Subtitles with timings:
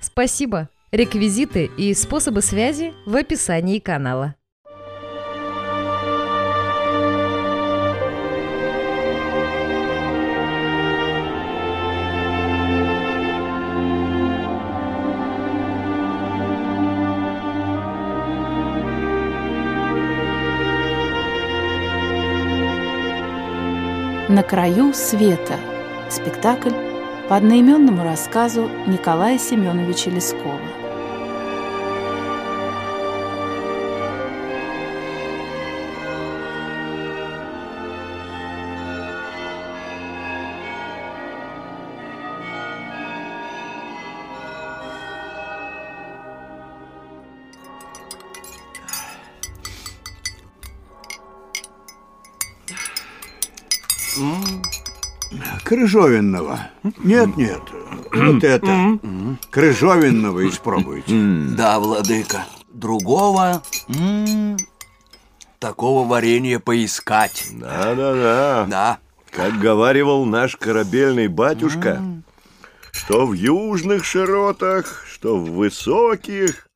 [0.00, 0.68] Спасибо!
[0.90, 4.34] Реквизиты и способы связи в описании канала.
[24.28, 25.58] «На краю света»–
[26.10, 26.87] спектакль
[27.28, 30.77] по одноименному рассказу Николая Семеновича Лескова.
[55.68, 56.60] Крыжовенного.
[57.04, 57.60] Нет, нет.
[58.10, 58.98] Вот это.
[59.50, 61.12] Крыжовенного испробуйте.
[61.58, 62.46] Да, владыка.
[62.72, 64.56] Другого м,
[65.58, 67.48] такого варенья поискать.
[67.52, 68.66] Да-да-да.
[68.70, 68.98] Да.
[69.30, 72.02] Как говаривал наш корабельный батюшка,
[72.90, 76.66] что в южных широтах, что в высоких,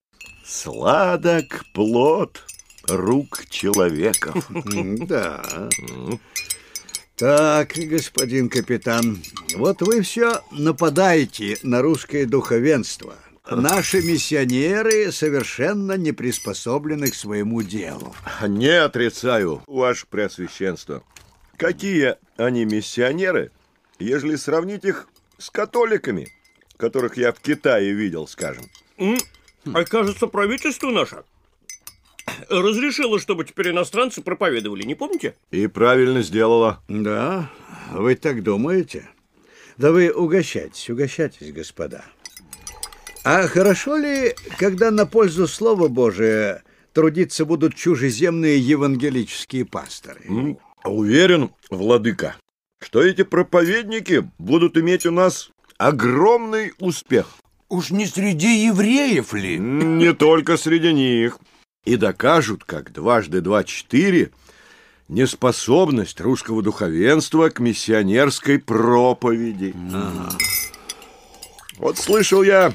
[0.44, 2.44] сладок плод
[2.90, 4.46] рук человеков.
[4.50, 5.42] Да.
[7.16, 9.22] Так, господин капитан,
[9.54, 13.14] вот вы все нападаете на русское духовенство.
[13.50, 18.14] Наши миссионеры совершенно не приспособлены к своему делу.
[18.46, 21.04] Не отрицаю, ваше преосвященство.
[21.56, 23.50] Какие они миссионеры,
[23.98, 25.06] ежели сравнить их
[25.38, 26.28] с католиками,
[26.76, 28.64] которых я в Китае видел, скажем.
[29.66, 31.24] А кажется, правительство наше
[32.48, 35.34] разрешило, чтобы теперь иностранцы проповедовали, не помните?
[35.50, 36.82] И правильно сделала.
[36.88, 37.50] Да,
[37.92, 39.08] вы так думаете?
[39.76, 42.04] Да вы угощайтесь, угощайтесь, господа.
[43.24, 46.62] А хорошо ли, когда на пользу Слова Божия
[46.92, 50.20] трудиться будут чужеземные евангелические пасторы?
[50.28, 52.34] М, Уверен, владыка,
[52.80, 57.28] что эти проповедники будут иметь у нас огромный успех.
[57.68, 59.58] Уж не среди евреев ли?
[59.58, 61.38] Не только среди них.
[61.84, 64.30] И докажут, как дважды два четыре,
[65.08, 69.74] неспособность русского духовенства к миссионерской проповеди.
[71.78, 72.72] Вот слышал я,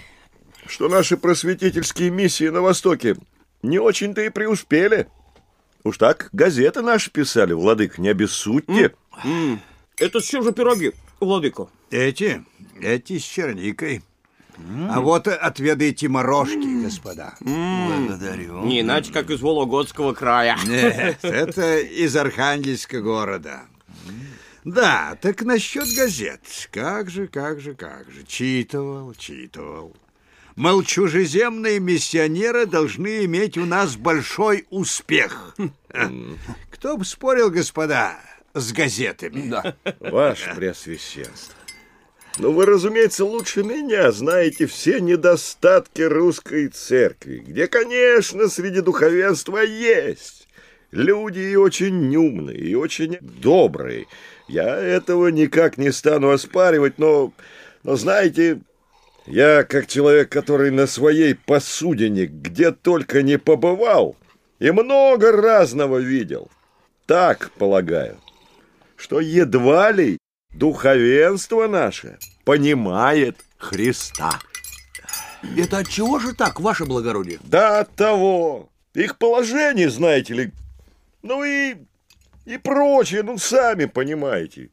[0.65, 3.15] что наши просветительские миссии на Востоке
[3.63, 5.07] не очень-то и преуспели.
[5.85, 8.93] Уж так газеты наши писали, владык, не обессудьте.
[9.97, 10.91] Это с чем же пироги,
[11.21, 11.67] владыка?
[11.89, 12.43] Эти,
[12.81, 14.03] эти с черникой.
[14.89, 17.35] А вот отведайте морожки, господа.
[17.39, 18.65] Благодарю.
[18.65, 20.57] Не иначе, как из Вологодского края.
[20.65, 23.61] Нет, это из Архангельска города.
[24.63, 26.41] Да, так насчет газет.
[26.71, 28.25] Как же, как же, как же.
[28.25, 29.95] Читывал, читывал.
[30.57, 35.55] Мол, чужеземные миссионеры должны иметь у нас большой успех.
[36.71, 38.19] Кто бы спорил, господа,
[38.53, 39.49] с газетами?
[39.49, 39.75] Да.
[39.99, 41.56] Ваше Преосвященство.
[42.39, 50.47] Ну, вы, разумеется, лучше меня знаете все недостатки русской церкви, где, конечно, среди духовенства есть
[50.91, 54.05] люди и очень умные, и очень добрые.
[54.47, 57.33] Я этого никак не стану оспаривать, но,
[57.81, 58.61] но знаете,
[59.25, 64.15] я, как человек, который на своей посудине где только не побывал
[64.59, 66.51] и много разного видел,
[67.07, 68.19] так полагаю,
[68.95, 70.19] что едва ли
[70.53, 74.39] духовенство наше понимает Христа.
[75.57, 77.39] Это от чего же так, ваше благородие?
[77.43, 78.69] Да от того.
[78.93, 80.51] Их положение, знаете ли,
[81.21, 81.75] ну и,
[82.45, 84.69] и прочее, ну сами понимаете.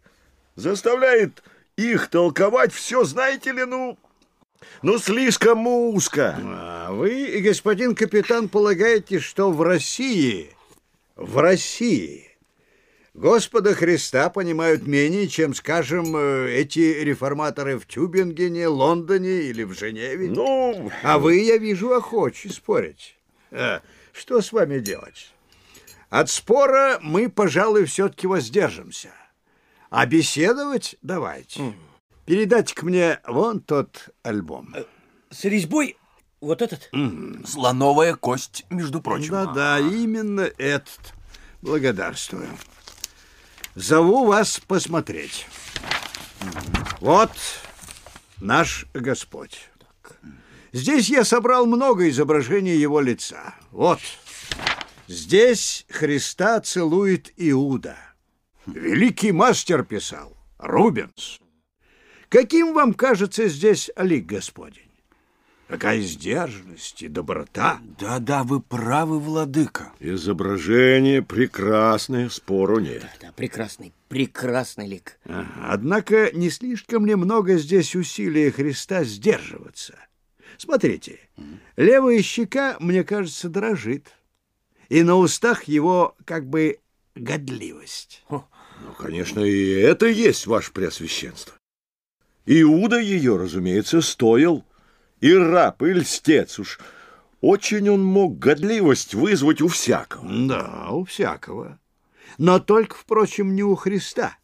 [0.57, 1.43] Заставляет
[1.77, 3.99] их толковать все, знаете ли, ну,
[4.83, 6.39] ну слишком узко.
[6.43, 10.51] А вы, господин капитан, полагаете, что в России,
[11.17, 12.34] в России
[13.15, 20.29] Господа Христа понимают менее, чем, скажем, э, эти реформаторы в Тюбингене, Лондоне или в Женеве?
[20.31, 23.17] Ну, А вы, я вижу, охочи спорить.
[23.53, 23.83] А,
[24.13, 25.33] что с вами делать?
[26.11, 29.11] От спора мы, пожалуй, все-таки воздержимся.
[29.91, 31.73] А беседовать давайте.
[32.27, 34.75] Передайте-ка мне вон тот альбом.
[35.31, 35.97] С резьбой
[36.41, 36.91] вот этот?
[37.47, 39.31] Слоновая кость, между прочим.
[39.31, 41.15] Да-да, именно этот.
[41.63, 42.49] Благодарствую.
[43.75, 45.47] Зову вас посмотреть.
[47.01, 47.33] Вот
[48.41, 49.69] наш Господь.
[50.73, 53.55] Здесь я собрал много изображений его лица.
[53.73, 54.01] Вот.
[55.09, 57.99] Здесь Христа целует Иуда.
[58.67, 60.37] Великий мастер писал.
[60.59, 61.41] Рубенс.
[62.29, 64.84] Каким вам кажется здесь лик Господень?
[65.69, 67.81] Какая сдержанность и доброта.
[67.99, 69.93] Да-да, вы правы, владыка.
[69.99, 73.03] Изображение прекрасное, спору нет.
[73.21, 75.19] Да, прекрасный, прекрасный лик.
[75.25, 79.99] Ага, Однако не слишком ли много здесь усилия Христа сдерживаться?
[80.59, 81.19] Смотрите,
[81.77, 84.09] левая щека, мне кажется, дрожит,
[84.89, 86.79] и на устах его как бы
[87.15, 88.23] годливость.
[88.29, 88.45] Ну,
[88.99, 91.55] конечно, и это есть ваше преосвященство.
[92.47, 94.65] Иуда ее, разумеется, стоил.
[95.25, 96.79] И раб, и льстец уж.
[97.41, 100.29] Очень он мог годливость вызвать у всякого.
[100.47, 101.81] Да, у всякого.
[102.37, 104.37] Но только, впрочем, не у Христа,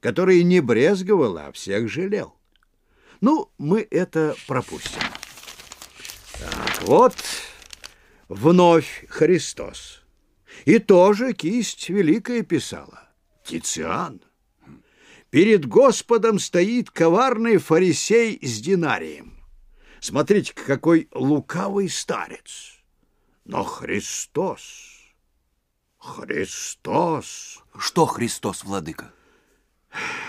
[0.00, 2.34] который не брезговал, а всех жалел.
[3.22, 5.00] Ну, мы это пропустим.
[6.38, 7.16] Так, вот
[8.28, 10.02] вновь Христос.
[10.66, 13.08] И тоже кисть великая писала.
[13.46, 14.20] Тициан.
[15.30, 19.37] Перед Господом стоит коварный фарисей с динарием.
[20.00, 22.78] Смотрите, какой лукавый старец.
[23.44, 24.98] Но Христос,
[25.98, 27.62] Христос.
[27.76, 29.12] Что Христос, владыка?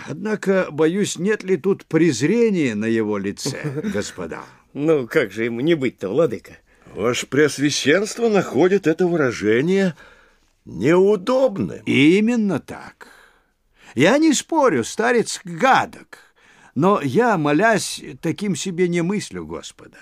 [0.07, 4.43] Однако, боюсь, нет ли тут презрения на его лице, господа?
[4.73, 6.57] Ну, как же ему не быть-то, владыка?
[6.95, 9.95] Ваше преосвященство находит это выражение
[10.65, 11.81] неудобным.
[11.85, 13.07] Именно так.
[13.95, 16.28] Я не спорю, старец гадок,
[16.79, 19.97] но я, молясь, таким себе не мыслю Господа.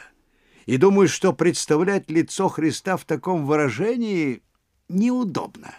[0.68, 4.44] И думаю, что представлять лицо Христа в таком выражении
[4.88, 5.74] неудобно.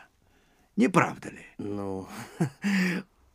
[0.74, 1.46] Не правда ли?
[1.56, 2.08] Ну,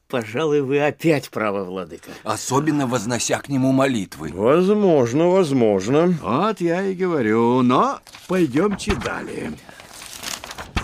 [0.10, 2.12] пожалуй, вы опять правы, владыка.
[2.24, 4.32] Особенно вознося к нему молитвы.
[4.34, 6.08] Возможно, возможно.
[6.22, 9.54] Вот я и говорю, но пойдемте далее.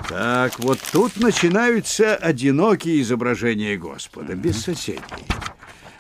[0.08, 5.02] Так, вот тут начинаются одинокие изображения Господа, без соседей.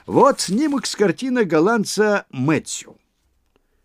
[0.10, 2.98] Вот снимок с картины голландца Мэтью.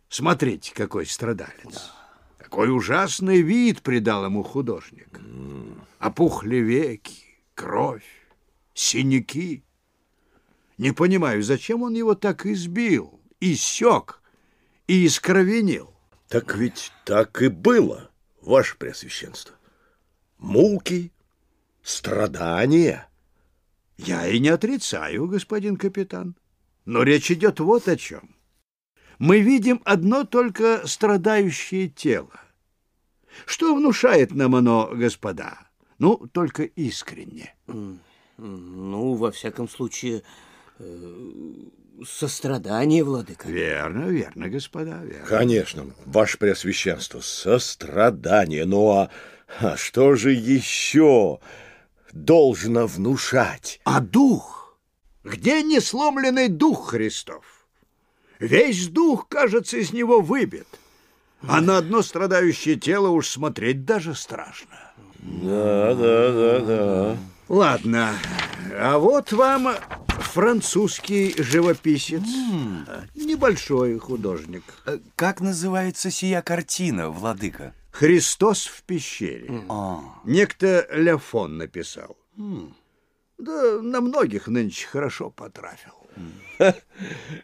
[0.08, 1.90] Смотрите, какой страдалец.
[2.38, 5.20] Какой ужасный вид придал ему художник.
[5.98, 8.08] Опухли веки, кровь,
[8.72, 9.64] синяки.
[10.78, 14.22] Не понимаю, зачем он его так избил, иссек
[14.86, 15.92] и искровенил.
[16.28, 18.10] Так ведь так и было,
[18.40, 19.56] ваше преосвященство.
[20.38, 21.12] Муки,
[21.82, 23.10] страдания.
[23.96, 26.36] Я и не отрицаю, господин капитан.
[26.84, 28.34] Но речь идет вот о чем.
[29.18, 32.32] Мы видим одно только страдающее тело.
[33.46, 35.58] Что внушает нам оно, господа?
[35.98, 37.54] Ну, только искренне.
[38.36, 40.22] Ну, во всяком случае,
[40.78, 41.52] э,
[42.04, 43.48] сострадание, владыка.
[43.48, 45.26] Верно, верно, господа, верно.
[45.26, 48.64] Конечно, ваше преосвященство, сострадание.
[48.64, 49.10] Ну а,
[49.60, 51.38] а что же еще
[52.14, 53.80] должно внушать?
[53.84, 54.78] А дух?
[55.24, 57.44] Где несломленный дух Христов?
[58.38, 60.68] Весь дух, кажется, из него выбит.
[61.46, 64.92] А на одно страдающее тело уж смотреть даже страшно.
[65.18, 67.16] Да, да, да, да.
[67.48, 68.14] Ладно,
[68.72, 69.74] а вот вам
[70.08, 72.22] французский живописец.
[73.14, 74.64] Небольшой художник.
[75.16, 77.74] Как называется сия картина, владыка?
[77.94, 79.64] Христос в пещере.
[79.68, 82.16] А, Некто Ляфон написал.
[83.38, 85.92] Да на многих нынче хорошо потрафил.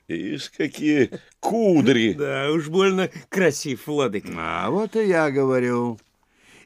[0.09, 2.15] Ишь, какие кудри.
[2.15, 4.33] Да, уж больно красив, владыка.
[4.37, 6.01] А вот и я говорю.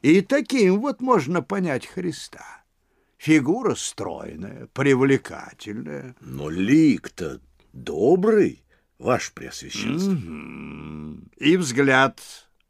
[0.01, 2.63] И таким вот можно понять Христа.
[3.17, 6.15] Фигура стройная, привлекательная.
[6.21, 7.39] Но лик-то
[7.71, 8.63] добрый,
[8.97, 10.11] ваше преосвященство.
[10.11, 11.29] Мгм.
[11.37, 12.19] И взгляд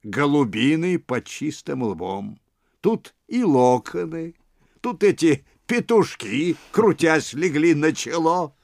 [0.05, 2.39] голубиный под чистым лбом.
[2.79, 4.35] Тут и локоны,
[4.79, 8.55] тут эти петушки, крутясь, легли на чело.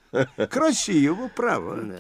[0.49, 1.95] Красиво, право.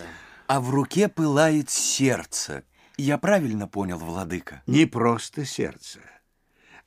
[0.47, 2.63] а в руке пылает сердце.
[2.97, 4.61] Я правильно понял, владыка?
[4.67, 6.01] Не просто сердце,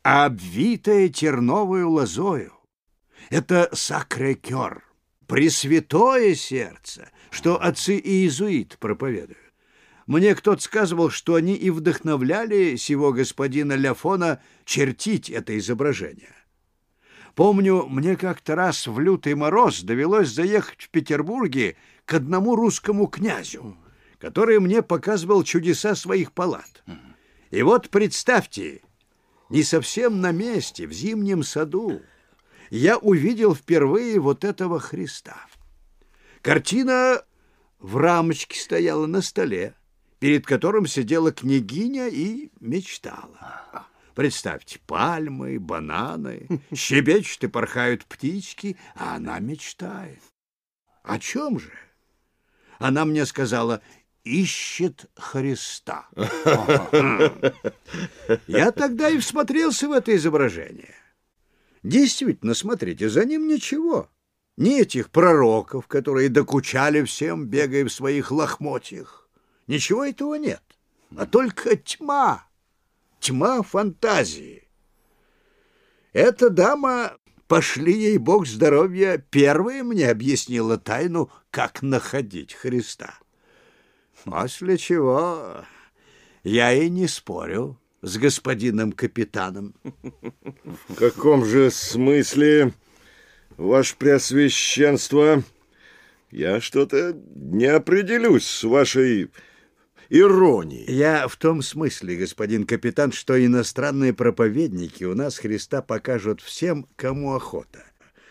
[0.04, 2.52] а обвитое терновую лозою.
[3.30, 4.84] Это сакрекер,
[5.26, 9.43] пресвятое сердце, что отцы и иезуит проповедуют.
[10.06, 16.34] Мне кто-то сказывал, что они и вдохновляли сего господина Ляфона чертить это изображение.
[17.34, 23.76] Помню, мне как-то раз в лютый мороз довелось заехать в Петербурге к одному русскому князю,
[24.18, 26.84] который мне показывал чудеса своих палат.
[27.50, 28.82] И вот представьте,
[29.48, 32.02] не совсем на месте, в зимнем саду,
[32.70, 35.36] я увидел впервые вот этого Христа.
[36.42, 37.22] Картина
[37.80, 39.74] в рамочке стояла на столе,
[40.24, 43.86] перед которым сидела княгиня и мечтала.
[44.14, 50.22] Представьте, пальмы, бананы, щебечут и порхают птички, а она мечтает.
[51.02, 51.70] О чем же?
[52.78, 53.82] Она мне сказала,
[54.22, 56.08] ищет Христа.
[58.46, 60.94] Я тогда и всмотрелся в это изображение.
[61.82, 64.08] Действительно, смотрите, за ним ничего.
[64.56, 69.23] Ни этих пророков, которые докучали всем, бегая в своих лохмотьях.
[69.66, 70.62] Ничего этого нет,
[71.16, 72.46] а только тьма,
[73.18, 74.68] тьма фантазии.
[76.12, 77.16] Эта дама,
[77.48, 83.18] пошли ей Бог здоровья, первая мне объяснила тайну, как находить Христа.
[84.24, 85.64] После чего
[86.44, 89.74] я и не спорю с господином капитаном.
[90.88, 92.74] В каком же смысле,
[93.56, 95.42] ваше преосвященство,
[96.30, 99.30] я что-то не определюсь с вашей
[100.14, 100.90] иронией?
[100.90, 107.34] Я в том смысле, господин капитан, что иностранные проповедники у нас Христа покажут всем, кому
[107.34, 107.84] охота,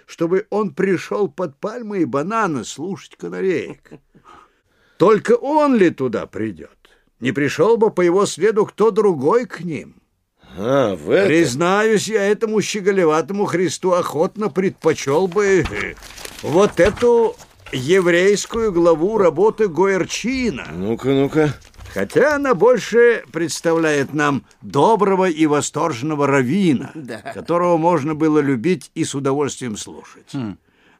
[0.05, 3.91] чтобы он пришел под пальмы и бананы слушать канареек.
[4.97, 6.69] Только он ли туда придет?
[7.19, 9.95] Не пришел бы по его следу кто другой к ним.
[10.57, 11.27] А, в этом...
[11.27, 15.65] Признаюсь, я этому щеголеватому Христу охотно предпочел бы
[16.43, 17.35] вот эту
[17.71, 20.67] еврейскую главу работы Гойерчина.
[20.73, 21.53] Ну-ка, ну-ка.
[21.93, 27.19] Хотя она больше представляет нам доброго и восторженного равина, Да.
[27.19, 30.31] которого можно было любить и с удовольствием слушать.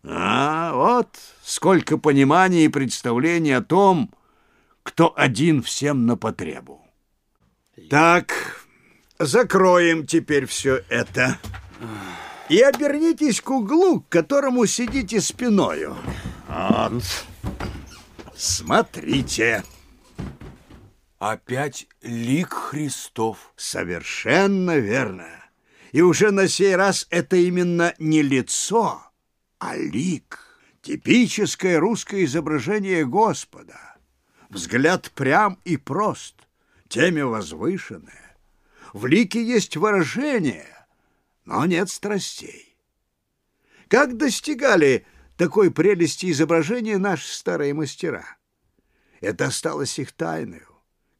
[0.03, 1.07] А вот
[1.43, 4.12] сколько понимания и представлений о том,
[4.83, 6.85] кто один всем на потребу.
[7.89, 8.33] Так,
[9.17, 11.39] закроем теперь все это.
[12.50, 15.95] И обернитесь к углу, к которому сидите спиною.
[16.47, 17.01] Вот.
[18.35, 19.63] Смотрите.
[21.25, 23.53] Опять лик Христов.
[23.55, 25.29] Совершенно верно.
[25.93, 29.01] И уже на сей раз это именно не лицо,
[29.57, 30.37] а лик.
[30.81, 33.95] Типическое русское изображение Господа.
[34.49, 36.35] Взгляд прям и прост,
[36.89, 38.35] темя возвышенное.
[38.91, 40.85] В лике есть выражение,
[41.45, 42.75] но нет страстей.
[43.87, 45.05] Как достигали
[45.37, 48.25] такой прелести изображения наши старые мастера?
[49.21, 50.72] Это осталось их тайною,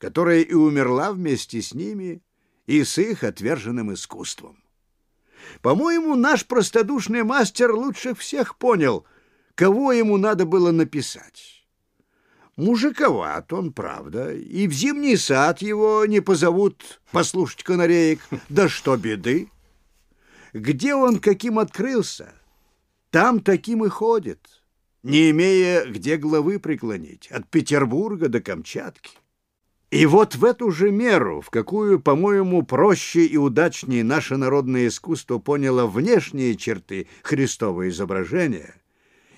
[0.04, 2.22] которая и умерла вместе с ними
[2.66, 4.62] и с их отверженным искусством.
[5.62, 9.06] По-моему, наш простодушный мастер лучше всех понял,
[9.56, 11.66] кого ему надо было написать.
[12.58, 18.20] Мужиковат он, правда, и в зимний сад его не позовут послушать канареек.
[18.50, 19.52] Да что беды!
[20.52, 22.34] Где он каким открылся,
[23.10, 24.50] там таким и ходит,
[25.02, 29.23] не имея где главы преклонить, от Петербурга до Камчатки.
[29.94, 35.38] И вот в эту же меру, в какую, по-моему, проще и удачнее наше народное искусство
[35.38, 38.74] поняло внешние черты Христового изображения,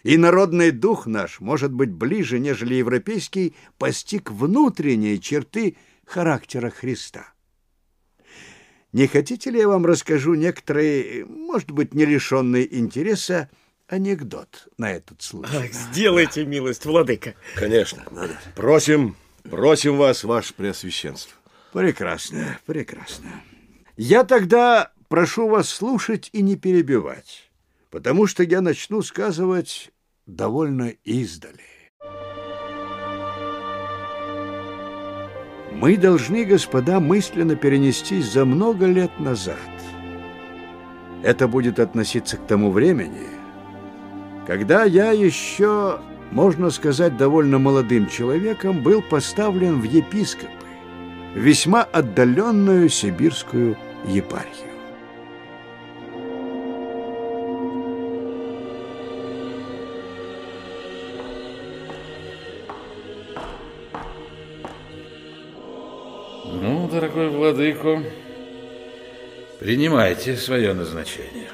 [0.04, 7.34] и народный дух наш, может быть, ближе, нежели европейский, постиг внутренние черты характера Христа.
[8.94, 13.50] Не хотите ли я вам расскажу некоторые, может быть, не лишенные интереса,
[13.90, 15.52] анекдот на этот случай?
[15.54, 17.36] Ах, сделайте милость, владыка.
[17.56, 18.06] Конечно.
[18.56, 19.18] Просим,
[19.50, 21.34] просим вас, ваше преосвященство.
[21.74, 23.44] Прекрасно, прекрасно.
[23.98, 27.50] Я тогда прошу вас слушать и не перебивать,
[27.90, 29.92] потому что я начну сказывать
[30.26, 31.64] довольно издали.
[35.72, 39.58] Мы должны, господа, мысленно перенестись за много лет назад.
[41.22, 43.28] Это будет относиться к тому времени,
[44.48, 46.00] когда я еще,
[46.36, 50.52] можно сказать, довольно молодым человеком был поставлен в епископы,
[51.34, 54.66] весьма отдаленную сибирскую епархию.
[66.62, 68.04] Ну, дорогой владыко,
[69.62, 71.48] принимайте свое назначение.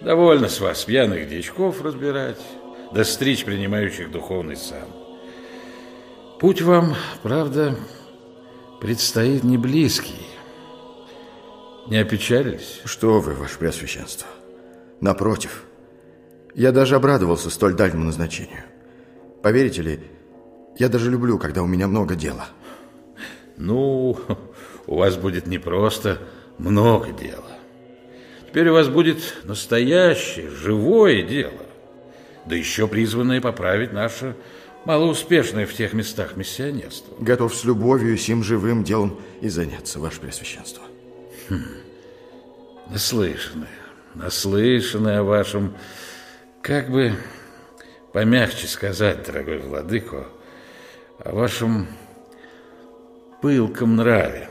[0.00, 2.40] Довольно с вас пьяных дичков разбирать,
[2.94, 4.88] да стричь принимающих духовный сан.
[6.38, 7.76] Путь вам, правда,
[8.80, 10.26] предстоит не близкий.
[11.88, 12.80] Не опечалились?
[12.84, 14.28] Что вы, ваше преосвященство?
[15.00, 15.64] Напротив,
[16.54, 18.64] я даже обрадовался столь дальнему назначению.
[19.42, 20.00] Поверите ли,
[20.78, 22.46] я даже люблю, когда у меня много дела.
[23.56, 24.16] Ну,
[24.86, 26.18] у вас будет не просто
[26.58, 27.58] много дела.
[28.48, 31.61] Теперь у вас будет настоящее, живое дело.
[32.46, 34.36] Да еще призванное поправить наше
[34.84, 37.14] малоуспешное в тех местах миссионерство.
[37.18, 40.82] Готов с любовью сим живым делом и заняться, Ваше Преосвященство.
[41.48, 41.64] Хм.
[42.90, 43.68] Наслышанное,
[44.14, 45.76] наслышанное о вашем,
[46.62, 47.14] как бы
[48.12, 50.26] помягче сказать, дорогой владыко,
[51.18, 51.86] о вашем
[53.40, 54.48] пылком нраве.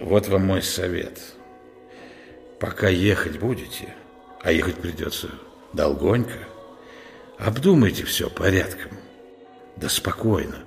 [0.00, 1.20] Вот вам мой совет.
[2.60, 3.94] Пока ехать будете,
[4.40, 5.30] а ехать придется
[5.72, 6.38] долгонько,
[7.38, 8.92] обдумайте все порядком,
[9.76, 10.64] да спокойно,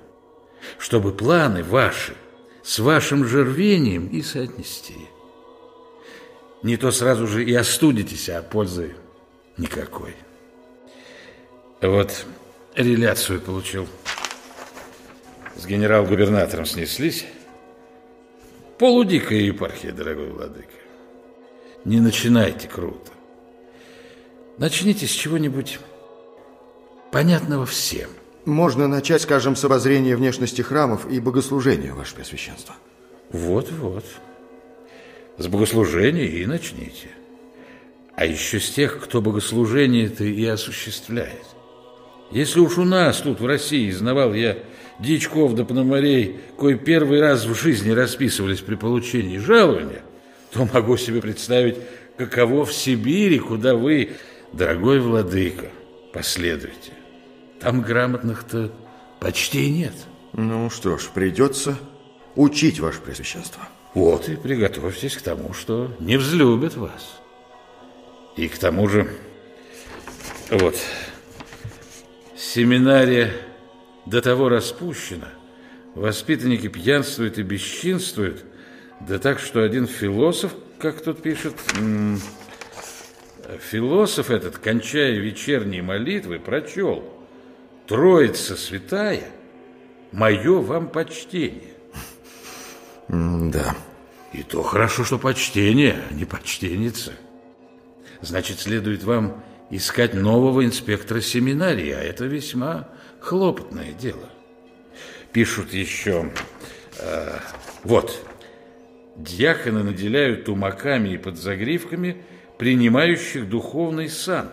[0.78, 2.16] чтобы планы ваши
[2.64, 4.96] с вашим же рвением и соотнести.
[6.64, 8.96] Не то сразу же и остудитесь, а пользы
[9.58, 10.16] никакой.
[11.82, 12.26] Вот
[12.76, 13.88] реляцию получил.
[15.56, 17.26] С генерал-губернатором снеслись.
[18.80, 20.68] Полудикая епархия, дорогой владыка.
[21.86, 23.12] Не начинайте круто.
[24.58, 25.80] Начните с чего-нибудь
[27.12, 28.10] понятного всем.
[28.46, 32.76] Можно начать, скажем, с обозрения внешности храмов и богослужения, Ваше Преосвященство.
[33.32, 34.06] Вот-вот.
[35.38, 37.10] С богослужения и начните.
[38.16, 41.46] А еще с тех, кто богослужение-то и осуществляет.
[42.32, 44.58] Если уж у нас тут в России знавал я
[45.00, 50.02] дичков да пономарей, кое первый раз в жизни расписывались при получении жалования,
[50.52, 51.78] то могу себе представить,
[52.18, 54.12] каково в Сибири, куда вы,
[54.56, 55.70] дорогой владыка,
[56.14, 56.94] последуете.
[57.60, 58.72] Там грамотных-то
[59.20, 59.94] почти нет.
[60.34, 61.78] Ну что ж, придется
[62.36, 63.62] учить, Ваше Преосвященство.
[63.94, 67.22] Вот и приготовьтесь к тому, что не взлюбят вас.
[68.36, 69.10] И к тому же,
[70.50, 70.76] вот,
[72.36, 73.32] семинария
[74.06, 75.30] до того распущена,
[75.96, 78.44] воспитанники пьянствуют и бесчинствуют,
[79.00, 81.56] да так, что один философ, как тут пишет,
[83.60, 87.04] философ этот, кончая вечерние молитвы, прочел
[87.88, 89.24] «Троица святая,
[90.12, 91.74] мое вам почтение».
[93.08, 93.76] да.
[94.34, 97.14] И то хорошо, что почтение, а не почтенница.
[98.22, 104.30] Значит, следует вам искать нового инспектора семинарии, а это весьма хлопотное дело.
[105.32, 106.32] Пишут еще...
[107.00, 107.40] Э,
[107.84, 108.26] вот.
[109.16, 112.24] Дьяконы наделяют тумаками и подзагривками
[112.58, 114.50] принимающих духовный сан,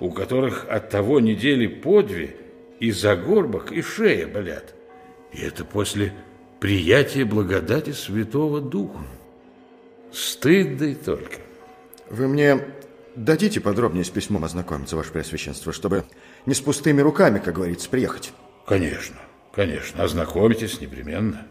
[0.00, 2.36] у которых от того недели по две
[2.80, 4.74] и загорбок, и шея болят.
[5.32, 6.12] И это после
[6.60, 9.00] приятия благодати Святого Духа.
[10.12, 11.38] Стыд да и только.
[12.08, 12.64] Вы мне
[13.14, 16.04] дадите подробнее с письмом ознакомиться, Ваше Преосвященство, чтобы
[16.46, 18.32] не с пустыми руками, как говорится, приехать?
[18.66, 19.16] Конечно,
[19.52, 21.46] конечно, ознакомитесь непременно.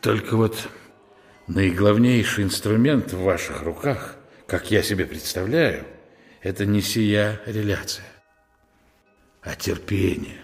[0.00, 0.68] Только вот
[1.48, 4.16] наиглавнейший инструмент в ваших руках,
[4.52, 5.86] как я себе представляю,
[6.42, 8.04] это не сия реляция,
[9.40, 10.42] а терпение.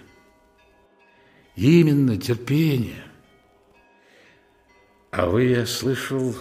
[1.57, 3.05] Именно терпение.
[5.11, 6.35] А вы, я слышал,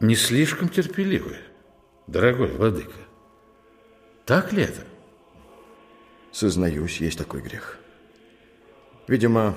[0.00, 1.36] не слишком терпеливы,
[2.08, 2.98] дорогой владыка.
[4.24, 4.82] Так ли это?
[6.32, 7.78] Сознаюсь, есть такой грех.
[9.06, 9.56] Видимо,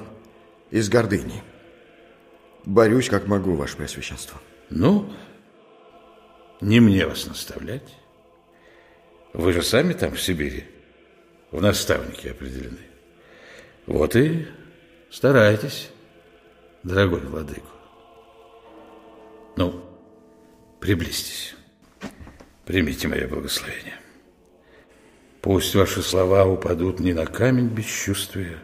[0.70, 1.42] из гордыни.
[2.66, 4.40] Борюсь, как могу, Ваше Преосвященство.
[4.70, 5.12] Ну,
[6.62, 7.96] не мне вас наставлять.
[9.34, 10.66] Вы же сами там, в Сибири,
[11.52, 12.80] в наставнике определены.
[13.86, 14.48] Вот и
[15.10, 15.90] старайтесь,
[16.84, 17.68] дорогой владыку.
[19.56, 19.84] Ну,
[20.80, 21.56] приблизьтесь.
[22.66, 23.96] Примите мое благословение.
[25.42, 28.60] Пусть ваши слова упадут не на камень бесчувствия,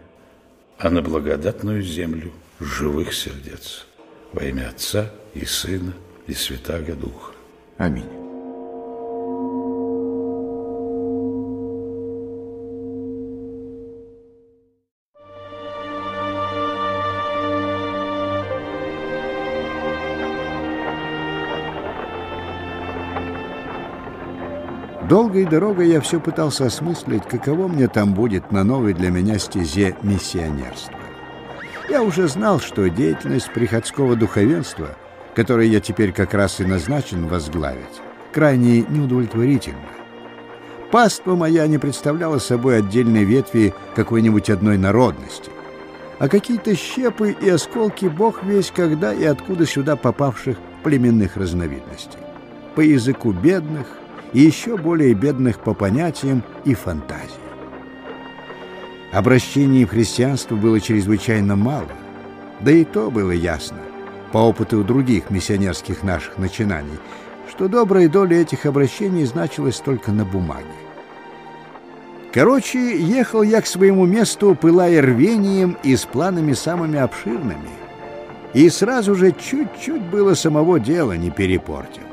[0.77, 3.85] а на благодатную землю живых сердец.
[4.33, 5.93] Во имя Отца и Сына
[6.27, 7.34] и Святаго Духа.
[7.77, 8.15] Аминь.
[25.09, 29.95] Долгой дорогой я все пытался осмыслить, каково мне там будет на новой для меня стезе
[30.01, 30.97] миссионерства.
[31.89, 34.97] Я уже знал, что деятельность приходского духовенства,
[35.35, 38.01] которое я теперь как раз и назначен возглавить,
[38.33, 39.77] крайне неудовлетворительна.
[40.91, 45.51] Паства моя не представляла собой отдельной ветви какой-нибудь одной народности,
[46.17, 52.19] а какие-то щепы и осколки бог весь когда и откуда сюда попавших племенных разновидностей.
[52.75, 53.87] По языку бедных–
[54.35, 57.45] и еще более бедных по понятиям и фантазии.
[59.13, 61.87] Обращений в христианство было чрезвычайно мало.
[62.59, 63.77] Да и то было ясно,
[64.35, 66.99] по опыту других миссионерских наших начинаний,
[67.49, 70.75] что добрая доля этих обращений значилась только на бумаге.
[72.33, 77.69] Короче, ехал я к своему месту, пылая рвением и с планами самыми обширными.
[78.53, 82.03] И сразу же чуть-чуть было самого дела не перепортил.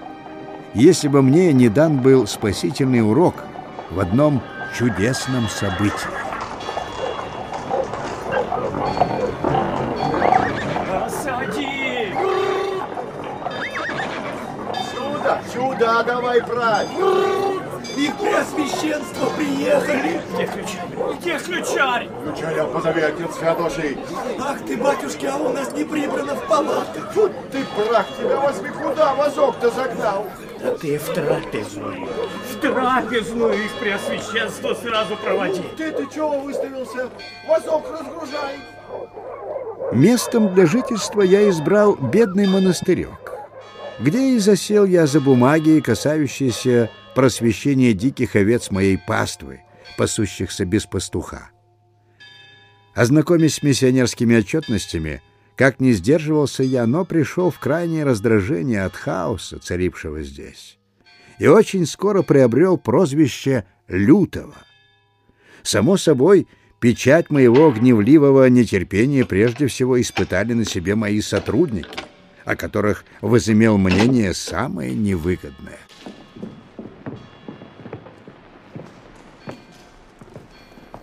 [0.75, 3.35] Если бы мне не дан был спасительный урок
[3.91, 4.41] в одном
[4.79, 6.22] чудесном событии.
[16.03, 16.89] Сюда давай правь!
[17.97, 20.21] Их преосвященство приехали!
[20.35, 21.19] Где ключарь?
[21.21, 22.09] Где ключарь?
[22.25, 23.99] Ключаря позови, отец Феодосий!
[24.41, 27.13] Ах ты, батюшки, а у нас не прибрано в палатках!
[27.13, 30.27] Фу ты, прах, тебя возьми куда возок-то загнал?
[30.61, 32.09] Да ты в трапезную.
[32.51, 35.63] В трапезную их преосвященство сразу проводи.
[35.77, 37.11] Ты, ты чего выставился?
[37.47, 38.59] Возок разгружай!
[39.93, 43.22] Местом для жительства я избрал бедный монастырек,
[44.03, 49.61] где и засел я за бумаги, касающиеся просвещения диких овец моей паствы,
[49.97, 51.51] пасущихся без пастуха.
[52.95, 55.23] Ознакомясь с миссионерскими отчетностями,
[55.57, 60.79] как не сдерживался я, но пришел в крайнее раздражение от хаоса, царившего здесь,
[61.39, 64.57] и очень скоро приобрел прозвище «Лютого».
[65.63, 66.49] Само собой,
[66.81, 71.89] печать моего гневливого нетерпения прежде всего испытали на себе мои сотрудники,
[72.45, 75.79] о которых возымел мнение самое невыгодное.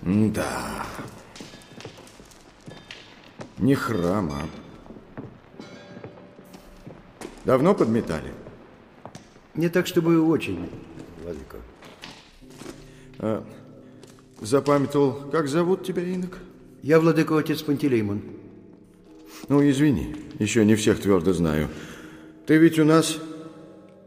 [0.01, 0.85] Да.
[3.57, 4.49] Не храм, а...
[7.45, 8.31] Давно подметали?
[9.55, 10.69] Не так, чтобы очень,
[11.23, 11.57] Владыка.
[13.19, 13.43] А,
[14.39, 16.39] запамятовал, как зовут тебя, инок?
[16.81, 18.38] Я, Владыка, отец Пантелеймон.
[19.49, 21.69] Ну, извини, еще не всех твердо знаю.
[22.45, 23.17] Ты ведь у нас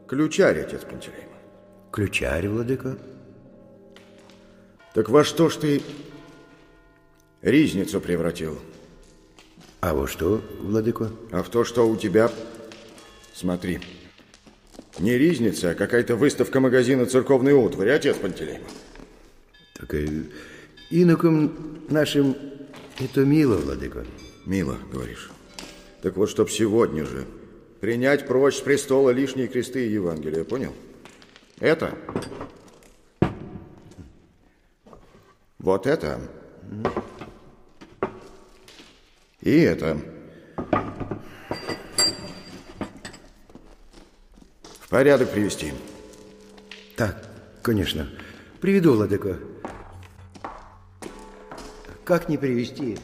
[0.06, 1.36] ключарь, отец Пантелеймон.
[1.90, 2.96] Ключарь, Владыка.
[4.94, 5.82] Так во что ж ты
[7.42, 8.56] ризницу превратил?
[9.80, 11.10] А во что, Владыко?
[11.32, 12.30] А в то, что у тебя...
[13.34, 13.80] Смотри.
[15.00, 18.68] Не ризница, а какая-то выставка магазина церковной утвари, отец Пантелеймон.
[19.74, 20.30] Так и
[20.90, 22.36] инокам нашим
[23.00, 24.06] это мило, Владыко.
[24.44, 25.30] Мило, говоришь.
[26.02, 27.26] Так вот, чтоб сегодня же
[27.80, 30.74] принять прочь с престола лишние кресты и Евангелия, понял?
[31.60, 31.96] Это
[35.62, 36.20] Вот это.
[39.40, 39.96] И это.
[44.80, 45.72] В порядок привести.
[46.96, 47.24] Так,
[47.62, 48.10] конечно.
[48.60, 49.38] Приведу, Владыка.
[52.04, 52.98] Как не привести?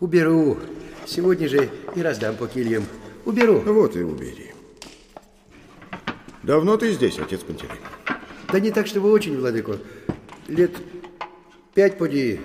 [0.00, 0.58] Уберу.
[1.06, 2.84] Сегодня же и раздам по кильям.
[3.24, 3.60] Уберу.
[3.60, 4.52] Вот и убери.
[6.42, 7.80] Давно ты здесь, отец Пантелей?
[8.52, 9.78] Да не так, чтобы очень, Владыко.
[10.48, 10.70] Лет
[11.76, 12.40] Пять поди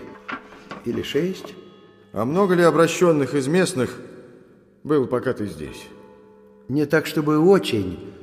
[0.83, 1.53] или шесть.
[2.11, 3.97] А много ли обращенных из местных
[4.83, 5.87] было, пока ты здесь?
[6.67, 8.13] Не так, чтобы очень.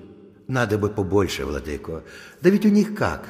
[0.49, 2.05] Надо бы побольше, владыко.
[2.43, 3.25] Да ведь у них как?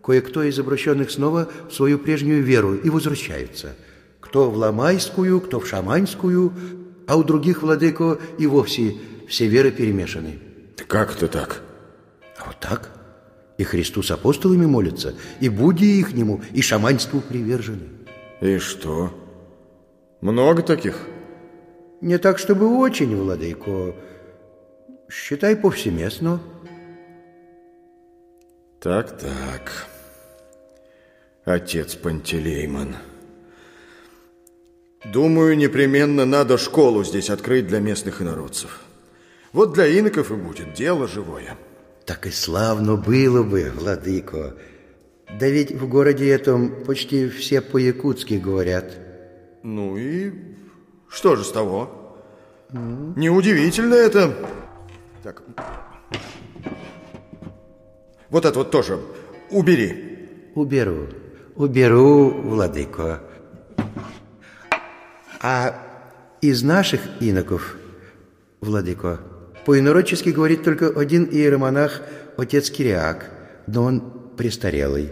[0.00, 3.74] Кое-кто из обращенных снова в свою прежнюю веру и возвращаются.
[4.32, 6.54] Кто в ламайскую, кто в шаманскую,
[7.06, 8.94] а у других, владыко, и вовсе
[9.28, 10.38] все веры перемешаны.
[10.88, 11.60] Как это так?
[12.38, 12.98] А вот так.
[13.58, 17.90] И Христу с апостолами молятся, и Будде ихнему, и шаманству привержены.
[18.40, 19.12] И что?
[20.22, 20.96] Много таких?
[22.00, 23.94] Не так, чтобы очень, владыко.
[25.10, 26.40] Считай повсеместно.
[28.80, 29.88] Так-так.
[31.44, 32.96] Отец Пантелеймон.
[35.04, 38.80] Думаю, непременно надо школу здесь открыть для местных инородцев.
[39.52, 41.56] Вот для иноков и будет дело живое.
[42.06, 44.54] Так и славно было бы, владыко.
[45.38, 48.92] Да ведь в городе этом почти все по-якутски говорят.
[49.62, 50.32] Ну и
[51.08, 52.16] что же с того?
[52.70, 53.18] Mm.
[53.18, 54.34] Неудивительно это.
[55.22, 55.42] Так.
[58.30, 58.98] Вот это вот тоже
[59.50, 60.28] убери.
[60.54, 61.08] Уберу.
[61.54, 63.22] Уберу, владыко.
[65.42, 65.74] А
[66.40, 67.76] из наших иноков,
[68.60, 69.20] владыко,
[69.66, 72.00] по-инородчески говорит только один иеромонах,
[72.36, 73.28] отец Кириак,
[73.66, 75.10] но он престарелый.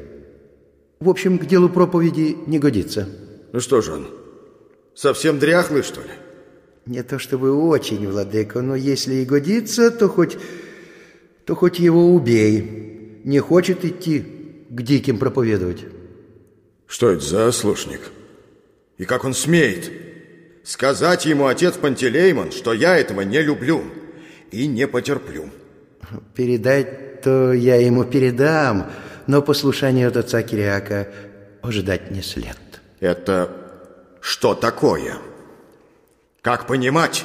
[1.00, 3.08] В общем, к делу проповеди не годится.
[3.52, 4.06] Ну что же он,
[4.94, 6.10] совсем дряхлый, что ли?
[6.86, 10.38] Не то чтобы очень, владыка, но если и годится, то хоть,
[11.44, 13.20] то хоть его убей.
[13.24, 14.24] Не хочет идти
[14.70, 15.84] к диким проповедовать.
[16.86, 18.00] Что это за ослушник?
[18.96, 19.90] И как он смеет
[20.62, 23.84] сказать ему отец Пантелеймон, что я этого не люблю
[24.50, 25.50] и не потерплю.
[26.34, 28.90] Передать-то я ему передам,
[29.26, 31.08] но послушание от отца Кириака
[31.62, 32.58] ожидать не след.
[33.00, 33.50] Это
[34.20, 35.16] что такое?
[36.42, 37.24] Как понимать?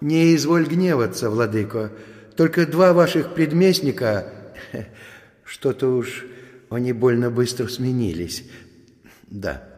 [0.00, 1.92] Не изволь гневаться, владыко.
[2.36, 4.32] Только два ваших предместника,
[5.44, 6.24] что-то уж
[6.70, 8.44] они больно быстро сменились.
[9.28, 9.69] Да.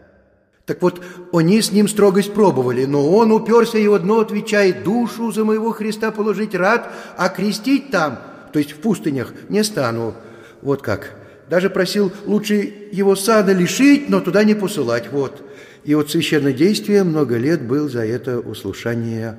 [0.67, 5.45] Так вот, они с ним строгость пробовали, но он уперся и одно отвечает, душу за
[5.45, 8.21] моего Христа положить рад, а крестить там,
[8.53, 10.15] то есть в пустынях, не стану.
[10.61, 11.17] Вот как.
[11.51, 15.11] Даже просил лучше его сада лишить, но туда не посылать.
[15.11, 15.43] Вот.
[15.85, 19.37] И от священнодействия много лет был за это услушание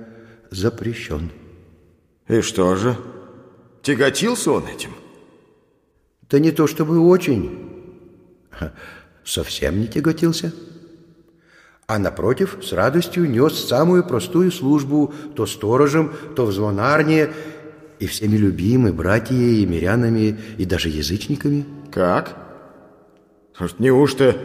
[0.51, 1.31] запрещен.
[2.27, 2.97] И что же?
[3.81, 4.91] Тяготился он этим?
[6.29, 7.69] Да не то чтобы очень.
[9.23, 10.53] Совсем не тяготился.
[11.85, 17.29] А напротив, с радостью нес самую простую службу то сторожем, то в звонарне,
[17.99, 21.65] и всеми любимы братья и мирянами, и даже язычниками.
[21.91, 22.37] Как?
[23.79, 24.35] Неужто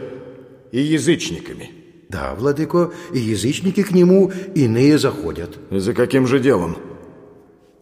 [0.71, 1.71] и язычниками?
[2.09, 5.57] Да, владыко, и язычники к нему иные заходят.
[5.71, 6.77] За каким же делом?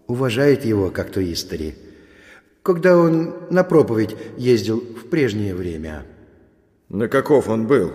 [0.07, 1.75] Уважает его, как то истори.
[2.61, 6.05] Когда он на проповедь ездил в прежнее время.
[6.89, 7.91] На каков он был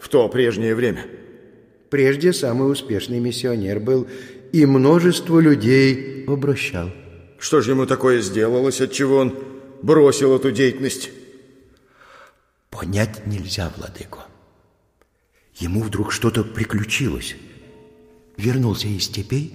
[0.00, 1.06] в то прежнее время?
[1.90, 4.08] Прежде самый успешный миссионер был
[4.52, 6.90] и множество людей обращал.
[7.38, 9.34] Что же ему такое сделалось, от чего он
[9.82, 11.10] бросил эту деятельность?
[12.70, 14.26] Понять нельзя, владыко.
[15.56, 17.36] Ему вдруг что-то приключилось.
[18.36, 19.52] Вернулся из степей,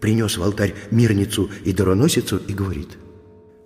[0.00, 2.98] принес в алтарь мирницу и дароносицу и говорит,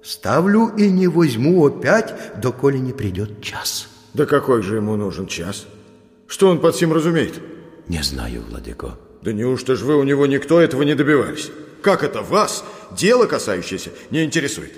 [0.02, 3.88] «Ставлю и не возьму опять, доколе не придет час».
[4.14, 5.66] Да какой же ему нужен час?
[6.28, 7.40] Что он под сим разумеет?
[7.88, 8.98] Не знаю, владыко.
[9.22, 11.50] Да неужто ж вы у него никто этого не добивались?
[11.82, 14.72] Как это вас, дело касающееся, не интересует?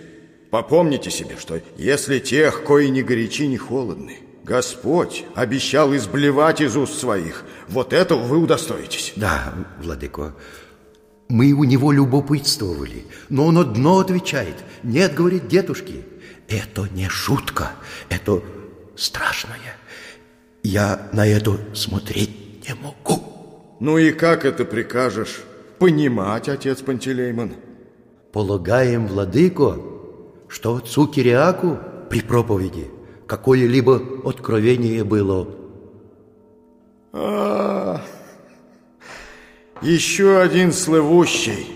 [0.50, 6.98] Попомните себе, что если тех, кои не горячи, не холодны, Господь обещал изблевать из уст
[6.98, 7.44] своих.
[7.68, 9.12] Вот этого вы удостоитесь.
[9.16, 10.34] Да, владыко.
[11.28, 14.56] Мы у него любопытствовали, но он одно отвечает.
[14.82, 16.04] Нет, говорит дедушки,
[16.48, 17.72] это не шутка,
[18.08, 18.42] это
[18.96, 19.76] страшное.
[20.62, 23.23] Я на это смотреть не могу.
[23.81, 25.40] Ну и как это прикажешь
[25.79, 27.55] понимать, отец Пантелеймон?
[28.33, 29.79] Полагаем, владыко,
[30.49, 31.79] что отцу Кириаку
[32.11, 32.90] при проповеди–
[33.31, 35.46] какое-либо откровение было.
[37.12, 38.03] А,
[39.83, 41.68] еще один слывущий.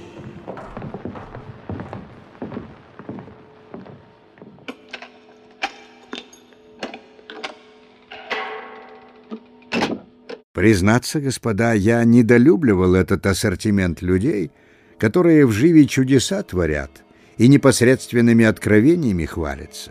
[10.55, 14.53] Признаться, господа, я недолюбливал этот ассортимент людей,
[14.99, 17.03] которые в живе чудеса творят
[17.37, 19.91] и непосредственными откровениями хвалятся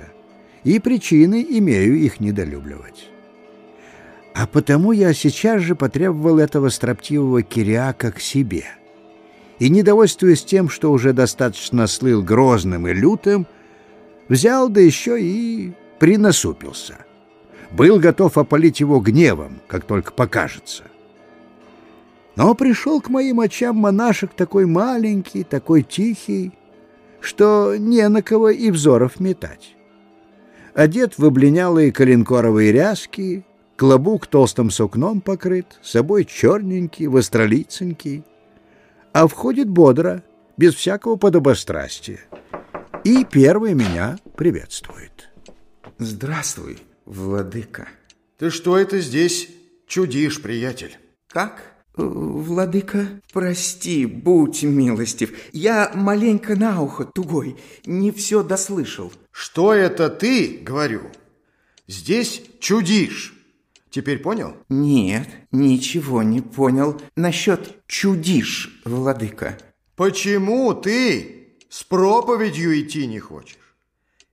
[0.63, 3.09] и причины имею их недолюбливать.
[4.33, 8.63] А потому я сейчас же потребовал этого строптивого Кириака к себе.
[9.59, 13.45] И, недовольствуясь тем, что уже достаточно слыл грозным и лютым,
[14.29, 17.05] взял да еще и принасупился.
[17.73, 20.83] Был готов опалить его гневом, как только покажется.
[22.35, 26.51] Но пришел к моим очам монашек такой маленький, такой тихий,
[27.19, 29.75] что не на кого и взоров метать
[30.73, 33.45] одет в облинялые коленкоровые ряски,
[33.77, 38.23] клобук толстым сукном покрыт, собой черненький, востролиценький,
[39.11, 40.23] а входит бодро,
[40.57, 42.19] без всякого подобострастия,
[43.03, 45.31] и первый меня приветствует.
[45.97, 47.87] Здравствуй, владыка.
[48.37, 49.49] Ты что это здесь
[49.87, 50.97] чудишь, приятель?
[51.27, 51.73] Как?
[51.95, 55.31] «Владыка, прости, будь милостив.
[55.51, 59.13] Я маленько на ухо тугой, не все дослышал».
[59.31, 61.03] «Что это ты, говорю?
[61.87, 63.35] Здесь чудишь.
[63.91, 66.99] Теперь понял?» «Нет, ничего не понял.
[67.15, 69.59] Насчет чудишь, владыка».
[69.95, 73.77] «Почему ты с проповедью идти не хочешь?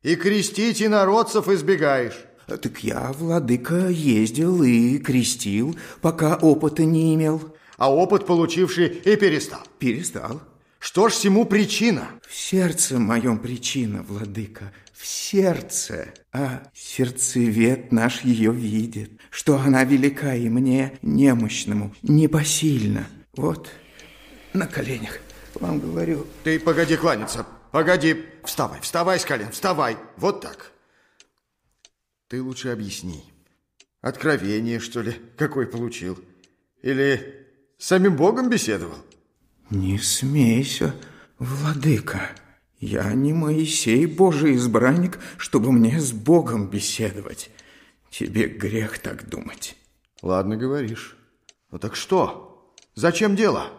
[0.02, 2.24] И крестить инородцев избегаешь?»
[2.56, 7.54] Так я, владыка, ездил и крестил, пока опыта не имел.
[7.76, 9.62] А опыт получивший и перестал?
[9.78, 10.42] Перестал.
[10.78, 12.08] Что ж всему причина?
[12.26, 16.14] В сердце моем причина, владыка, в сердце.
[16.32, 23.06] А сердцевед наш ее видит, что она велика и мне, немощному, непосильна.
[23.36, 23.68] Вот,
[24.52, 25.20] на коленях
[25.54, 26.26] вам говорю.
[26.44, 28.24] Ты погоди кланяться, погоди.
[28.44, 29.96] Вставай, вставай с колен, вставай.
[30.16, 30.72] Вот так.
[32.31, 33.25] Ты лучше объясни,
[34.01, 36.16] Откровение, что ли, какой получил?
[36.81, 37.45] Или
[37.77, 38.97] с самим Богом беседовал?
[39.69, 40.95] Не смейся,
[41.40, 42.31] владыка.
[42.79, 47.51] Я не Моисей, Божий избранник, чтобы мне с Богом беседовать.
[48.11, 49.77] Тебе грех так думать.
[50.23, 51.16] Ладно, говоришь.
[51.73, 52.73] Ну так что?
[52.95, 53.73] Зачем дело?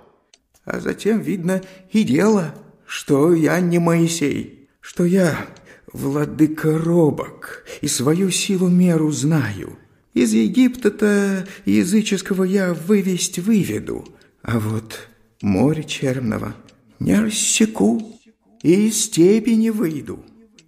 [0.66, 2.54] А затем, видно, и дело,
[2.86, 5.48] что я не Моисей, что я
[5.94, 9.78] владыка робок и свою силу меру знаю.
[10.14, 14.06] Из Египта-то языческого я вывесть выведу,
[14.42, 15.08] а вот
[15.42, 16.56] море черного
[17.00, 18.20] не рассеку
[18.62, 20.24] и из степи не выйду.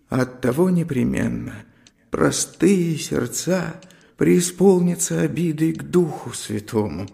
[0.10, 1.66] Оттого непременно
[2.14, 3.82] простые сердца
[4.18, 7.08] преисполнятся обидой к Духу Святому.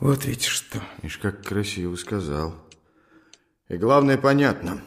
[0.00, 0.82] Вот ведь что.
[1.02, 2.56] Ишь, как красиво сказал.
[3.68, 4.82] И главное, понятно.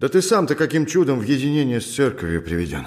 [0.00, 2.86] Да ты сам-то каким чудом в единение с церковью приведен?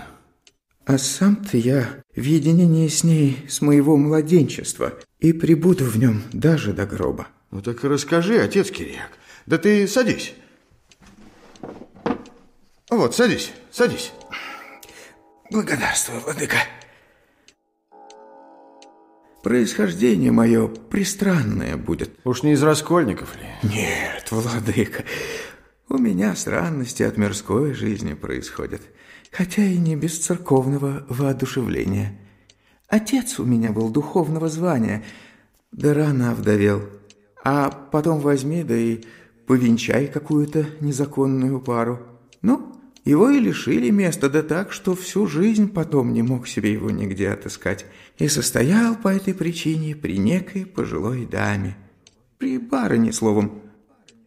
[0.86, 6.74] А сам-то я в единении с ней с моего младенчества и прибуду в нем даже
[6.74, 7.28] до гроба.
[7.52, 9.12] Ну так расскажи, отец Кириак.
[9.46, 10.34] Да ты садись.
[12.90, 14.12] Вот, садись, садись.
[15.52, 16.58] Благодарствую, владыка.
[19.44, 22.10] Происхождение мое пристранное будет.
[22.24, 23.48] Уж не из раскольников ли?
[23.62, 25.04] Нет, владыка.
[25.90, 28.82] У меня странности от мирской жизни происходят
[29.34, 32.18] хотя и не без церковного воодушевления.
[32.88, 35.04] Отец у меня был духовного звания,
[35.72, 36.84] да рано овдовел.
[37.44, 39.02] А потом возьми, да и
[39.48, 42.00] повенчай какую-то незаконную пару.
[42.42, 46.92] Ну, его и лишили места, да так, что всю жизнь потом не мог себе его
[46.92, 47.86] нигде отыскать.
[48.20, 51.76] И состоял по этой причине при некой пожилой даме.
[52.38, 53.64] При барыне, словом.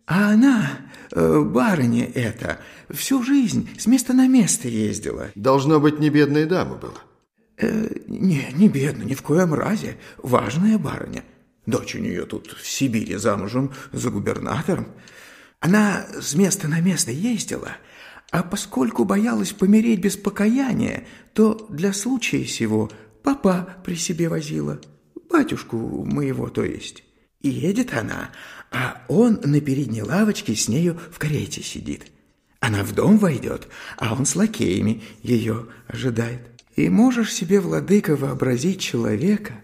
[0.07, 0.71] А она,
[1.11, 5.31] э, барыня эта, всю жизнь с места на место ездила.
[5.35, 7.03] Должно быть, не бедная дама была.
[7.59, 9.97] Э, не, не бедная, ни в коем разе.
[10.19, 11.25] Важная барыня.
[11.67, 14.87] Дочь у нее тут в Сибири замужем за губернатором.
[15.59, 17.73] Она с места на место ездила,
[18.31, 22.91] а поскольку боялась помереть без покаяния, то для случая сего
[23.25, 24.81] папа при себе возила.
[25.29, 27.03] Батюшку моего, то есть.
[27.41, 28.31] И едет она,
[28.71, 32.07] а он на передней лавочке с нею в карете сидит.
[32.61, 36.41] Она в дом войдет, а он с лакеями ее ожидает.
[36.75, 39.55] И можешь себе, владыка, вообразить человека,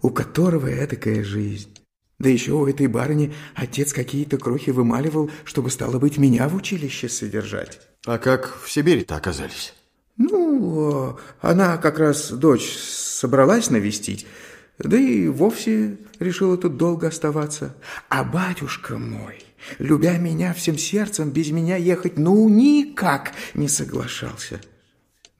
[0.00, 1.68] у которого этакая жизнь.
[2.18, 7.08] Да еще у этой барыни отец какие-то крохи вымаливал, чтобы, стало быть, меня в училище
[7.08, 7.80] содержать.
[8.06, 9.74] А как в Сибири-то оказались?
[10.16, 14.26] Ну, она как раз дочь собралась навестить,
[14.78, 17.76] да и вовсе решила тут долго оставаться.
[18.08, 19.44] А батюшка мой,
[19.78, 24.60] любя меня всем сердцем, без меня ехать ну никак не соглашался.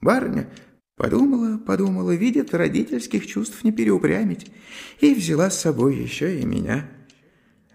[0.01, 0.49] Барыня
[0.95, 4.51] подумала, подумала, видит, родительских чувств не переупрямить,
[4.99, 6.89] и взяла с собой еще и меня.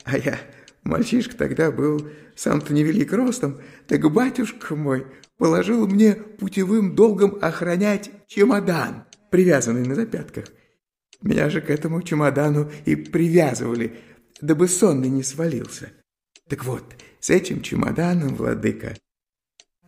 [0.04, 0.38] А я,
[0.82, 5.06] мальчишка тогда был сам-то невелик ростом, так батюшка мой
[5.38, 10.46] положил мне путевым долгом охранять чемодан, привязанный на запятках.
[11.22, 13.98] Меня же к этому чемодану и привязывали,
[14.40, 15.90] дабы сонный не свалился.
[16.48, 16.84] Так вот,
[17.20, 18.96] с этим чемоданом, владыка,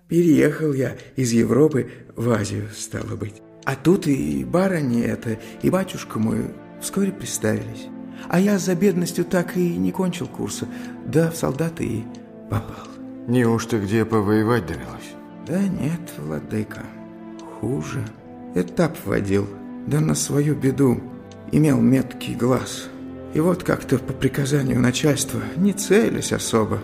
[0.09, 3.41] переехал я из Европы в Азию, стало быть.
[3.65, 6.47] А тут и барыня это, и батюшка мой
[6.81, 7.87] вскоре представились.
[8.29, 10.67] А я за бедностью так и не кончил курса,
[11.07, 12.05] да в солдаты и
[12.51, 12.89] попал.
[13.29, 15.15] Неужто где повоевать довелось?
[15.47, 16.83] Да нет, владыка,
[17.61, 18.05] хуже.
[18.55, 19.49] Этап водил,
[19.87, 21.01] да на свою беду
[21.53, 22.89] имел меткий глаз.
[23.35, 26.81] И вот как-то по приказанию начальства, не целясь особо,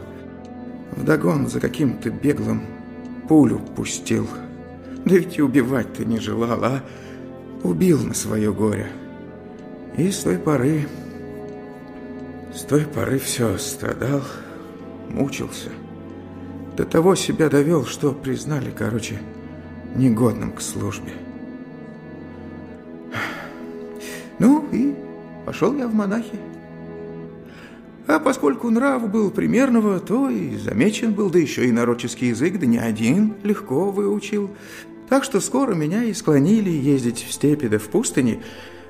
[0.93, 2.63] вдогон за каким-то беглым
[3.29, 4.29] пулю пустил.
[5.05, 6.83] Да ведь и убивать-то не желал, а
[7.63, 8.89] убил на свое горе.
[9.97, 10.87] И с той поры,
[12.55, 14.23] с той поры все страдал,
[15.09, 15.71] мучился.
[16.77, 19.19] До того себя довел, что признали, короче,
[19.95, 21.13] негодным к службе.
[24.39, 24.95] Ну и
[25.45, 26.39] пошел я в монахи.
[28.07, 32.67] А поскольку нрав был примерного, то и замечен был, да еще и нароческий язык, да
[32.67, 34.51] не один легко выучил.
[35.09, 38.43] Так что скоро меня и склонили ездить в степи да в пустыне,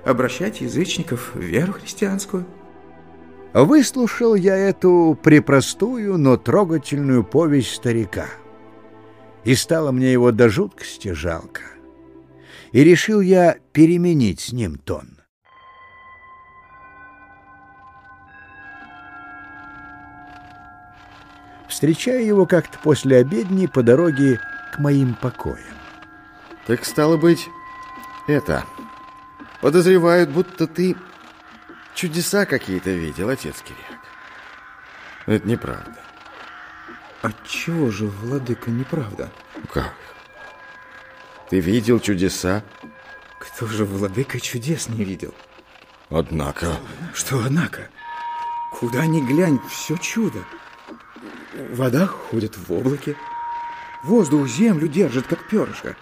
[0.04, 2.44] обращать язычников в веру христианскую.
[3.54, 8.26] Выслушал я эту препростую, но трогательную повесть старика.
[9.44, 11.62] И стало мне его до жуткости жалко.
[12.72, 15.15] И решил я переменить с ним тон.
[21.76, 24.40] Встречая его как-то после обедни по дороге
[24.72, 25.76] к моим покоям.
[26.66, 27.50] Так стало быть,
[28.26, 28.64] это...
[29.60, 30.96] подозревают, будто ты
[31.94, 34.00] чудеса какие-то видел, отец Кириак.
[35.26, 35.98] Это неправда.
[37.20, 39.30] Отчего же, владыка, неправда?
[39.70, 39.92] Как?
[41.50, 42.64] Ты видел чудеса?
[43.38, 45.34] Кто же, владыка, чудес не видел?
[46.08, 46.78] Однако...
[47.12, 47.90] Что однако?
[48.72, 50.42] Куда ни глянь, все чудо.
[51.56, 53.16] Вода ходит в облаке,
[54.02, 55.96] воздух землю держит, как перышко.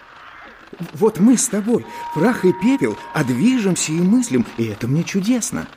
[0.93, 5.67] Вот мы с тобой, прах и пепел, а движемся и мыслим, и это мне чудесно.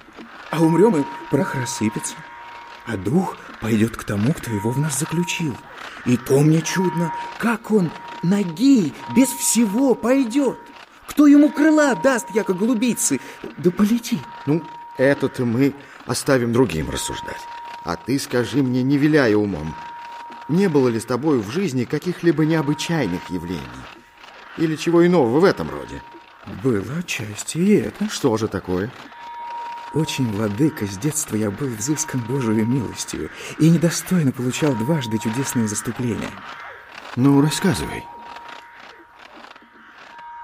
[0.50, 2.14] А умрем, и прах рассыпется,
[2.86, 5.56] а дух пойдет к тому, кто его в нас заключил.
[6.06, 7.90] И то мне чудно, как он
[8.24, 10.58] ноги без всего пойдет.
[11.06, 13.20] Кто ему крыла даст, яко голубицы?
[13.58, 14.18] Да полети.
[14.46, 14.62] Ну,
[14.96, 15.74] это-то мы
[16.06, 17.40] оставим другим рассуждать.
[17.88, 19.74] А ты скажи мне, не виляя умом,
[20.50, 23.62] не было ли с тобой в жизни каких-либо необычайных явлений?
[24.58, 26.02] Или чего иного в этом роде?
[26.62, 28.10] Было отчасти и это.
[28.10, 28.92] Что же такое?
[29.94, 36.30] Очень, владыка, с детства я был взыскан Божию милостью и недостойно получал дважды чудесные заступления.
[37.16, 38.04] Ну, рассказывай.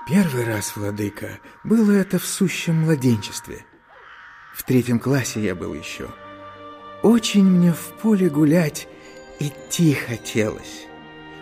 [0.09, 3.67] Первый раз, владыка, было это в сущем младенчестве.
[4.55, 6.09] В третьем классе я был еще.
[7.05, 8.89] Очень мне в поле гулять
[9.39, 10.87] идти хотелось.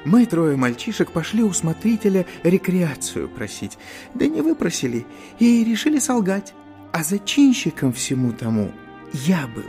[0.05, 3.79] Мы, трое мальчишек, пошли у смотрителя рекреацию просить.
[4.13, 5.07] Да не выпросили
[5.39, 6.53] и решили солгать.
[6.91, 8.73] А зачинщиком всему тому
[9.13, 9.63] я был.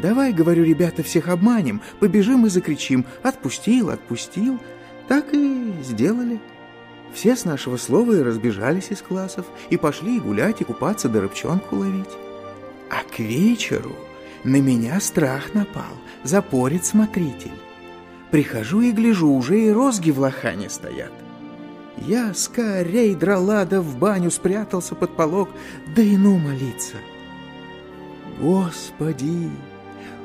[0.00, 4.60] Давай, говорю, ребята, всех обманем, побежим и закричим «Отпустил, отпустил!»
[5.08, 6.40] Так и сделали.
[7.12, 11.74] Все с нашего слова и разбежались из классов, и пошли гулять, и купаться, да рыбчонку
[11.74, 12.06] ловить.
[12.90, 13.96] А к вечеру
[14.44, 17.52] на меня страх напал, запорит смотритель.
[18.30, 21.12] Прихожу и гляжу, уже и розги в лохане стоят.
[21.96, 25.48] Я скорей драла, да в баню спрятался под полог,
[25.96, 26.96] да и ну молиться.
[28.40, 29.48] Господи,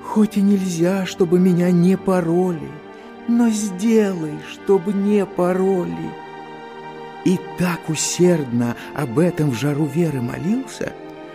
[0.03, 2.71] хоть и нельзя, чтобы меня не пороли,
[3.27, 6.11] но сделай, чтобы не пороли.
[7.25, 10.93] И так усердно об этом в жару веры молился,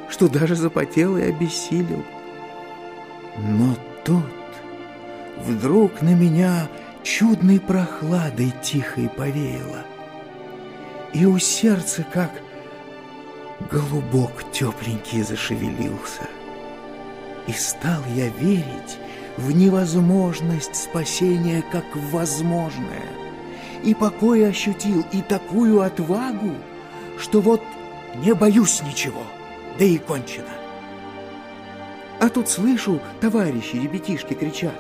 [0.08, 2.02] что даже запотел и обессилел.
[3.36, 4.24] Но тут
[5.38, 6.68] вдруг на меня
[7.02, 9.84] чудной прохладой тихой повеяло,
[11.12, 12.30] и у сердца как
[13.70, 16.28] голубок тепленький зашевелился.
[17.46, 18.98] И стал я верить
[19.36, 23.02] в невозможность спасения как в возможное—
[23.84, 26.54] и покой ощутил, и такую отвагу,
[27.18, 27.62] что вот
[28.16, 29.22] не боюсь ничего,
[29.78, 30.63] да и кончено.
[32.24, 34.72] А тут слышу, товарищи, ребятишки кричат,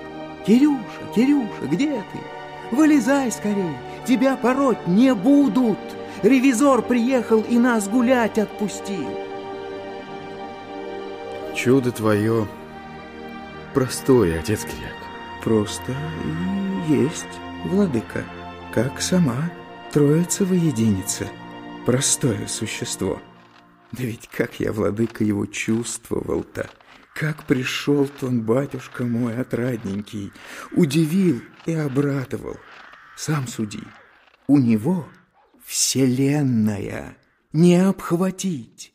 [0.46, 0.80] «Кирюша,
[1.14, 2.74] Кирюша, где ты?
[2.74, 3.76] Вылезай скорее,
[4.06, 5.76] тебя пороть не будут!
[6.22, 9.10] Ревизор приехал и нас гулять отпустил!»
[11.54, 12.48] Чудо твое
[13.74, 14.96] простое, отец Киряк.
[15.42, 15.92] Просто
[16.88, 17.26] и есть,
[17.66, 18.24] владыка
[18.72, 19.50] как сама
[19.92, 21.26] Троица воединится,
[21.84, 23.20] простое существо.
[23.92, 26.70] Да ведь как я, владыка, его чувствовал-то,
[27.14, 30.32] как пришел-то он, батюшка мой отрадненький,
[30.72, 32.56] удивил и обрадовал.
[33.16, 33.82] Сам суди,
[34.48, 35.06] у него
[35.64, 37.16] вселенная,
[37.52, 38.92] не обхватить.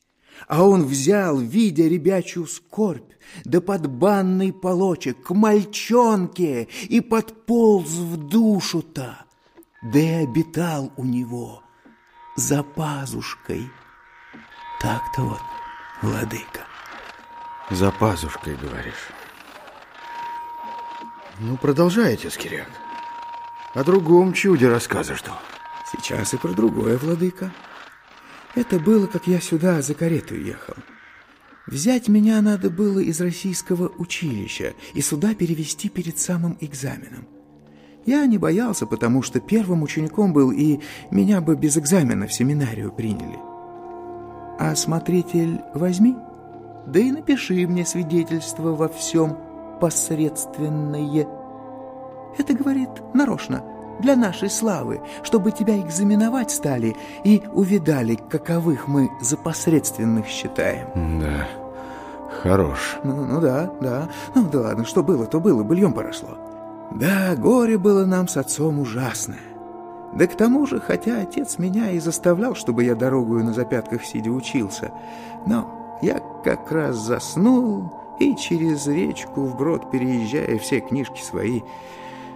[0.47, 3.11] А он взял, видя ребячью скорбь,
[3.45, 9.25] да под банный полочек к мальчонке и подполз в душу-то
[9.81, 11.63] да и обитал у него
[12.35, 13.69] за пазушкой.
[14.81, 15.41] Так-то вот,
[16.01, 16.68] владыка.
[17.69, 19.09] За пазушкой, говоришь.
[21.39, 22.67] Ну, продолжайте, Скиряк.
[23.75, 25.31] О другом чуде рассказа что?
[25.91, 27.51] Сейчас и про другое, владыка.
[28.55, 30.75] Это было, как я сюда за карету ехал.
[31.67, 37.27] Взять меня надо было из российского училища и сюда перевести перед самым экзаменом.
[38.07, 40.79] Я не боялся, потому что первым учеником был, и
[41.11, 43.37] меня бы без экзамена в семинарию приняли.
[44.57, 46.15] А смотритель возьми,
[46.89, 49.37] да и напиши мне свидетельство во всем
[49.79, 51.27] посредственное.
[52.37, 53.63] Это, говорит, нарочно,
[53.99, 60.87] для нашей славы, чтобы тебя экзаменовать стали и увидали, каковых мы за посредственных считаем.
[61.19, 61.47] Да,
[62.41, 62.97] хорош.
[63.03, 64.09] Ну, ну да, да.
[64.35, 66.37] Ну да ладно, что было, то было, быльем поросло.
[66.91, 69.37] Да, горе было нам с отцом ужасное.
[70.13, 74.31] Да к тому же, хотя отец меня и заставлял, чтобы я дорогую на запятках сидя
[74.31, 74.91] учился,
[75.45, 81.61] но я как раз заснул и через речку вброд переезжая все книжки свои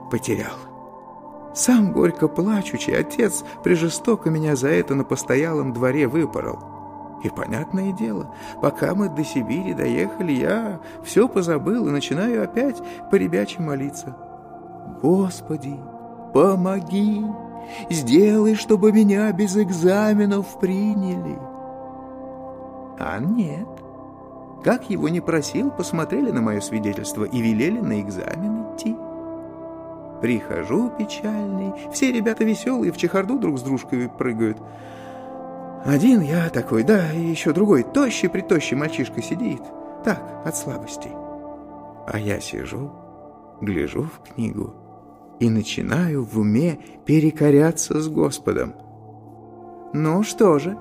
[0.09, 0.55] потерял.
[1.53, 6.59] Сам горько плачучий, отец прижестоко меня за это на постоялом дворе выпорол.
[7.24, 13.16] И понятное дело, пока мы до Сибири доехали, я все позабыл и начинаю опять по
[13.16, 14.18] ребяче молиться.
[15.01, 15.80] Господи,
[16.34, 17.24] помоги,
[17.89, 21.53] сделай, чтобы меня без экзаменов приняли.
[23.00, 23.68] А нет.
[24.64, 28.96] Как его не просил, посмотрели на мое свидетельство и велели на экзамен идти.
[30.22, 34.58] Прихожу печальный, все ребята веселые, в чехарду друг с дружкой прыгают.
[35.86, 39.62] Один я такой, да, и еще другой, тощий-притощий мальчишка сидит.
[40.06, 41.10] Так, от слабости.
[42.08, 42.89] А я сижу,
[43.60, 44.74] гляжу в книгу
[45.39, 48.76] и начинаю в уме перекоряться с Господом.
[49.94, 50.78] Ну что же,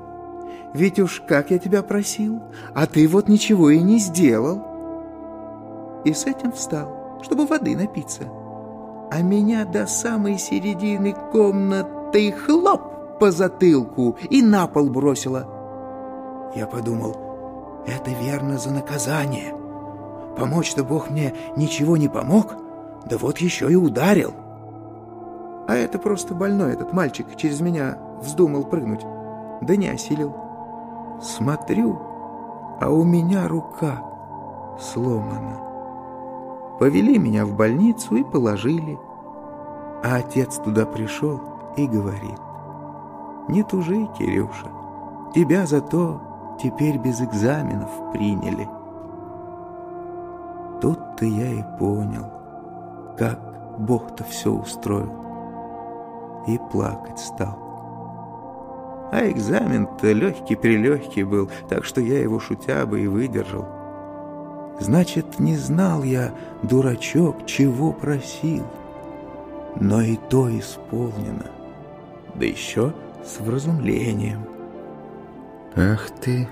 [0.74, 2.42] ведь уж как я тебя просил,
[2.74, 4.62] а ты вот ничего и не сделал.
[6.04, 8.24] И с этим встал, чтобы воды напиться.
[9.10, 12.92] А меня до самой середины комнаты хлоп!
[13.22, 15.46] по затылку и на пол бросила.
[16.56, 19.54] Я подумал, это верно за наказание.
[20.36, 22.56] Помочь-то Бог мне ничего не помог,
[23.08, 24.34] да вот еще и ударил.
[25.68, 29.06] А это просто больной этот мальчик через меня вздумал прыгнуть,
[29.60, 30.34] да не осилил.
[31.20, 31.98] Смотрю,
[32.80, 34.02] а у меня рука
[34.78, 35.60] сломана.
[36.78, 38.98] Повели меня в больницу и положили.
[40.02, 41.40] А отец туда пришел
[41.76, 42.40] и говорит,
[43.48, 44.66] не тужи, Кирюша.
[45.34, 46.20] Тебя зато
[46.60, 48.68] теперь без экзаменов приняли.
[50.80, 52.26] Тут-то я и понял,
[53.16, 53.38] как
[53.78, 55.12] Бог-то все устроил.
[56.46, 57.61] И плакать стал.
[59.12, 63.68] А экзамен-то легкий-прелегкий был, так что я его шутя бы и выдержал.
[64.80, 68.66] Значит, не знал я, дурачок, чего просил.
[69.78, 71.44] Но и то исполнено.
[72.34, 74.46] Да еще с вразумлением.
[75.76, 76.48] Ах ты,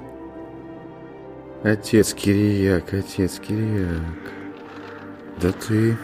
[1.63, 4.03] отец Кирияк, отец Кирияк,
[5.41, 5.97] да ты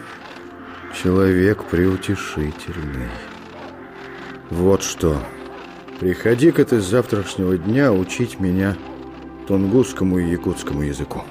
[0.91, 3.11] человек преутешительный.
[4.49, 5.17] Вот что,
[5.99, 8.75] приходи-ка ты с завтрашнего дня учить меня
[9.47, 11.23] тунгусскому и якутскому языку.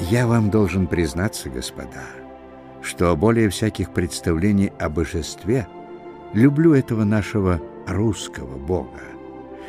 [0.00, 2.04] Я вам должен признаться, господа,
[2.80, 5.68] что более всяких представлений о божестве
[6.32, 9.02] люблю этого нашего русского бога,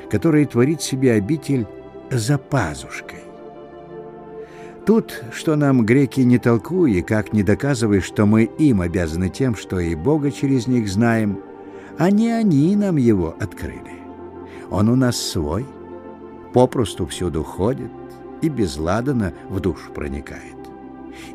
[0.09, 1.67] который творит себе обитель
[2.09, 3.28] за пазушкой.
[4.89, 9.53] Тут, что нам греки не толкуй и как не доказывай, что мы им обязаны тем,
[9.53, 11.41] что и Бога через них знаем,
[11.99, 14.01] а не они нам его открыли.
[14.71, 15.63] Он у нас свой,
[16.55, 17.91] попросту всюду ходит,
[18.41, 20.57] и безладно в душу проникает.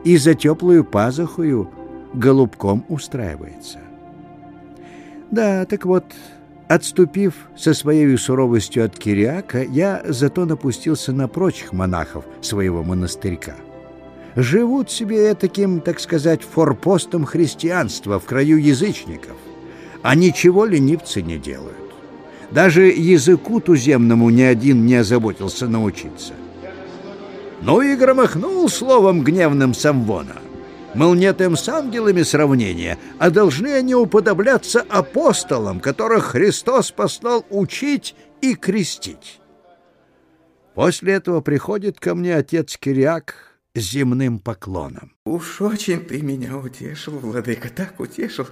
[0.02, 1.70] И за теплую пазухою
[2.12, 3.78] голубком устраивается.
[5.30, 6.06] Да, так вот,
[6.68, 13.56] отступив со своей суровостью от Кириака, я зато напустился на прочих монахов своего монастырька.
[14.36, 19.36] Живут себе таким, так сказать, форпостом христианства в краю язычников,
[20.02, 21.76] а ничего ленивцы не делают.
[22.50, 26.34] Даже языку туземному ни один не озаботился научиться.
[27.62, 30.36] Ну и громыхнул словом гневным Самвона.
[30.94, 38.14] Мол, нет им с ангелами сравнения, а должны они уподобляться апостолам, которых Христос послал учить
[38.40, 39.40] и крестить.
[40.74, 45.12] После этого приходит ко мне отец Кириак с земным поклоном.
[45.24, 48.46] Уж очень ты меня утешил, владыка, так утешил,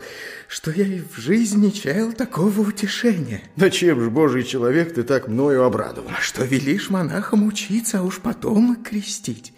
[0.49, 3.43] что я и в жизни не чаял такого утешения.
[3.55, 6.11] Да чем ж, божий человек, ты так мною обрадовал?
[6.11, 9.53] А что велишь монахам учиться, а уж потом и крестить?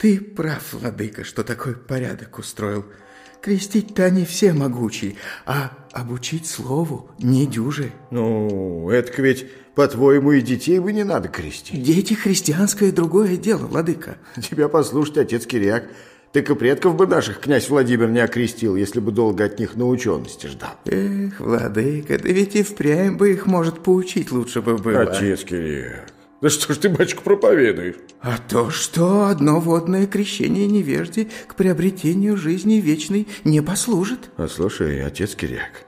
[0.00, 2.86] Ты прав, владыка, что такой порядок устроил.
[3.42, 7.92] Крестить-то они все могучие, а обучить слову не дюжи.
[8.10, 11.82] Ну, это ведь по-твоему, и детей бы не надо крестить?
[11.82, 14.16] Дети христианское другое дело, владыка.
[14.42, 15.84] Тебя послушать, отец Кириак.
[16.32, 20.46] Так и предков бы наших князь Владимир не окрестил, если бы долго от них наученности
[20.46, 20.70] ждал.
[20.86, 25.02] Эх, владыка, да ведь и впрямь бы их, может, поучить лучше бы было.
[25.02, 27.96] Отец Кириак, да что ж ты, батюшка, проповедуешь?
[28.20, 34.30] А то, что одно водное крещение невежде к приобретению жизни вечной не послужит.
[34.38, 35.84] А слушай, отец Кириак,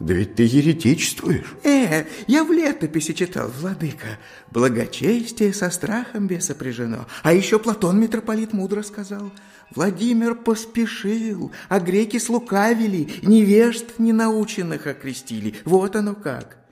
[0.00, 1.54] да ведь ты еретичествуешь.
[1.64, 4.18] Э, я в летописи читал, владыка.
[4.50, 7.06] Благочестие со страхом сопряжено.
[7.22, 9.32] А еще Платон митрополит мудро сказал.
[9.74, 15.54] Владимир поспешил, а греки слукавили, невежд ненаученных окрестили.
[15.64, 16.63] Вот оно как.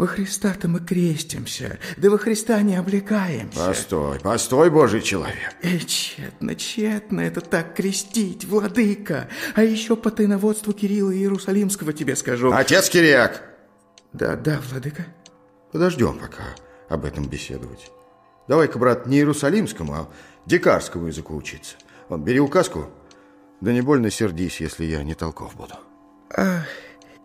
[0.00, 3.66] Во Христа-то мы крестимся, да во Христа не облекаемся.
[3.66, 5.54] Постой, постой, Божий человек.
[5.60, 9.28] И тщетно, тщетно это так крестить, владыка.
[9.54, 12.50] А еще по тайноводству Кирилла Иерусалимского тебе скажу.
[12.50, 13.42] Отец Кириак!
[14.14, 15.04] Да, да, владыка.
[15.70, 16.44] Подождем пока
[16.88, 17.90] об этом беседовать.
[18.48, 20.08] Давай-ка, брат, не Иерусалимскому, а
[20.46, 21.76] дикарскому языку учиться.
[22.08, 22.88] Вон, бери указку,
[23.60, 25.74] да не больно сердись, если я не толков буду.
[26.34, 26.62] А,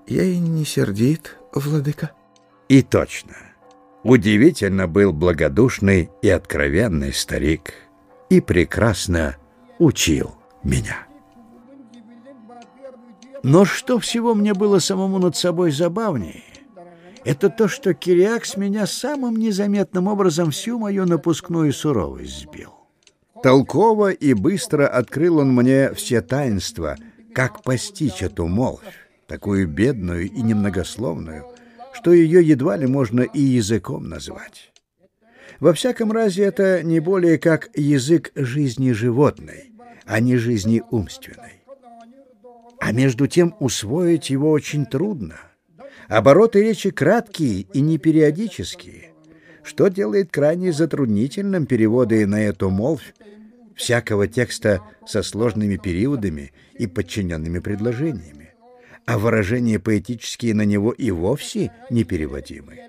[0.08, 2.12] я и не сердит, владыка.
[2.68, 3.36] И точно.
[4.04, 7.74] Удивительно был благодушный и откровенный старик.
[8.30, 9.36] И прекрасно
[9.80, 11.08] учил меня.
[13.44, 16.44] Но что всего мне было самому над собой забавнее,
[17.24, 22.74] это то, что Кириак с меня самым незаметным образом всю мою напускную суровость сбил.
[23.42, 26.96] Толково и быстро открыл он мне все таинства,
[27.34, 28.82] как постичь эту молвь,
[29.28, 31.46] такую бедную и немногословную,
[32.06, 34.72] что ее едва ли можно и языком назвать.
[35.60, 39.72] Во всяком разе это не более как язык жизни животной,
[40.06, 41.64] а не жизни умственной.
[42.80, 45.40] А между тем усвоить его очень трудно.
[46.08, 49.14] Обороты речи краткие и непериодические,
[49.64, 53.16] что делает крайне затруднительным переводы на эту молвь
[53.76, 58.45] всякого текста со сложными периодами и подчиненными предложениями,
[59.06, 62.80] а выражения поэтические на него и вовсе непереводимы.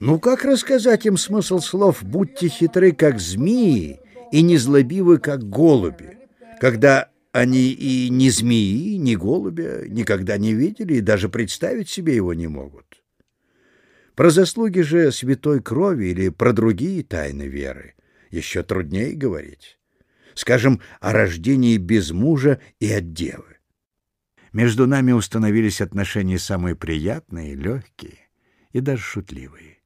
[0.00, 6.18] Ну как рассказать им смысл слов «будьте хитры, как змеи, и незлобивы, как голуби»,
[6.60, 12.34] когда они и ни змеи, ни голубя никогда не видели и даже представить себе его
[12.34, 13.02] не могут?
[14.14, 17.94] Про заслуги же святой крови или про другие тайны веры
[18.30, 19.78] еще труднее говорить.
[20.34, 23.47] Скажем, о рождении без мужа и от девы.
[24.52, 28.18] Между нами установились отношения самые приятные, легкие
[28.72, 29.78] и даже шутливые.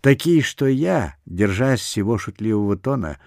[0.00, 3.18] Такие, что я, держась всего шутливого тона,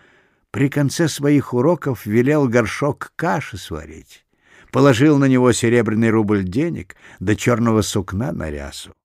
[0.52, 4.26] при конце своих уроков велел горшок каши сварить,
[4.72, 8.96] положил на него серебряный рубль денег до черного сукна на рясу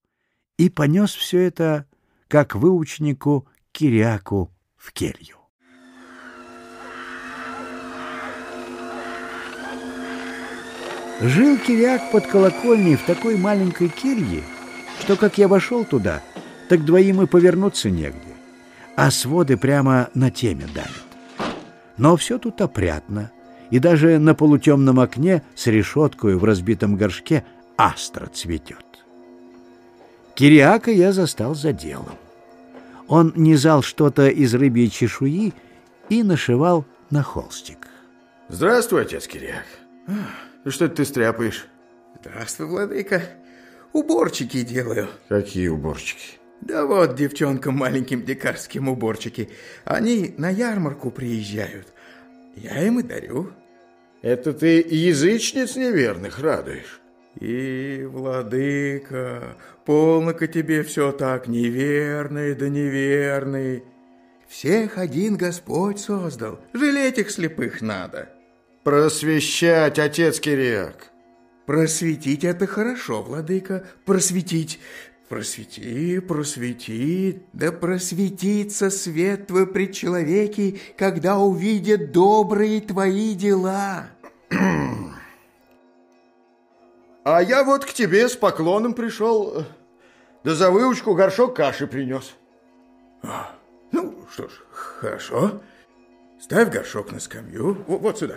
[0.57, 1.87] и понес все это,
[2.29, 5.44] как выученику Киряку в келью.
[11.21, 14.43] Жил Киряк под колокольней в такой маленькой келье,
[15.01, 16.23] что, как я вошел туда,
[16.69, 18.35] так двоим и повернуться негде,
[18.97, 20.91] а своды прямо на теме давят.
[21.97, 23.31] Но все тут опрятно,
[23.71, 27.45] и даже на полутемном окне с решеткой в разбитом горшке
[27.77, 28.85] астра цветет.
[30.35, 32.19] Кириака я застал за делом.
[33.07, 35.53] Он низал что-то из рыбьей чешуи
[36.09, 37.87] и нашивал на холстик.
[38.49, 39.65] Здравствуй, отец Кириак.
[40.67, 41.67] Что ты стряпаешь?
[42.21, 43.23] Здравствуй, владыка.
[43.93, 45.09] Уборчики делаю.
[45.29, 46.39] Какие уборчики?
[46.63, 49.51] Да вот девчонкам маленьким дикарским уборчики.
[49.85, 51.89] Они на ярмарку приезжают.
[52.57, 53.53] Я им и дарю.
[54.23, 57.01] Это ты язычниц неверных радуешь?
[57.39, 63.85] И, владыка, полно-ка тебе все так неверный да неверный.
[64.49, 68.31] Всех один Господь создал, жалеть их слепых надо.
[68.85, 71.11] Просвещать, отец Кириак.
[71.65, 74.79] Просветить это хорошо, владыка, просветить.
[75.31, 84.07] Просвети, просвети, да просветится свет твой пред человеки, когда увидят добрые твои дела.
[87.27, 89.65] А я вот к тебе с поклоном пришел,
[90.45, 92.35] да за выучку горшок каши принес.
[93.23, 93.55] А,
[93.93, 95.63] ну, что ж, хорошо.
[96.39, 98.37] Ставь горшок на скамью, вот сюда.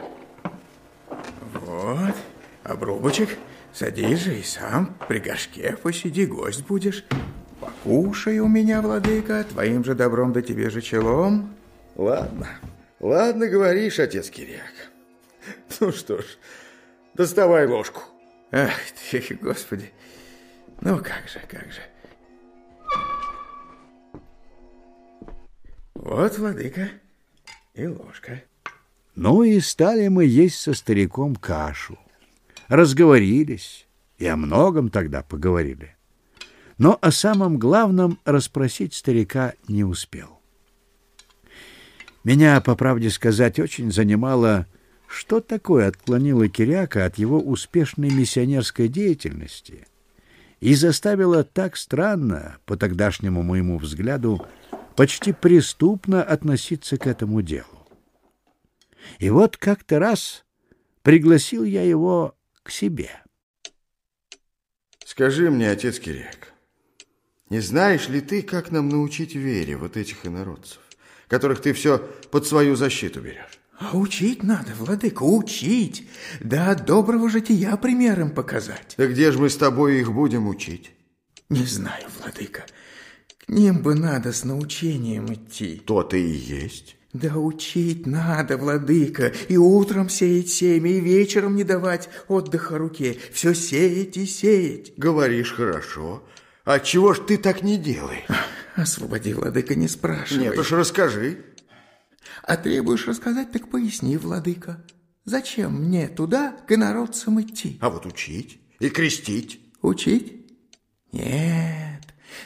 [1.54, 2.16] Вот,
[2.64, 3.30] обрубочек,
[3.74, 7.06] садись же и сам при горшке посиди, гость будешь.
[7.60, 11.56] Покушай у меня, владыка, твоим же добром да тебе же челом.
[11.96, 12.48] Ладно,
[13.00, 14.74] ладно говоришь, отец Кириак.
[15.80, 16.26] Ну что ж,
[17.14, 18.02] доставай ложку.
[18.52, 18.74] Ах
[19.12, 19.92] ты, Господи.
[20.82, 21.82] Ну как же, как же.
[25.96, 26.90] Вот, владыка,
[27.74, 28.42] и ложка.
[29.18, 31.98] Ну и стали мы есть со стариком кашу.
[32.68, 33.88] Разговорились,
[34.20, 35.96] и о многом тогда поговорили.
[36.78, 40.40] Но о самом главном расспросить старика не успел.
[42.24, 44.68] Меня, по правде сказать, очень занимало
[45.08, 49.88] что такое отклонило Киряка от его успешной миссионерской деятельности
[50.60, 54.46] и заставило так странно, по тогдашнему моему взгляду,
[54.96, 57.77] почти преступно относиться к этому делу?
[59.20, 60.46] И вот как-то раз
[61.02, 63.10] пригласил я его к себе.
[65.06, 66.54] Скажи мне, отец Киряк,
[67.50, 70.80] Не знаешь ли ты, как нам научить вере вот этих инородцев,
[71.28, 72.00] которых ты все
[72.30, 73.60] под свою защиту берешь?
[73.80, 76.10] А учить надо, владыка, учить.
[76.42, 78.96] Да от доброго жития примером показать.
[78.98, 80.92] Да где же мы с тобой их будем учить?
[81.50, 82.66] Не знаю, владыка.
[83.38, 85.78] К ним бы надо с научением идти.
[85.86, 86.97] То-то и есть.
[87.14, 93.18] Да учить надо, владыка, и утром сеять семя, и вечером не давать отдыха руке.
[93.32, 94.94] Все сеять и сеять.
[94.98, 96.24] Говоришь хорошо.
[96.66, 98.28] А чего ж ты так не делаешь?
[98.76, 100.44] Освободи, владыка, не спрашивай.
[100.44, 101.46] Нет уж, расскажи.
[102.44, 104.84] А требуешь рассказать, так поясни, владыка.
[105.24, 107.78] Зачем мне туда к инородцам идти?
[107.82, 109.62] А вот учить и крестить.
[109.82, 110.46] Учить?
[111.12, 111.97] Нет.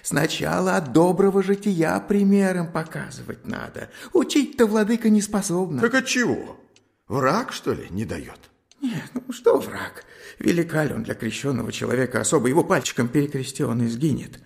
[0.04, 3.90] Сначала от доброго жития примером показывать надо.
[4.14, 5.82] Учить-то владыка не способна.
[5.82, 6.60] Так от чего?
[7.08, 8.40] Враг, что ли, не дает?
[8.82, 10.06] Нет, ну что враг?
[10.40, 12.48] Велика ли он для крещенного человека особо?
[12.48, 14.40] Его пальчиком перекрести он и сгинет.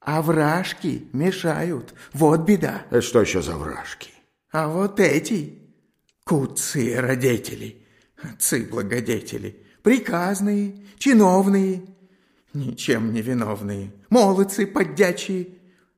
[0.00, 1.94] А вражки мешают.
[2.12, 2.82] Вот беда.
[2.90, 4.10] Это что еще за вражки?
[4.50, 5.62] А вот эти
[6.24, 7.86] куцы родители,
[8.20, 11.82] отцы благодетели, приказные, чиновные,
[12.54, 15.48] ничем не виновные, молодцы поддячие,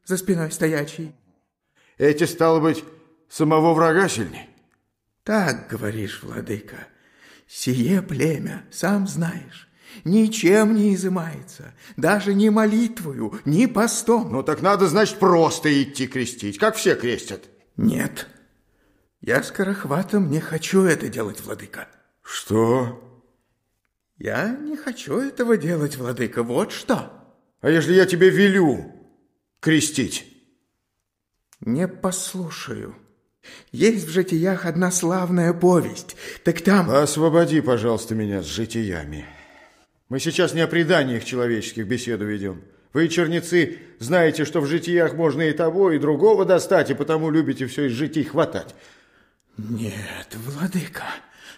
[0.05, 1.15] за спиной стоячие.
[1.99, 2.85] Эти, стало быть,
[3.29, 4.49] самого врага сильней?
[5.23, 6.89] Так говоришь, владыка.
[7.47, 9.69] Сие племя, сам знаешь,
[10.05, 14.33] ничем не изымается, даже ни молитвою, ни постом.
[14.33, 17.45] Ну так надо, значит, просто идти крестить, как все крестят.
[17.77, 18.29] Нет,
[19.21, 21.89] я скорохватом не хочу это делать, владыка.
[22.23, 23.14] Что?
[24.19, 27.11] Я не хочу этого делать, владыка, вот что.
[27.61, 28.93] А если я тебе велю
[29.61, 30.27] крестить?
[31.61, 32.95] Не послушаю.
[33.73, 36.17] Есть в житиях одна славная повесть.
[36.45, 36.91] Так там...
[36.91, 39.27] Освободи, пожалуйста, меня с житиями.
[40.09, 42.63] Мы сейчас не о преданиях человеческих беседу ведем.
[42.93, 47.67] Вы, черницы, знаете, что в житиях можно и того, и другого достать, и потому любите
[47.67, 48.75] все из житий хватать.
[49.57, 51.05] Нет, владыка,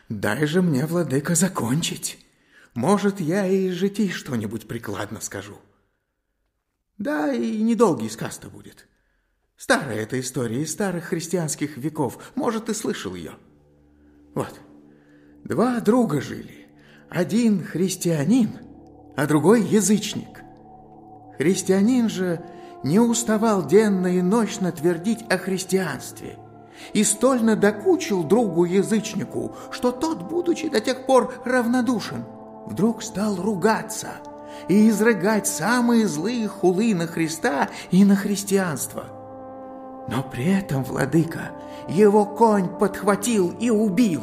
[0.08, 2.18] дай же мне, владыка, закончить.
[2.76, 5.56] Может, я и из житий что-нибудь прикладно скажу.
[6.98, 8.86] Да, и недолгий сказ-то будет.
[9.56, 12.18] Старая эта история из старых христианских веков.
[12.34, 13.32] Может, ты слышал ее.
[14.34, 14.60] Вот.
[15.42, 16.68] Два друга жили.
[17.08, 18.50] Один христианин,
[19.16, 20.42] а другой язычник.
[21.38, 22.44] Христианин же
[22.84, 26.38] не уставал денно и ночно твердить о христианстве
[26.92, 32.22] и столь надокучил другу-язычнику, что тот, будучи до тех пор равнодушен,
[32.66, 34.08] вдруг стал ругаться
[34.68, 39.04] и изрыгать самые злые хулы на Христа и на христианство–
[40.08, 41.50] но при этом, владыка,
[41.88, 44.22] его конь подхватил и убил.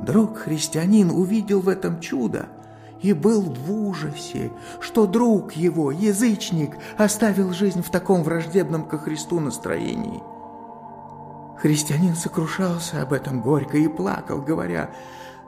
[0.00, 2.46] Друг-христианин увидел в этом чудо
[3.00, 9.40] и был в ужасе, что друг его, язычник, оставил жизнь в таком враждебном ко Христу
[9.40, 10.22] настроении.
[11.58, 14.90] Христианин сокрушался об этом горько и плакал, говоря,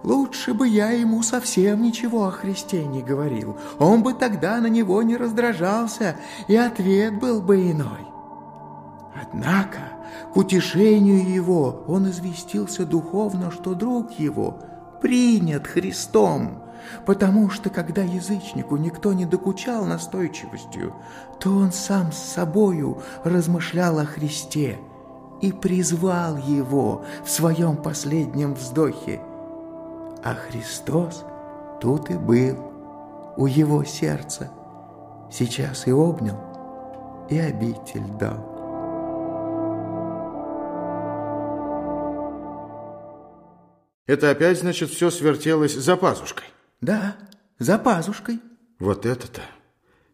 [0.02, 5.02] «Лучше бы я ему совсем ничего о Христе не говорил, он бы тогда на него
[5.02, 6.16] не раздражался,
[6.48, 8.06] и ответ был бы иной».
[9.14, 9.78] Однако,
[10.32, 14.58] к утешению его, он известился духовно, что друг его
[15.02, 16.62] принят Христом,
[17.06, 20.94] потому что, когда язычнику никто не докучал настойчивостью,
[21.38, 24.78] то он сам с собою размышлял о Христе
[25.40, 29.20] и призвал его в своем последнем вздохе.
[30.22, 31.24] А Христос
[31.80, 32.56] тут и был,
[33.36, 34.50] у его сердца,
[35.30, 38.50] сейчас и обнял, и обитель дал.
[44.06, 46.46] Это опять, значит, все свертелось за пазушкой?
[46.80, 47.16] Да,
[47.58, 48.40] за пазушкой.
[48.78, 49.42] Вот это-то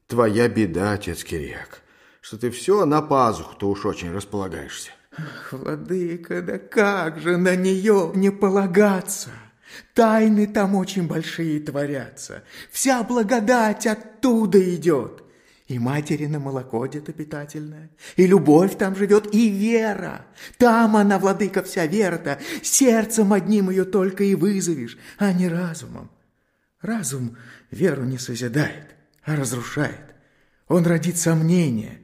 [0.07, 1.81] твоя беда, отец Кириак,
[2.21, 4.91] что ты все на пазуху-то уж очень располагаешься.
[5.17, 9.31] Ах, владыка, да как же на нее не полагаться?
[9.95, 12.43] Тайны там очень большие творятся.
[12.70, 15.22] Вся благодать оттуда идет.
[15.68, 20.24] И материно молоко где-то питательное, и любовь там живет, и вера.
[20.59, 22.39] Там она, владыка, вся вера-то.
[22.62, 26.11] Сердцем одним ее только и вызовешь, а не разумом.
[26.81, 27.37] Разум
[27.72, 30.14] веру не созидает, а разрушает.
[30.68, 31.99] Он родит сомнения,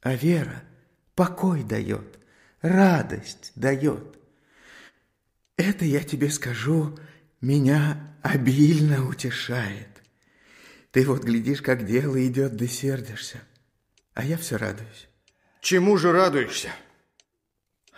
[0.00, 0.62] а вера
[1.14, 2.18] покой дает,
[2.62, 4.18] радость дает.
[5.56, 6.98] Это, я тебе скажу,
[7.44, 9.88] меня обильно утешает.
[10.90, 13.38] Ты вот глядишь, как дело идет, да сердишься.
[14.14, 15.08] А я все радуюсь.
[15.60, 16.70] Чему же радуешься?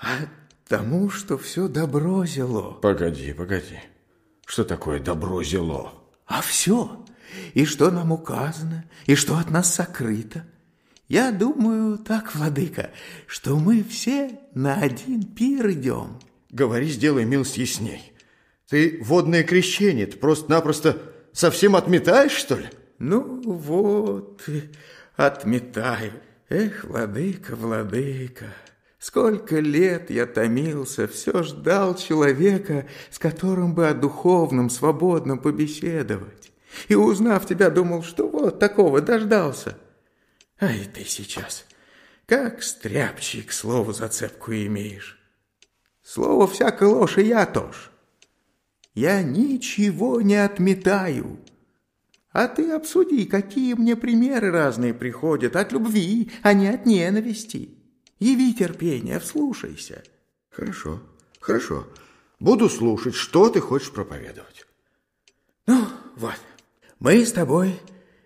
[0.01, 0.19] А
[0.67, 2.73] тому, что все добро зело.
[2.73, 3.79] Погоди, погоди.
[4.47, 5.93] Что такое добро зело?
[6.27, 7.05] А все.
[7.55, 10.45] И что нам указано, и что от нас сокрыто.
[11.09, 12.91] Я думаю так, владыка,
[13.27, 16.19] что мы все на один пир идем.
[16.51, 18.16] Говори, сделай милость ясней.
[18.69, 21.01] Ты водное крещение ты просто-напросто
[21.33, 22.69] совсем отметаешь, что ли?
[22.99, 24.43] Ну вот,
[25.17, 26.13] отметаю.
[26.49, 28.47] Эх, владыка, владыка,
[28.99, 36.53] сколько лет я томился, все ждал человека, с которым бы о духовном свободном побеседовать.
[36.89, 39.77] И узнав тебя, думал, что вот такого дождался.
[40.59, 41.67] А и ты сейчас,
[42.27, 45.19] как стряпчий к слову зацепку имеешь.
[46.03, 47.91] Слово всякой ложь, и я тоже.
[48.97, 51.39] Я ничего не отметаю.
[52.33, 57.77] А ты обсуди, какие мне примеры разные приходят от любви, а не от ненависти.
[58.19, 60.03] Яви терпение, вслушайся.
[60.49, 61.03] Хорошо,
[61.41, 61.87] хорошо.
[62.41, 64.67] Буду слушать, что ты хочешь проповедовать.
[65.67, 65.87] Ну,
[66.17, 66.41] вот,
[66.99, 67.79] мы с тобой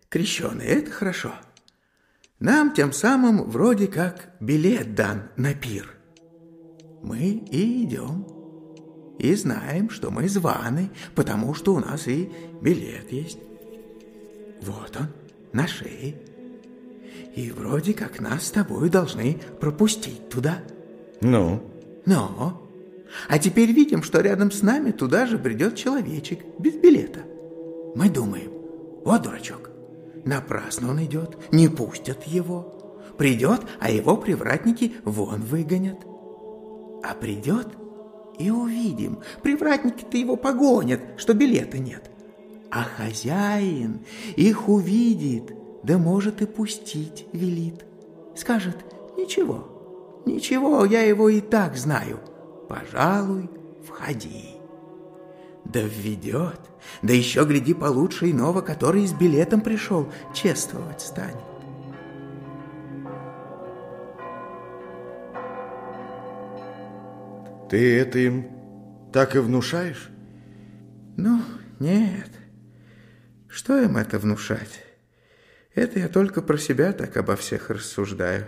[0.08, 1.34] крещеные, это хорошо.
[2.38, 5.92] Нам тем самым вроде как билет дан на пир.
[7.02, 8.39] Мы и идем.
[9.20, 13.38] И знаем, что мы званы, потому что у нас и билет есть.
[14.62, 15.08] Вот он,
[15.52, 16.16] на шее.
[17.36, 20.62] И вроде как нас с тобой должны пропустить туда.
[21.20, 21.62] Ну?
[22.06, 22.66] Но.
[23.28, 27.20] А теперь видим, что рядом с нами туда же придет человечек без билета.
[27.94, 28.50] Мы думаем,
[29.04, 29.70] вот дурачок,
[30.24, 33.02] Напрасно он идет, не пустят его.
[33.18, 35.98] Придет, а его привратники вон выгонят.
[37.02, 37.68] А придет,
[38.40, 42.10] и увидим, привратники-то его погонят, что билета нет.
[42.70, 44.00] А хозяин
[44.36, 47.84] их увидит, да может и пустить велит.
[48.34, 48.76] Скажет,
[49.18, 52.20] ничего, ничего, я его и так знаю.
[52.68, 53.50] Пожалуй,
[53.86, 54.56] входи.
[55.64, 56.60] Да введет,
[57.02, 61.49] да еще, гляди, получше иного, который с билетом пришел, чествовать станет.
[67.70, 68.46] Ты это им
[69.12, 70.10] так и внушаешь?
[71.16, 71.42] Ну,
[71.78, 72.30] нет.
[73.48, 74.84] Что им это внушать?
[75.74, 78.46] Это я только про себя так обо всех рассуждаю.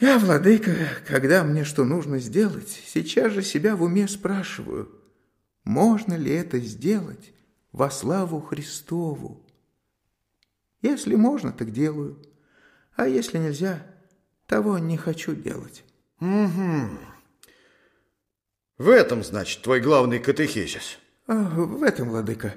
[0.00, 0.72] Я, владыка,
[1.08, 4.92] когда мне что нужно сделать, сейчас же себя в уме спрашиваю–
[5.68, 7.34] можно ли это сделать
[7.72, 9.44] во славу Христову?
[10.80, 12.24] Если можно, так делаю.
[12.96, 13.84] А если нельзя,
[14.46, 15.84] того не хочу делать.
[16.20, 16.88] Угу.
[18.78, 20.98] В этом, значит, твой главный катехизис?
[21.26, 22.54] В этом, владыка.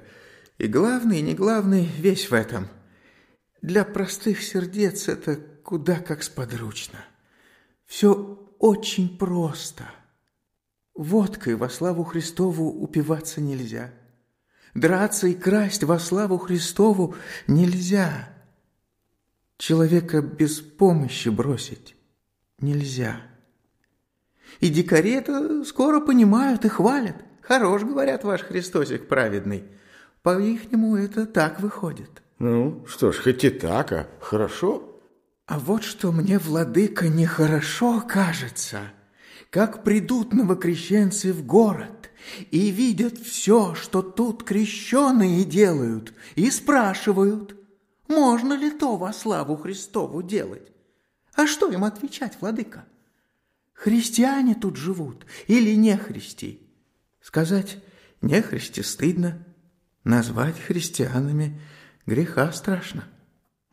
[0.60, 2.68] И главный, и не главный, весь в этом.
[3.64, 7.00] Для простых сердец это куда как сподручно.
[7.86, 8.14] Все
[8.60, 9.90] очень просто.
[10.94, 13.92] Водкой во славу Христову упиваться нельзя.
[14.76, 17.16] Драться и красть во славу Христову
[17.48, 18.30] нельзя.
[19.58, 21.96] Человека без помощи бросить
[22.60, 23.31] нельзя.
[24.60, 27.16] И дикари это скоро понимают и хвалят.
[27.42, 29.64] Хорош, говорят, ваш Христосик праведный.
[30.22, 32.22] По-ихнему это так выходит.
[32.40, 35.02] Ну, что ж, хоть и так, а хорошо.
[35.48, 38.80] А вот что мне, владыка, нехорошо кажется–
[39.52, 42.10] как придут новокрещенцы в город
[42.52, 47.58] и видят все, что тут крещеные делают, и спрашивают,
[48.08, 50.72] можно ли то во славу Христову делать.
[51.36, 52.86] А что им отвечать, владыка?
[53.82, 56.62] Христиане тут живут или не христи?
[57.20, 57.80] Сказать
[58.22, 59.44] не христи стыдно,
[60.04, 61.60] назвать христианами
[62.06, 63.08] греха страшно.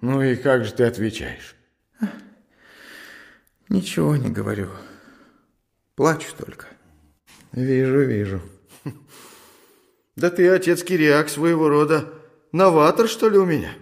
[0.01, 1.55] Ну и как же ты отвечаешь?
[3.69, 4.71] Ничего не говорю.
[5.95, 6.69] Плачу только.
[7.53, 8.41] Вижу, вижу.
[10.17, 12.15] Да ты, отец Кириак, своего рода
[12.51, 13.73] новатор, что ли, у меня?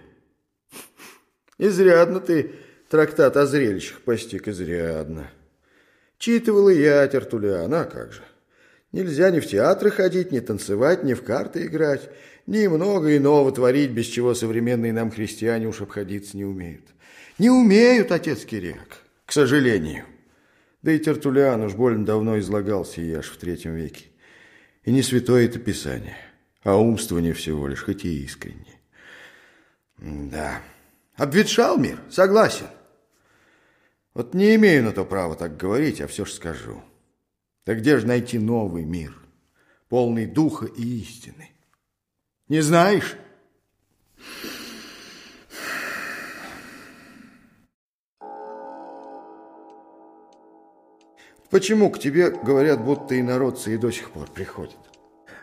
[1.57, 2.51] Изрядно ты
[2.89, 5.31] трактат о зрелищах постиг, изрядно.
[6.17, 8.21] Читывал и я, Тертулян, а как же.
[8.91, 12.09] Нельзя ни в театры ходить, ни танцевать, ни в карты играть,
[12.47, 16.85] ни много иного творить, без чего современные нам христиане уж обходиться не умеют.
[17.37, 20.05] Не умеют, отец Кириак, к сожалению.
[20.81, 24.05] Да и Тертулиан уж больно давно излагался и аж в третьем веке.
[24.85, 26.15] И не святое это писание,
[26.63, 28.79] а умствование всего лишь, хоть и искренне.
[29.97, 30.61] Да,
[31.15, 32.67] обветшал мир, согласен.
[34.17, 36.81] Вот не имею на то права так говорить, а все ж скажу.
[37.67, 39.15] Да где же найти новый мир,
[39.89, 41.51] полный духа и истины?
[42.47, 43.15] Не знаешь?
[51.51, 54.79] Почему к тебе, говорят, будто инородцы и до сих пор приходят?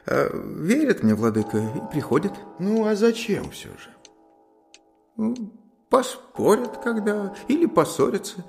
[0.07, 2.33] А, верят мне, владыка, и приходят.
[2.59, 5.45] Ну, а зачем все же?
[5.89, 8.45] Поспорят когда или поссорятся.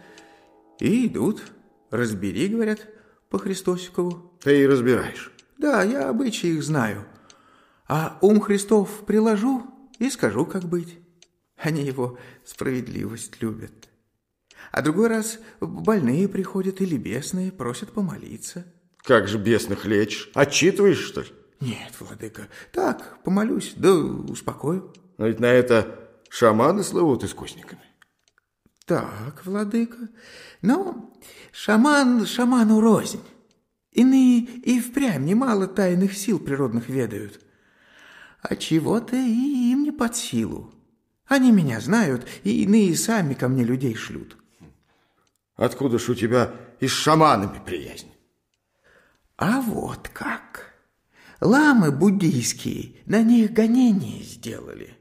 [0.80, 1.42] И идут.
[1.92, 2.88] Разбери, говорят,
[3.30, 4.38] по Христосикову.
[4.42, 5.32] Ты и разбираешь.
[5.58, 7.06] Да, я обычаи их знаю.
[7.88, 9.64] А ум Христов приложу
[10.00, 11.00] и скажу, как быть.
[11.58, 13.90] Они его справедливость любят.
[14.72, 18.66] А другой раз больные приходят или бесные, просят помолиться.
[18.98, 20.32] Как же бесных лечишь?
[20.34, 21.28] Отчитываешь, что ли?
[21.62, 24.94] Нет, владыка, так, помолюсь, да успокою.
[25.18, 27.82] Но ведь на это шаманы слывут искусниками.
[28.86, 30.10] Так, владыка,
[30.62, 31.12] но
[31.52, 33.24] шаман шаману рознь.
[33.92, 37.42] Иные и впрямь немало тайных сил природных ведают.
[38.42, 40.72] А чего-то и им не под силу.
[41.26, 44.38] Они меня знают, и иные сами ко мне людей шлют.
[45.56, 48.12] Откуда ж у тебя и с шаманами приязнь?
[49.38, 50.74] А вот как.
[51.42, 54.95] Ламы буддийские на них гонения сделали.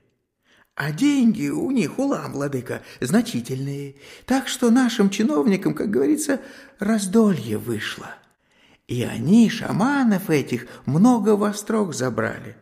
[0.76, 3.94] А деньги у них, у лам, владыка, значительные.
[4.26, 6.40] Так что нашим чиновникам, как говорится,
[6.80, 8.10] раздолье вышло.
[8.88, 12.56] И они, шаманов этих, много в острог забрали.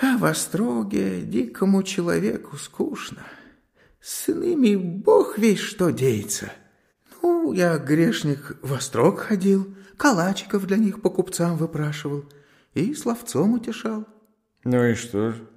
[0.00, 3.24] А в остроге дикому человеку скучно.
[4.00, 6.52] С иными бог весь что деется.
[7.22, 12.24] Ну, я, грешник, в острог ходил, калачиков для них по купцам выпрашивал
[12.74, 14.04] и словцом утешал.
[14.64, 15.48] Ну и что же?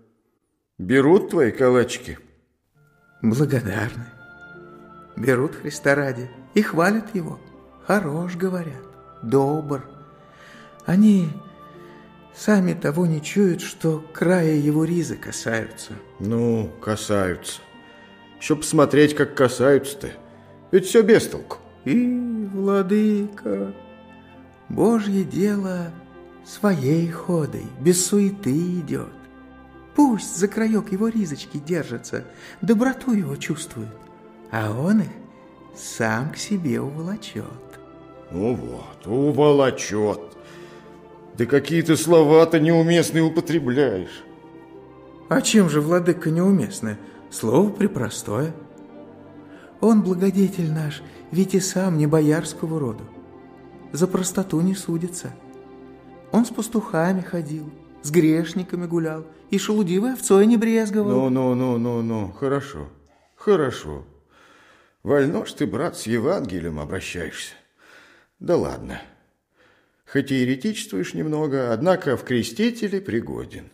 [0.81, 2.17] Берут твои калачики?
[3.21, 4.07] Благодарны.
[5.15, 7.39] Берут Христа ради и хвалят его.
[7.85, 8.81] Хорош, говорят,
[9.21, 9.85] добр.
[10.87, 11.29] Они
[12.33, 15.93] сами того не чуют, что края его ризы касаются.
[16.19, 17.61] Ну, касаются.
[18.39, 20.09] Еще посмотреть, как касаются-то.
[20.71, 21.57] Ведь все без толку.
[21.85, 23.71] И, владыка,
[24.67, 25.91] Божье дело
[26.43, 29.20] своей ходой, без суеты идет.
[29.95, 32.25] Пусть за краек его ризочки держатся,
[32.61, 33.89] доброту его чувствует,
[34.51, 35.09] а он их
[35.75, 37.43] сам к себе уволочет.
[38.31, 40.19] Ну вот, уволочет.
[41.37, 44.23] Да какие ты слова-то неуместные употребляешь.
[45.29, 46.97] А чем же, владыка, неуместное?
[47.29, 48.53] Слово припростое.
[49.79, 53.03] Он, благодетель наш, ведь и сам не боярского роду.
[53.91, 55.33] За простоту не судится.
[56.31, 57.69] Он с пастухами ходил,
[58.03, 61.29] с грешниками гулял, и шелудивой овцой не брезговал.
[61.29, 62.89] Ну-ну-ну-ну-ну, хорошо,
[63.35, 64.05] хорошо.
[65.03, 67.53] Вольно ж ты, брат, с Евангелием обращаешься.
[68.39, 69.01] Да ладно.
[70.05, 73.69] Хоть и еретичествуешь немного, однако в крестителе пригоден.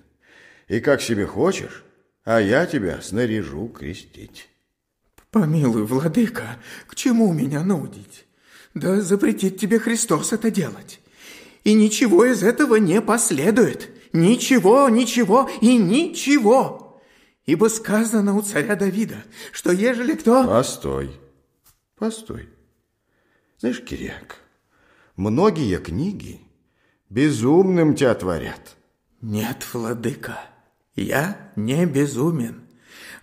[0.67, 1.83] И как себе хочешь,
[2.23, 4.49] а я тебя снаряжу крестить.
[5.31, 6.57] Помилуй, владыка,
[6.87, 8.25] к чему меня нудить?
[8.73, 10.99] Да запретит тебе Христос это делать.
[11.63, 13.89] И ничего из этого не последует.
[14.13, 17.01] Ничего, ничего и ничего.
[17.45, 20.45] Ибо сказано у царя Давида, что ежели кто...
[20.45, 21.11] Постой,
[21.95, 22.49] постой.
[23.59, 24.37] Знаешь, Киряк,
[25.15, 26.41] многие книги
[27.09, 28.75] безумным тебя творят.
[29.21, 30.39] Нет, владыка,
[30.95, 32.67] я не безумен.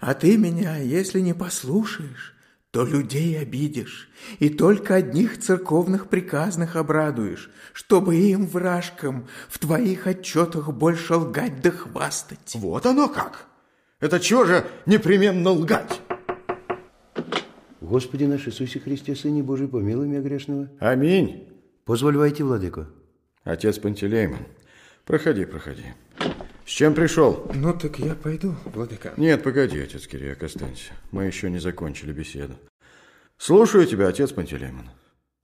[0.00, 2.33] А ты меня, если не послушаешь,
[2.74, 4.10] то людей обидишь,
[4.40, 11.70] и только одних церковных приказных обрадуешь, чтобы им, вражкам, в твоих отчетах больше лгать да
[11.70, 12.56] хвастать.
[12.56, 13.46] Вот оно как!
[14.00, 16.00] Это чего же непременно лгать?
[17.80, 20.68] Господи наш Иисусе Христе, Сыне Божий, помилуй меня грешного.
[20.80, 21.46] Аминь.
[21.84, 22.88] Позволь войти, владыко.
[23.44, 24.48] Отец Пантелеймон,
[25.04, 25.84] проходи, проходи.
[26.66, 27.50] С чем пришел?
[27.54, 29.12] Ну, так я пойду, владыка.
[29.18, 30.92] Нет, погоди, отец Кириак, останься.
[31.10, 32.54] Мы еще не закончили беседу.
[33.36, 34.88] Слушаю тебя, отец Пантелеймон.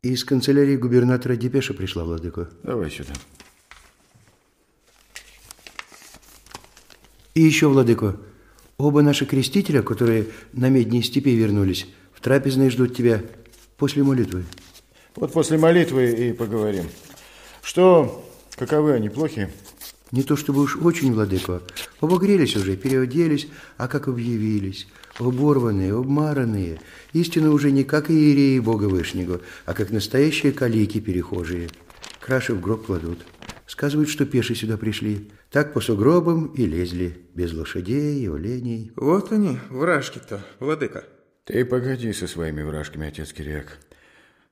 [0.03, 2.49] Из канцелярии губернатора Депеша пришла, владыка.
[2.63, 3.13] Давай сюда.
[7.35, 8.17] И еще, владыко,
[8.79, 13.23] оба наши крестителя, которые на медней степи вернулись, в трапезной ждут тебя
[13.77, 14.45] после молитвы.
[15.17, 16.87] Вот после молитвы и поговорим.
[17.63, 18.25] Что,
[18.57, 19.51] каковы они, плохи?
[20.13, 21.63] Не то чтобы уж очень, владыко.
[22.01, 24.89] Обогрелись уже, переоделись, а как объявились.
[25.19, 26.81] Оборванные, обмаранные.
[27.13, 31.69] Истинно уже не как иереи Бога Вышнего, а как настоящие калики перехожие.
[32.21, 33.21] Краши в гроб кладут.
[33.67, 35.31] Сказывают, что пеши сюда пришли.
[35.51, 38.91] Так по сугробам и лезли, без лошадей и оленей.
[38.97, 41.05] Вот они, вражки-то, владыка.
[41.45, 43.79] Ты погоди со своими вражками, отец Кириак.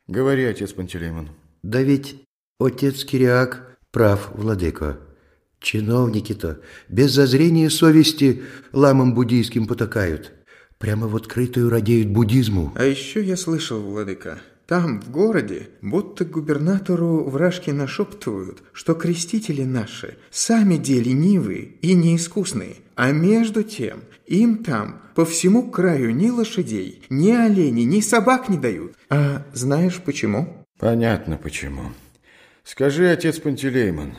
[0.06, 1.30] Говори, отец Пантелеймон.
[1.62, 2.22] Да ведь
[2.60, 4.98] отец Кириак прав, владыка.
[5.60, 8.42] Чиновники-то без зазрения совести
[8.72, 10.32] ламам буддийским потакают.
[10.78, 12.72] Прямо в открытую радеют буддизму.
[12.76, 20.16] А еще я слышал, владыка, Там, в городе, будто губернатору вражки нашептывают, что крестители наши
[20.30, 27.02] сами де ленивые и неискусные, а между тем им там по всему краю ни лошадей,
[27.10, 28.92] ни оленей, ни собак не дают.
[29.10, 30.66] А знаешь почему?
[30.78, 31.92] Понятно почему.
[32.62, 34.12] Скажи, отец Пантелеймон,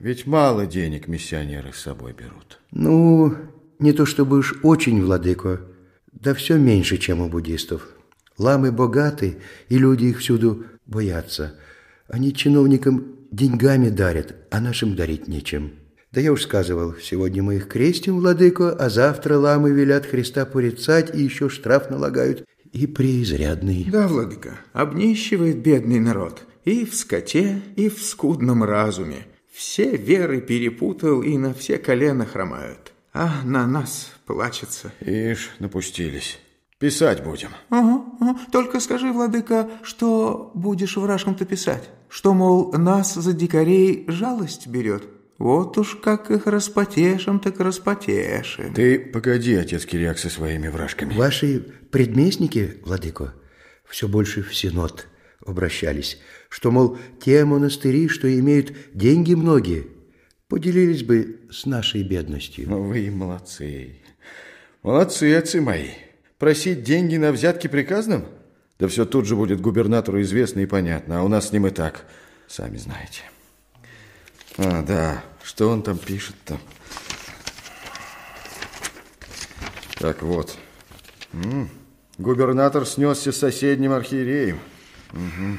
[0.00, 2.60] ведь мало денег миссионеры с собой берут.
[2.70, 3.34] Ну,
[3.78, 5.60] не то чтобы уж очень, владыко,
[6.12, 7.88] да все меньше, чем у буддистов.
[8.38, 9.38] Ламы богаты,
[9.68, 11.54] и люди их всюду боятся.
[12.08, 15.72] Они чиновникам деньгами дарят, а нашим дарить нечем.
[16.12, 21.14] Да я уж сказывал, сегодня мы их крестим, владыко, а завтра ламы велят Христа порицать
[21.14, 23.86] и еще штраф налагают, и преизрядный.
[23.90, 29.26] Да, владыка, обнищивает бедный народ и в скоте, и в скудном разуме.
[29.56, 34.92] Все веры перепутал и на все колена хромают, а на нас плачется.
[35.00, 36.38] Ишь, напустились.
[36.78, 37.48] Писать будем.
[37.70, 38.38] Ага, ага.
[38.52, 41.88] Только скажи, владыка, что будешь вражкам-то писать?
[42.10, 45.04] Что, мол, нас за дикарей жалость берет?
[45.38, 48.74] Вот уж как их распотешим, так распотешим.
[48.74, 51.14] Ты погоди, отец Кириак, со своими вражками.
[51.14, 53.32] Ваши предместники, владыко,
[53.88, 55.06] все больше в Синод
[55.46, 56.18] обращались,
[56.48, 59.86] что, мол, те монастыри, что имеют деньги многие,
[60.48, 62.68] поделились бы с нашей бедностью.
[62.68, 63.96] Ну, вы молодцы.
[64.82, 65.90] Молодцы, отцы мои.
[66.38, 68.26] Просить деньги на взятки приказным?
[68.78, 71.70] Да все тут же будет губернатору известно и понятно, а у нас с ним и
[71.70, 72.04] так,
[72.46, 73.22] сами знаете.
[74.58, 76.58] А, да, что он там пишет-то?
[79.98, 80.56] Так вот.
[81.32, 81.68] М -м,
[82.18, 84.58] губернатор снесся с соседним архиереем.
[85.12, 85.58] Угу.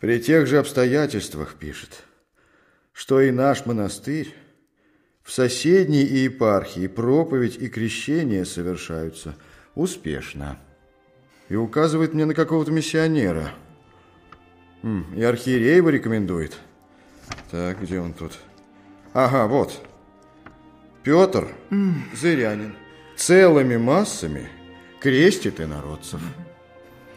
[0.00, 2.04] При тех же обстоятельствах пишет,
[2.92, 4.34] что и наш монастырь
[5.22, 9.36] в соседней епархии проповедь и крещение совершаются
[9.74, 10.58] успешно.
[11.48, 13.52] И указывает мне на какого-то миссионера.
[15.14, 16.56] И архиерей его рекомендует.
[17.50, 18.38] Так, где он тут?
[19.12, 19.80] Ага, вот.
[21.02, 21.48] Петр,
[22.14, 22.74] зырянин,
[23.16, 24.48] целыми массами
[25.00, 26.20] крестит инородцев.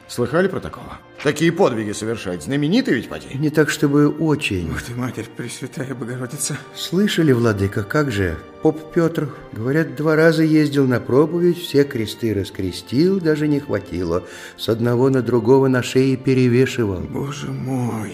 [0.07, 0.99] Слыхали про такого?
[1.23, 2.43] Такие подвиги совершать.
[2.43, 3.27] Знаменитый ведь поди.
[3.35, 4.69] Не так, чтобы очень.
[4.69, 6.57] Вот и Матерь Пресвятая Богородица.
[6.75, 8.37] Слышали, владыка, как же?
[8.61, 14.23] Поп Петр, говорят, два раза ездил на проповедь, все кресты раскрестил, даже не хватило.
[14.57, 16.99] С одного на другого на шее перевешивал.
[16.99, 18.13] Боже мой,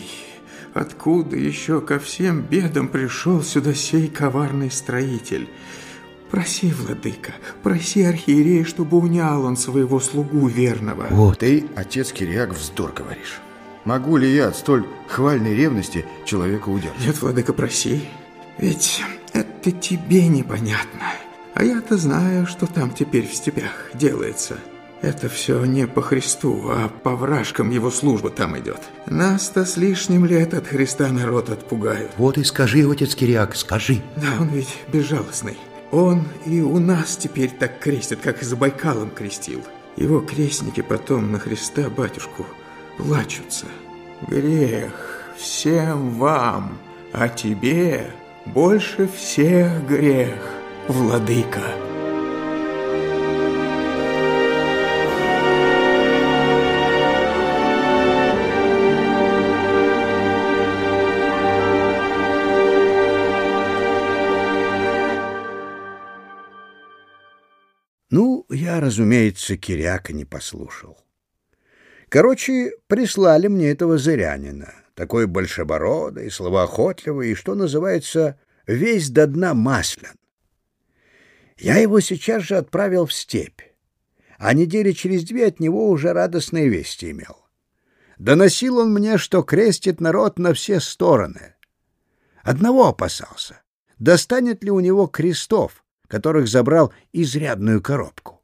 [0.73, 5.49] откуда еще ко всем бедам пришел сюда сей коварный строитель?
[6.31, 11.07] Проси, владыка, проси архиерея, чтобы унял он своего слугу верного.
[11.09, 11.39] Вот.
[11.39, 13.39] Ты, отец Кириак, вздор говоришь.
[13.85, 17.05] Могу ли я от столь хвальной ревности человека удержать?
[17.05, 18.03] Нет, владыка, проси.
[18.59, 19.01] Ведь
[19.33, 21.13] это тебе непонятно.
[21.55, 24.57] А я-то знаю, что там теперь в степях делается.
[25.01, 28.81] Это все не по Христу, а по вражкам его служба там идет.
[29.05, 32.11] Нас-то с лишним лет от Христа народ отпугают.
[32.17, 34.01] Вот и скажи, отец Кириак, скажи.
[34.17, 35.57] Да, он ведь безжалостный.
[35.91, 39.63] Он и у нас теперь так крестит, как и за Байкалом крестил.
[39.95, 42.45] Его крестники потом на Христа батюшку
[42.97, 43.65] плачутся.
[44.27, 46.77] Грех всем вам,
[47.11, 48.11] а тебе
[48.45, 50.39] больше всех грех,
[50.87, 51.88] владыка.
[68.49, 70.97] Я, разумеется, Киряка не послушал.
[72.09, 80.15] Короче, прислали мне этого зырянина, такой большебородый, словоохотливый и, что называется, весь до дна маслян.
[81.57, 83.61] Я его сейчас же отправил в степь,
[84.39, 87.45] а недели через две от него уже радостные вести имел.
[88.17, 91.55] Доносил он мне, что крестит народ на все стороны.
[92.43, 93.61] Одного опасался.
[93.97, 98.38] Достанет ли у него крестов, которых забрал изрядную коробку.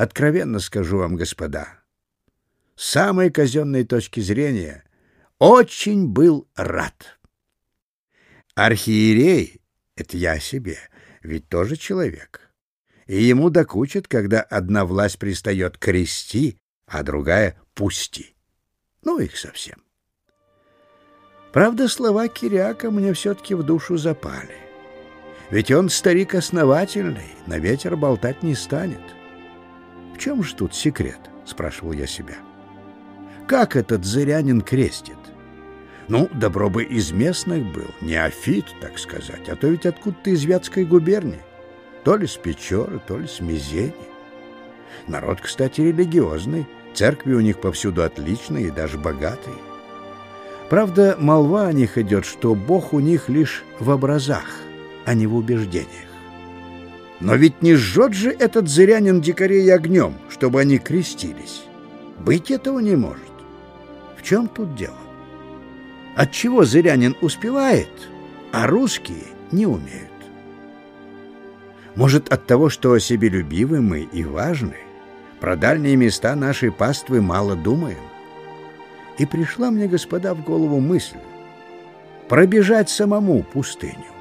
[0.00, 1.74] Откровенно скажу вам, господа,
[2.74, 4.82] с самой казенной точки зрения
[5.38, 7.18] очень был рад.
[8.54, 9.60] Архиерей—
[9.96, 10.78] это я себе,
[11.22, 12.50] ведь тоже человек.
[13.08, 16.56] И ему докучит, когда одна власть пристает крести,
[16.86, 18.34] а другая— пусти.
[19.02, 19.84] Ну, их совсем.
[21.52, 24.56] Правда, слова Киряка мне все-таки в душу запали.
[25.50, 29.19] Ведь он старик основательный, на ветер болтать не станет.
[30.20, 31.18] Чем же тут секрет?
[31.46, 32.34] Спрашивал я себя.
[33.46, 35.16] Как этот зырянин крестит?
[36.08, 40.84] Ну, добро бы из местных был, неофит, так сказать, а то ведь откуда-то из Вятской
[40.84, 41.40] губернии.
[42.04, 43.94] То ли с Печоры, то ли с Мизени.
[45.08, 49.56] Народ, кстати, религиозный, Церкви у них повсюду отличные и даже богатые.
[50.68, 54.44] Правда, молва о них идет, что Бог у них лишь в образах,
[55.06, 56.09] а не в убеждениях.
[57.20, 61.64] Но ведь не жжет же этот зырянин дикарей огнем, чтобы они крестились.
[62.18, 63.22] Быть этого не может.
[64.16, 64.96] В чем тут дело?
[66.16, 67.90] Отчего зырянин успевает,
[68.52, 70.08] а русские не умеют?
[71.94, 74.76] Может, от того, что себелюбивы мы и важны,
[75.40, 77.98] про дальние места нашей паствы мало думаем?
[79.18, 81.18] И пришла мне, господа, в голову мысль
[82.28, 84.19] пробежать самому пустыню.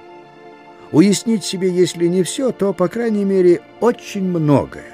[0.91, 4.93] Уяснить себе, если не все, то, по крайней мере, очень многое.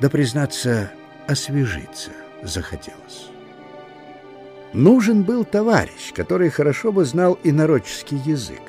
[0.00, 0.90] Да, признаться,
[1.26, 2.10] освежиться
[2.42, 3.28] захотелось.
[4.72, 8.60] Нужен был товарищ, который хорошо бы знал инородческий язык.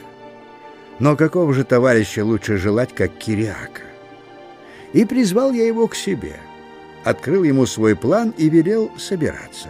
[0.99, 3.83] Но какого же товарища лучше желать, как Кириака?
[4.93, 6.37] И призвал я его к себе,
[7.03, 9.69] открыл ему свой план и велел собираться.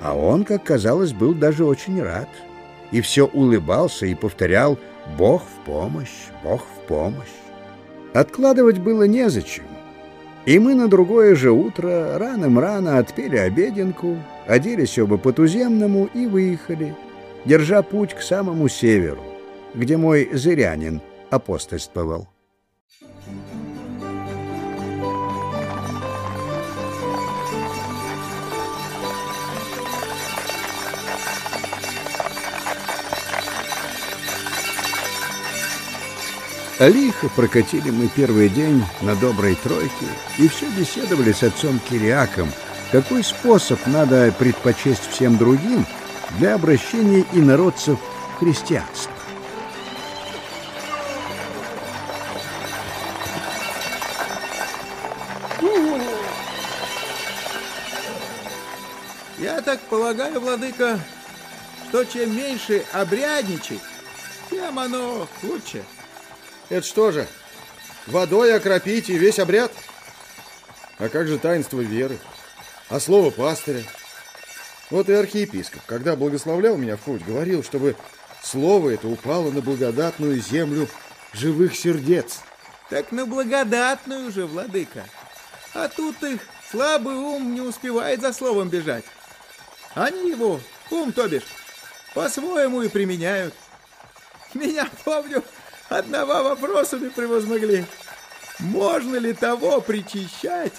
[0.00, 2.28] А он, как казалось, был даже очень рад,
[2.92, 4.78] и все улыбался и повторял
[5.18, 7.36] «Бог в помощь, Бог в помощь».
[8.14, 9.64] Откладывать было незачем,
[10.46, 16.94] и мы на другое же утро раным-рано отпели обеденку, оделись оба по-туземному и выехали,
[17.44, 19.22] держа путь к самому северу,
[19.74, 22.28] где мой зырянин апостольствовал.
[36.78, 40.06] Лихо прокатили мы первый день на доброй тройке
[40.38, 42.52] и все беседовали с отцом Кириаком,
[42.92, 45.86] какой способ надо предпочесть всем другим
[46.38, 47.98] для обращения инородцев
[48.34, 49.10] в христианство.
[59.38, 61.00] Я так полагаю, владыка,
[61.88, 63.80] что чем меньше обрядничать,
[64.50, 65.82] тем оно лучше.
[66.68, 67.28] Это что же,
[68.06, 69.72] водой окропить и весь обряд?
[70.98, 72.18] А как же таинство веры?
[72.88, 73.84] А слово пастыря?
[74.90, 77.96] Вот и архиепископ, когда благословлял меня в путь, говорил, чтобы
[78.42, 80.88] слово это упало на благодатную землю
[81.32, 82.40] живых сердец.
[82.88, 85.04] Так на благодатную же, владыка.
[85.74, 86.40] А тут их
[86.70, 89.04] слабый ум не успевает за словом бежать.
[89.94, 90.60] Они его,
[90.90, 91.46] ум то бишь,
[92.14, 93.54] по-своему и применяют.
[94.54, 95.42] Меня, помню,
[95.88, 97.86] одного вопросами превозмогли.
[98.58, 100.72] Можно ли того причащать,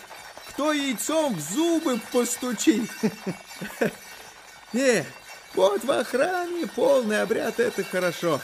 [0.49, 2.89] кто яйцом в зубы постучит?
[4.73, 5.05] Не,
[5.53, 8.41] вот в охране полный обряд это хорошо.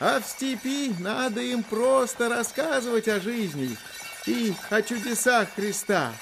[0.00, 3.76] А в степи надо им просто рассказывать о жизни
[4.26, 6.12] и о чудесах Христа.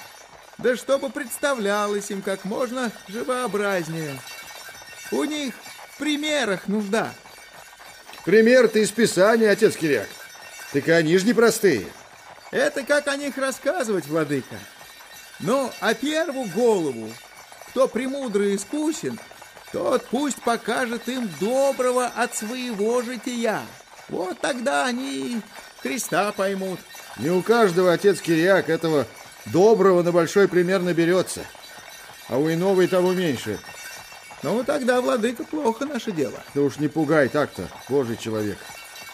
[0.57, 4.19] Да чтобы представлялось им как можно живообразнее.
[5.11, 5.53] У них
[5.93, 7.11] в примерах нужда.
[8.25, 10.07] Пример-то из Писания, отец Киряк.
[10.71, 11.85] Так они же непростые.
[12.51, 14.55] Это как о них рассказывать, владыка.
[15.39, 17.09] Ну, а первую голову,
[17.69, 19.19] кто премудрый и искусен,
[19.71, 23.61] тот пусть покажет им доброго от своего жития.
[24.07, 25.41] Вот тогда они
[25.81, 26.79] Христа поймут.
[27.17, 29.05] Не у каждого отец Кириак этого
[29.47, 31.41] доброго на большой пример наберется,
[32.29, 33.59] а у иного и того меньше.
[34.43, 36.43] Ну, тогда, владыка, плохо наше дело.
[36.53, 38.57] Да уж не пугай так-то, божий человек.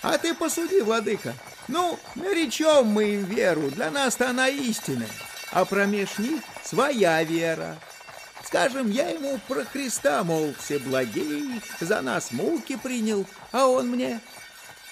[0.01, 1.33] А ты посуди, владыка.
[1.67, 5.09] Ну, наречем мы им веру, для нас-то она истинная,
[5.51, 7.77] а промеж них своя вера.
[8.43, 14.21] Скажем, я ему про Христа, мол, все благие, за нас муки принял, а он мне.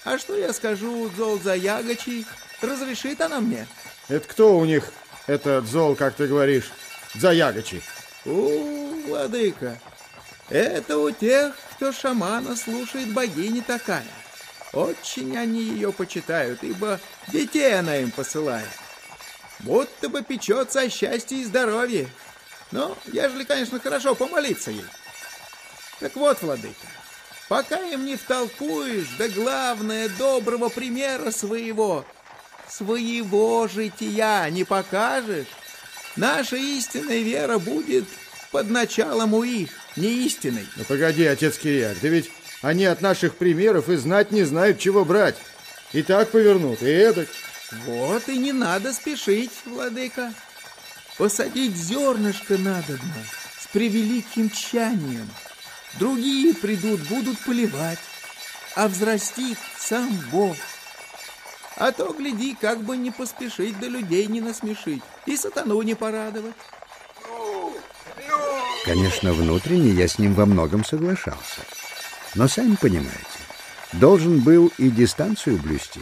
[0.04, 2.26] А что я скажу, Дзол за Ягочи,
[2.62, 3.68] разрешит она мне?
[4.08, 4.92] Это кто у них,
[5.26, 6.72] этот Зол, как ты говоришь,
[7.16, 7.82] за Ягочи?
[8.24, 9.80] У, владыка,
[10.50, 14.06] это у тех, кто шамана слушает богини такая.
[14.74, 18.70] Очень они ее почитают, ибо детей она им посылает.
[19.60, 22.08] Будто бы печется о счастье и здоровье.
[22.72, 24.86] Ну, ежели, конечно, хорошо помолиться ей.
[26.00, 26.76] Так вот, владыка,
[27.50, 32.06] пока им не втолкуешь, да главное, доброго примера своего,
[32.70, 35.48] своего жития не покажешь,
[36.16, 38.06] наша истинная вера будет
[38.52, 40.68] под началом у их не истиной.
[40.76, 45.06] Ну погоди, отец Кириак, да ведь они от наших примеров и знать не знают, чего
[45.06, 45.36] брать.
[45.94, 47.28] И так повернут, и эдак.
[47.86, 50.34] Вот и не надо спешить, владыка.
[51.18, 53.24] Посадить зернышко надобно
[53.60, 55.28] с превеликим тщанием.
[56.00, 58.00] Другие придут, будут поливать,
[58.76, 60.56] а взрастит сам Бог.
[61.76, 66.56] А то, гляди, как бы не поспешить, да людей не насмешить, и сатану не порадовать.
[68.88, 71.60] Конечно, внутренне я с ним во многом соглашался.
[72.36, 73.12] Но, сами понимаете,
[73.92, 76.00] должен был и дистанцию блюсти.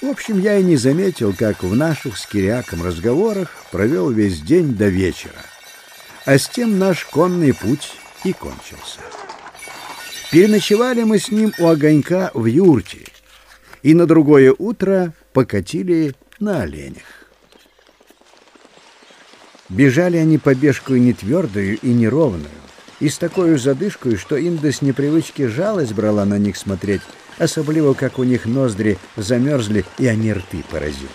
[0.00, 4.76] В общем, я и не заметил, как в наших с Киряком разговорах провел весь день
[4.76, 5.40] до вечера.
[6.24, 9.00] А с тем наш конный путь и кончился.
[10.30, 13.04] Переночевали мы с ним у огонька в юрте,
[13.82, 17.23] и на другое утро покатили на оленях.
[19.68, 22.50] Бежали они побежкою не твердую и неровную,
[23.00, 27.00] и с такой задышкой, что Инда с непривычки жалость брала на них смотреть,
[27.38, 31.08] особливо как у них ноздри замерзли и они рты поразили.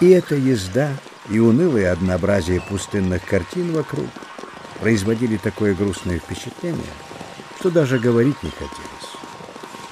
[0.00, 0.90] И эта езда,
[1.30, 4.06] и унылое однообразие пустынных картин вокруг
[4.80, 6.82] производили такое грустное впечатление,
[7.58, 8.80] что даже говорить не хотелось.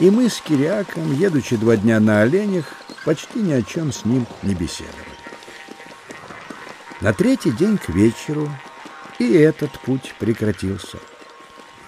[0.01, 2.67] И мы с Кириаком, едучи два дня на оленях,
[3.05, 5.02] почти ни о чем с ним не беседовали.
[7.03, 8.49] На третий день к вечеру
[9.19, 10.99] и этот путь прекратился.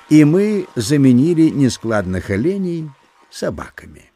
[0.09, 2.91] И мы заменили нескладных оленей
[3.31, 4.11] собаками.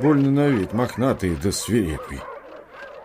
[0.00, 2.20] Больно на вид, мохнатый да свирепый.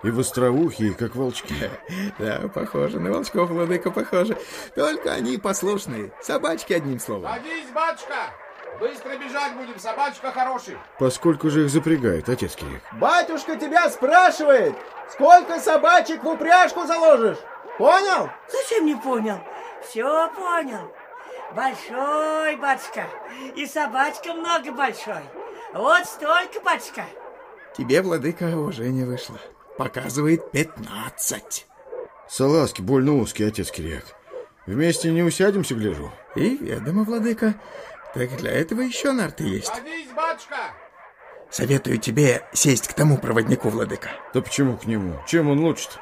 [0.01, 1.53] И востроухие, как волчки.
[2.18, 4.35] Да, похоже, на волчков, владыка, похоже.
[4.73, 6.11] Только они послушные.
[6.19, 7.30] Собачки, одним словом.
[7.30, 8.34] Садись, батюшка!
[8.82, 10.76] Быстро бежать будем, собачка хороший.
[10.98, 12.82] Поскольку же их запрягают, отец Кирик?
[12.94, 14.74] Батюшка тебя спрашивает,
[15.12, 17.38] сколько собачек в упряжку заложишь?
[17.78, 18.32] Понял?
[18.52, 19.38] Зачем не понял?
[19.88, 20.91] Все понял.
[21.56, 23.06] Большой, батюшка.
[23.56, 25.22] И собачка много большой.
[25.76, 27.06] Вот столько, батюшка.
[27.78, 29.38] Тебе, владыка, уважение вышло.
[29.78, 31.68] Показывает пятнадцать.
[32.28, 34.06] Салазки больно узкий, отец Кириак.
[34.66, 36.12] Вместе не усядемся, гляжу.
[36.36, 37.56] И ведомо, владыка,
[38.13, 39.67] так для этого еще нарты есть.
[39.67, 40.57] Садись, батюшка!
[41.49, 44.09] Советую тебе сесть к тому проводнику, владыка.
[44.33, 45.19] Да почему к нему?
[45.27, 45.99] Чем он лучше-то?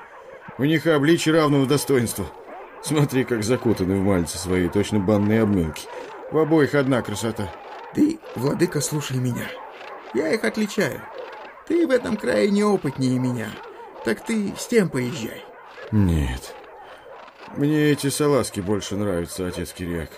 [0.60, 2.26] У них обличие равного достоинства.
[2.84, 5.88] Смотри, как закутаны в мальцы свои, точно банные обмылки.
[6.32, 7.52] В обоих одна красота.
[7.96, 9.48] Ты, владыка, слушай меня.
[10.14, 11.02] Я их отличаю.
[11.68, 13.50] Ты в этом крае неопытнее меня.
[14.06, 15.44] Так ты с тем поезжай.
[15.92, 16.54] Нет.
[17.58, 20.10] Мне эти салазки больше нравятся, отец Кириак.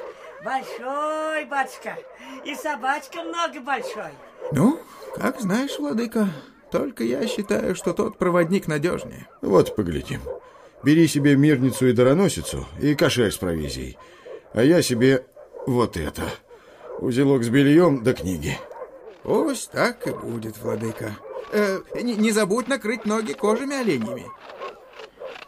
[0.43, 1.97] Большой, батюшка.
[2.45, 4.11] И собачка много большой.
[4.51, 4.79] Ну,
[5.15, 6.29] как знаешь, владыка.
[6.71, 9.27] Только я считаю, что тот проводник надежнее.
[9.41, 10.21] Вот поглядим.
[10.83, 13.97] Бери себе мирницу и дароносицу, и кошель с провизией.
[14.53, 15.25] А я себе
[15.67, 16.23] вот это.
[16.99, 18.57] Узелок с бельем да книги.
[19.23, 21.15] Пусть так и будет, владыка.
[21.51, 24.25] Э, не, не забудь накрыть ноги кожами оленями.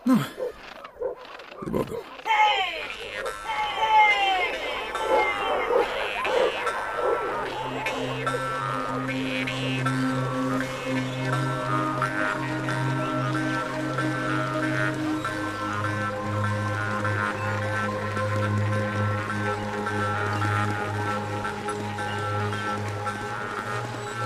[0.05, 0.17] Ну,
[1.65, 1.99] с Богом.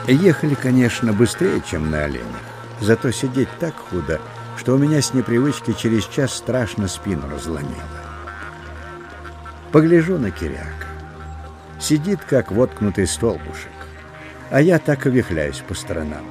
[0.07, 2.23] Ехали, конечно, быстрее, чем на оленях.
[2.79, 4.21] Зато сидеть так худо,
[4.57, 7.73] что у меня с непривычки через час страшно спину разломило.
[9.73, 10.87] Погляжу на Киряка.
[11.79, 13.71] Сидит, как воткнутый столбушек,
[14.49, 16.25] а я так и вихляюсь по сторонам.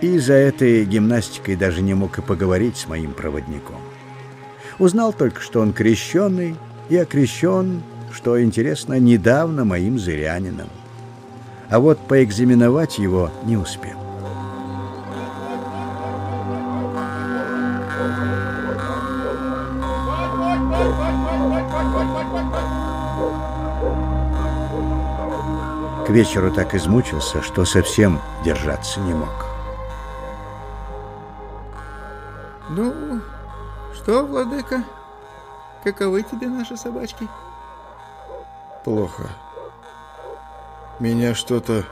[0.00, 3.80] И за этой гимнастикой даже не мог и поговорить с моим проводником.
[4.78, 6.56] Узнал только, что он крещенный,
[6.88, 7.82] и окрещен,
[8.12, 10.68] что интересно, недавно моим зырянином
[11.72, 13.96] а вот поэкзаменовать его не успел.
[26.06, 29.46] К вечеру так измучился, что совсем держаться не мог.
[32.68, 33.22] Ну,
[33.94, 34.84] что, владыка,
[35.82, 37.26] каковы тебе наши собачки?
[38.84, 39.30] Плохо.
[41.00, 41.84] Меня что-то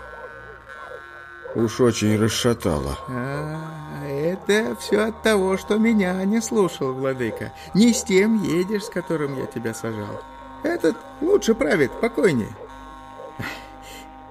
[1.54, 2.98] уж очень расшатало.
[3.08, 7.52] А, это все от того, что меня не слушал, владыка.
[7.74, 10.22] Не с тем едешь, с которым я тебя сажал.
[10.62, 12.54] Этот лучше правит, покойнее.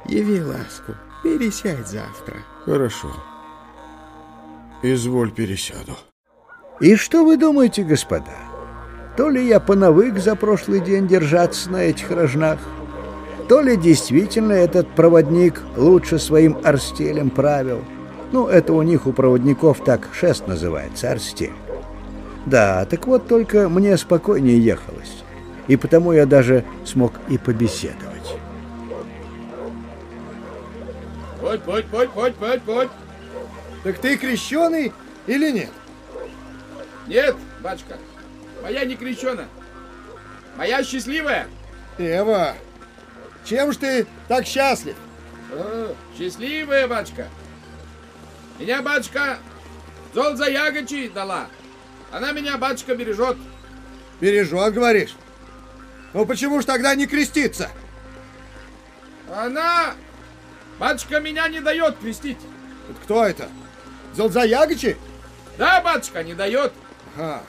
[0.05, 0.93] Яви ласку,
[1.23, 2.37] пересядь завтра.
[2.65, 3.11] Хорошо.
[4.81, 5.97] Изволь пересяду.
[6.79, 8.35] И что вы думаете, господа?
[9.17, 12.59] То ли я понавык за прошлый день держаться на этих рожнах,
[13.49, 17.83] то ли действительно этот проводник лучше своим арстелем правил.
[18.31, 21.53] Ну, это у них, у проводников, так шест называется, арстель.
[22.45, 25.23] Да, так вот только мне спокойнее ехалось.
[25.67, 28.35] и потому я даже смог и побеседовать.
[31.41, 32.89] Путь, путь, путь, путь, путь, путь.
[33.83, 34.91] Так ты крещеный
[35.25, 35.69] или нет?
[37.07, 37.97] Нет, батюшка,
[38.61, 39.45] моя не крещена.
[40.55, 41.47] Моя счастливая.
[41.97, 42.53] Эва,
[43.49, 44.95] чем ж ты так счастлив?
[45.51, 47.27] О, счастливая, батюшка.
[48.59, 49.39] Меня батюшка
[50.13, 51.47] Золза Ягочи дала.
[52.11, 53.37] Она меня, батюшка, бережет.
[54.21, 55.15] Бережет, говоришь?
[56.13, 57.69] Ну почему ж тогда не креститься?
[59.35, 59.93] Она,
[60.79, 62.39] батюшка, меня не дает крестить.
[62.89, 63.49] Это кто это?
[64.15, 64.97] Золзаягачи?
[65.57, 66.73] Да, батюшка, не дает.
[67.15, 67.41] Ага.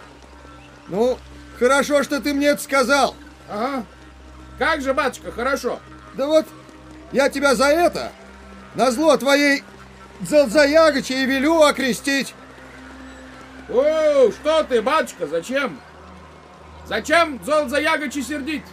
[0.88, 1.18] Ну,
[1.58, 3.16] хорошо, что ты мне это сказал.
[3.48, 3.84] Ага.
[4.58, 5.80] Как же, батюшка, хорошо.
[6.14, 6.46] Да вот,
[7.12, 8.12] я тебя за это,
[8.74, 9.62] на зло твоей
[10.20, 12.34] Золзаягачи и велю окрестить.
[13.68, 15.80] О, что ты, батюшка, зачем?
[16.86, 18.64] Зачем Золзаягачи сердить?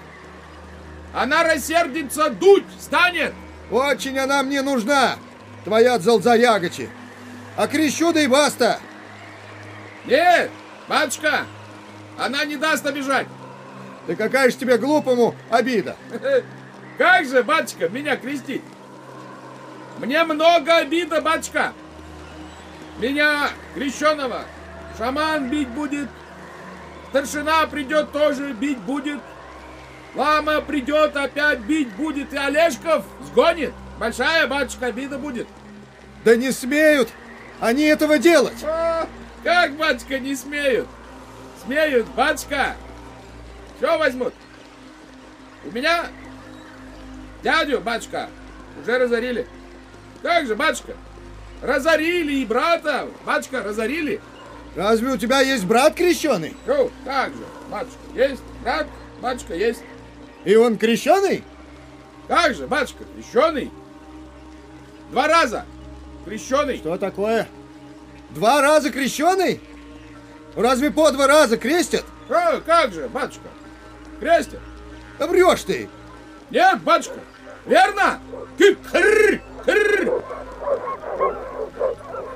[1.13, 3.33] Она рассердится, дуть станет.
[3.71, 5.15] Очень она мне нужна,
[5.63, 6.89] твоя Золзаягачи.
[7.55, 8.79] Окрещу да и баста.
[10.05, 10.51] Нет,
[10.87, 11.45] батюшка,
[12.17, 13.27] она не даст обижать.
[14.07, 15.95] Да какая же тебе глупому обида?
[16.97, 18.63] Как же, батюшка, меня крестить?
[19.99, 21.73] Мне много обида, батюшка.
[22.99, 24.41] Меня, крещеного,
[24.97, 26.09] шаман бить будет.
[27.09, 29.19] Старшина придет тоже бить будет.
[30.15, 32.33] Лама придет опять бить будет.
[32.33, 33.73] И Олежков сгонит.
[33.99, 35.47] Большая, батюшка, обида будет.
[36.25, 37.09] Да не смеют
[37.59, 38.63] они этого делать.
[38.63, 39.07] А,
[39.43, 40.87] как, батюшка, не смеют?
[41.63, 42.75] Смеют, батюшка.
[43.77, 44.33] Все возьмут.
[45.65, 46.07] У меня
[47.43, 48.29] дядю, батюшка,
[48.81, 49.47] уже разорили.
[50.21, 50.93] Как же, батюшка?
[51.61, 54.21] Разорили и брата, батюшка, разорили.
[54.75, 56.55] Разве у тебя есть брат крещеный?
[56.65, 58.87] Ну, как же, батюшка, есть брат,
[59.21, 59.81] батюшка, есть.
[60.45, 61.43] И он крещеный?
[62.27, 63.71] Как же, батюшка, крещеный?
[65.11, 65.65] Два раза
[66.25, 66.77] крещеный.
[66.77, 67.47] Что такое?
[68.31, 69.61] Два раза крещеный?
[70.55, 72.03] Разве по два раза крестят?
[72.29, 73.47] А, как же, батюшка,
[74.19, 74.59] крестят.
[75.17, 75.89] Да врешь ты.
[76.49, 77.19] Нет, батюшка,
[77.65, 78.19] верно?
[78.57, 80.23] Кыр, кыр.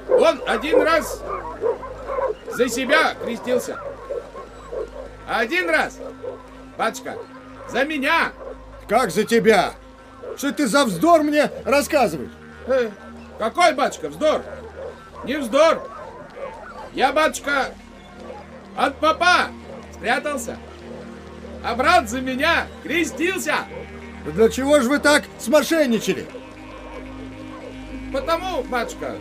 [0.10, 1.22] Он один раз
[2.52, 3.80] за себя крестился.
[5.28, 5.98] Один раз,
[6.78, 7.18] батюшка,
[7.70, 8.34] за меня.
[8.88, 9.74] Как за тебя?
[10.38, 12.32] Что ты за вздор мне рассказываешь?
[12.68, 12.90] Э,
[13.40, 14.44] какой, батюшка, вздор?
[15.24, 15.90] Не вздор.
[16.94, 17.70] Я, батюшка,
[18.76, 19.48] от папа
[19.94, 20.58] спрятался.
[21.64, 23.56] А брат за меня крестился.
[24.26, 26.28] Для чего же вы так смошенничали?
[28.14, 29.16] Потому, батюшка,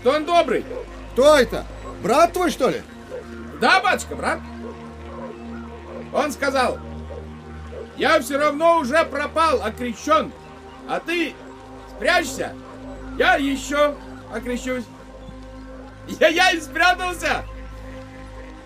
[0.00, 0.64] что он добрый.
[1.12, 1.66] Кто это?
[2.02, 2.82] Брат твой, что ли?
[3.60, 4.40] Да, батюшка, брат.
[6.12, 6.78] Он сказал,
[7.96, 10.32] я все равно уже пропал, окрещен,
[10.88, 11.34] а ты
[11.94, 12.54] спрячься,
[13.18, 13.94] я еще
[14.34, 14.84] окрещусь.
[16.08, 17.44] Я, я и спрятался.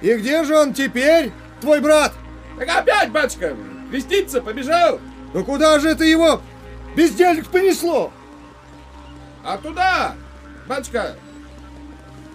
[0.00, 2.12] И где же он теперь, твой брат?
[2.58, 3.56] Так опять, батюшка,
[3.94, 4.98] креститься побежал.
[5.32, 6.40] Да куда же это его
[6.96, 8.12] бездельник понесло?
[9.44, 10.16] А туда,
[10.66, 11.14] батюшка,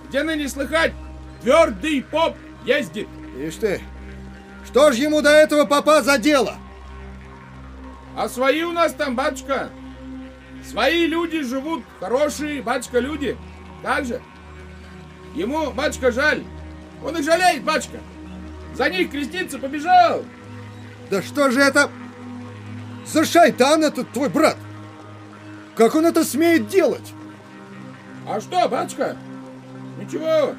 [0.08, 0.94] где ныне слыхать,
[1.42, 3.10] твердый поп ездит.
[3.38, 3.82] Ишь ты,
[4.66, 6.56] что ж ему до этого попа за дело?
[8.16, 9.70] А свои у нас там, батюшка,
[10.66, 13.38] свои люди живут, хорошие, батюшка, люди.
[13.84, 14.22] Как же?
[15.36, 16.44] Ему, батюшка, жаль.
[17.04, 18.00] Он их жалеет, батюшка.
[18.76, 20.24] За них креститься побежал.
[21.10, 21.90] Да что же это
[23.06, 24.58] за шайтан этот твой брат?
[25.76, 27.14] Как он это смеет делать?
[28.28, 29.18] А что, батюшка?
[29.98, 30.54] Ничего.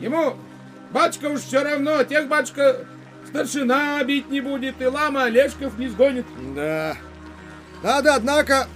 [0.00, 0.36] Ему,
[0.92, 2.02] батюшка, уж все равно.
[2.04, 2.86] Тех, батюшка,
[3.28, 6.26] старшина бить не будет, и лама Олежков не сгонит.
[6.54, 6.96] Да.
[7.82, 8.66] Надо, однако,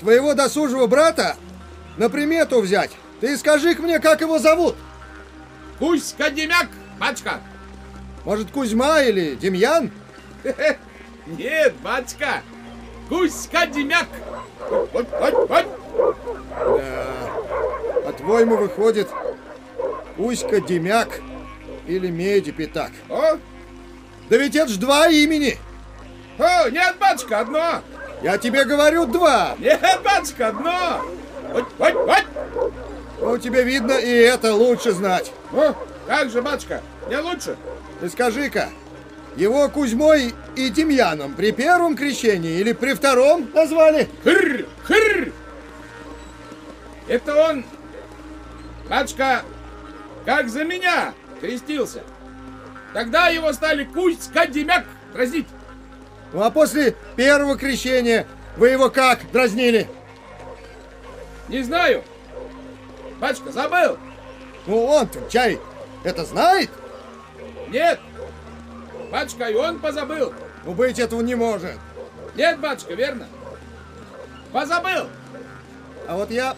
[0.00, 1.36] твоего досужего брата
[1.98, 2.90] на примету взять.
[3.20, 4.74] Ты скажи-ка мне, как его зовут?
[5.78, 7.40] Кузька Демяк, батюшка.
[8.24, 9.90] Может, Кузьма или Демьян?
[11.26, 12.42] Нет, батюшка.
[13.08, 14.08] Кузька Демяк.
[14.68, 16.18] Вот, вот, вот.
[16.48, 17.06] Да.
[18.04, 19.08] По-твоему, выходит,
[20.16, 21.20] Кузька Демяк
[21.86, 22.92] или Меди Пятак?
[23.08, 23.38] О?
[24.28, 25.58] Да ведь это ж два имени.
[26.38, 27.82] О, нет, батюшка, одно.
[28.22, 29.54] Я тебе говорю два.
[29.58, 31.02] Нет, батюшка, одно.
[31.52, 32.72] Вот, вот, вот.
[33.20, 35.32] Ну, тебе видно, и это лучше знать.
[35.52, 35.74] О,
[36.06, 37.56] как же, батюшка, мне лучше.
[38.00, 38.68] Ты скажи-ка,
[39.36, 44.08] его Кузьмой и Демьяном при первом крещении или при втором назвали?
[44.24, 45.32] Хыр, хыр.
[47.06, 47.64] Это он,
[48.88, 49.42] батюшка,
[50.24, 52.02] как за меня крестился.
[52.92, 55.46] Тогда его стали кусь, скадемяк дразнить.
[56.32, 58.26] Ну а после первого крещения
[58.56, 59.88] вы его как дразнили?
[61.48, 62.02] Не знаю.
[63.20, 63.98] Батюшка, забыл.
[64.66, 65.60] Ну он-то, чай,
[66.02, 66.70] это знает?
[67.68, 68.00] Нет.
[69.16, 70.34] Батюшка, и он позабыл.
[70.66, 71.78] Ну быть этого не может.
[72.34, 73.26] Нет, батюшка, верно.
[74.52, 75.06] Позабыл.
[76.06, 76.54] А вот я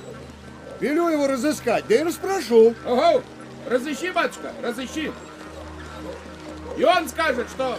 [0.80, 2.74] велю его разыскать, да и расспрошу.
[2.85, 3.22] Ого,
[3.68, 5.12] разыщи, батюшка, разыщи.
[6.76, 7.78] И он скажет, что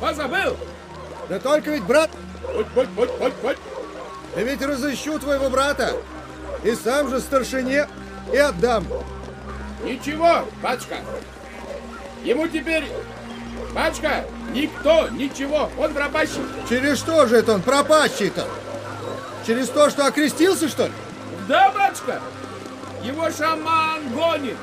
[0.00, 0.56] позабыл.
[1.28, 2.10] Да только ведь брат...
[2.54, 3.58] Будь, будь, будь, будь, будь.
[4.36, 5.96] Да ведь разыщу твоего брата.
[6.62, 7.88] И сам же старшине
[8.32, 8.86] и отдам.
[9.82, 10.98] Ничего, батюшка.
[12.22, 12.84] Ему теперь,
[13.74, 15.70] батюшка, никто, ничего.
[15.78, 16.42] Он пропащий.
[16.68, 18.46] Через что же это он пропащий-то?
[19.46, 20.92] Через то, что окрестился, что ли?
[21.48, 22.20] Да, батюшка.
[23.02, 24.56] Его шаман гонит.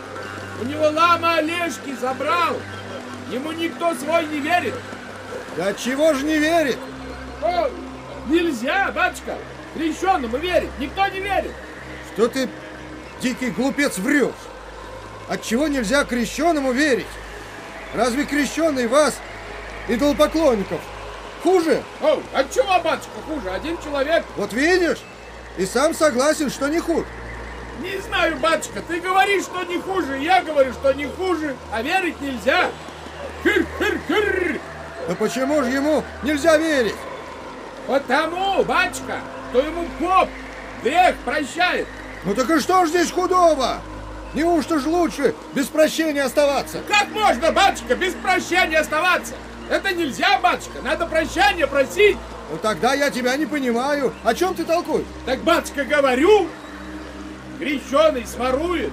[0.61, 2.55] У него лама Олежки забрал.
[3.31, 4.73] Ему никто свой не верит.
[5.55, 6.77] Да чего же не верит?
[7.41, 7.69] О,
[8.27, 9.35] нельзя, батюшка.
[9.73, 10.69] Крещенному верить.
[10.79, 11.51] Никто не верит.
[12.13, 12.49] Что ты,
[13.21, 14.31] дикий глупец, врешь?
[15.27, 17.05] Отчего нельзя крещенному верить?
[17.93, 19.15] Разве крещеный вас,
[19.87, 20.79] идолопоклонников,
[21.43, 21.83] хуже?
[22.01, 23.49] О, от чего, батюшка, хуже?
[23.49, 24.23] Один человек.
[24.35, 24.99] Вот видишь?
[25.57, 27.05] И сам согласен, что не хуже.
[27.81, 32.19] Не знаю, батюшка, ты говоришь, что не хуже, я говорю, что не хуже, а верить
[32.21, 32.69] нельзя.
[33.43, 34.59] Хыр-хыр-хыр!
[35.07, 36.95] Да почему же ему нельзя верить?
[37.85, 39.19] Потому, батюшка,
[39.51, 40.27] что ему поп
[40.83, 41.87] грех прощает.
[42.23, 43.79] Ну так и что ж здесь худого?
[44.33, 46.79] Неужто ж лучше без прощения оставаться?
[46.87, 49.33] Как можно, батюшка, без прощения оставаться?
[49.69, 52.17] Это нельзя, батюшка, надо прощения просить.
[52.51, 54.13] Ну тогда я тебя не понимаю.
[54.23, 55.05] О чем ты толкуешь?
[55.25, 56.47] Так, батюшка, говорю,
[57.59, 58.91] крещеный сворует,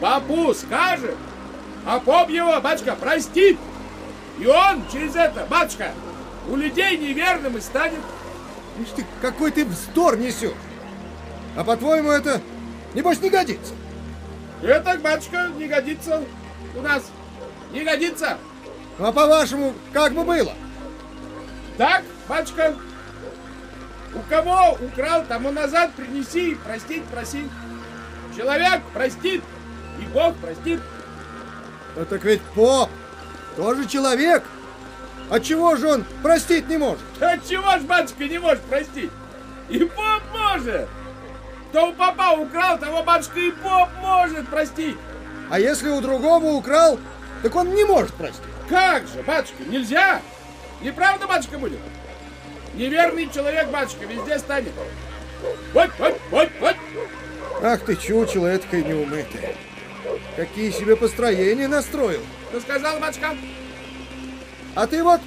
[0.00, 1.16] папу скажет,
[1.84, 3.58] а поп его, батюшка, простит.
[4.38, 5.92] И он через это, батюшка,
[6.48, 8.00] у людей неверным и станет.
[8.80, 10.52] Ишь ты, какой ты вздор несешь.
[11.56, 12.40] А по-твоему это,
[12.94, 13.74] небось, не годится?
[14.62, 16.22] Это, батюшка, не годится
[16.74, 17.10] у нас.
[17.72, 18.38] Не годится.
[18.98, 20.52] А по-вашему, как бы было?
[21.76, 22.74] Так, батюшка,
[24.14, 27.48] у кого украл, тому назад принеси, простить проси.
[28.36, 29.42] Человек простит,
[30.00, 30.80] и Бог простит.
[31.94, 32.90] Да так ведь поп
[33.56, 34.44] тоже человек.
[35.30, 37.00] Отчего же он простить не может?
[37.20, 39.10] Отчего ж батюшка не может простить?
[39.68, 40.88] И поп может.
[41.70, 44.96] Кто у папа украл, того батюшка и поп может простить.
[45.50, 46.98] А если у другого украл,
[47.42, 48.42] так он не может простить.
[48.68, 50.22] Как же, батюшка, нельзя?
[50.80, 51.80] Неправда, батюшка, будет?
[52.74, 54.72] Неверный человек, батюшка, везде станет.
[55.74, 56.76] Вот, вот, вот, вот.
[57.62, 59.54] Ах ты чучело эткой неумытое.
[60.36, 62.22] Какие себе построения настроил.
[62.50, 63.36] Что сказал, батюшка?
[64.74, 65.20] А ты вот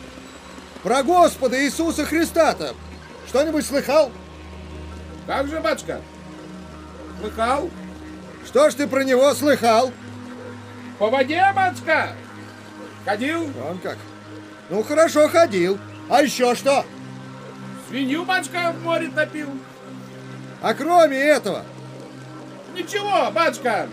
[0.81, 2.73] про Господа Иисуса Христа-то
[3.27, 4.11] что-нибудь слыхал?
[5.27, 6.01] Как же, батюшка?
[7.22, 7.69] Слыхал?
[8.45, 9.93] Что ж ты про него слыхал?
[10.98, 12.15] По воде, батюшка.
[13.06, 13.43] Ходил?
[13.68, 13.98] Он как?
[14.69, 15.77] Ну, хорошо ходил.
[16.10, 16.84] А еще что?
[17.88, 19.49] Свинью, батюшка, в море топил.
[20.64, 21.64] А кроме этого?
[22.76, 23.88] Ничего, батюшка.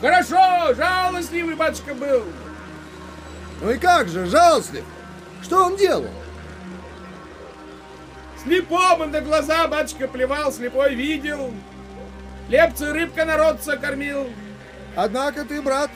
[0.00, 2.24] Хорошо, жалостливый батюшка был.
[3.60, 4.84] Ну и как же, жалостлив?
[5.42, 6.08] Что он делал?
[8.42, 11.52] Слепому на глаза батюшка плевал, слепой видел.
[12.48, 14.30] Лепцы рыбка народца кормил.
[14.96, 15.90] Однако ты, брат,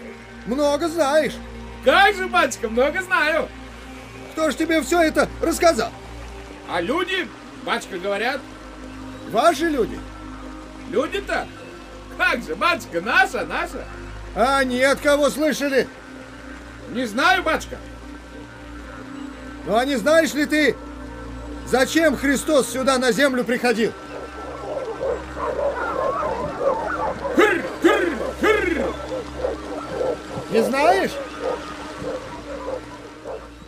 [0.47, 1.33] много знаешь.
[1.85, 3.49] Как же, батюшка, много знаю.
[4.33, 5.91] Кто ж тебе все это рассказал?
[6.71, 7.27] А люди,
[7.65, 8.41] батюшка, говорят.
[9.31, 9.99] Ваши люди?
[10.91, 11.47] Люди-то?
[12.19, 13.85] Как же, батюшка, наша, наша.
[14.35, 15.89] А нет, кого слышали?
[16.91, 17.79] Не знаю, батюшка.
[19.67, 20.77] Ну а не знаешь ли ты,
[21.67, 23.93] зачем Христос сюда на землю приходил?
[30.53, 31.13] Не знаешь?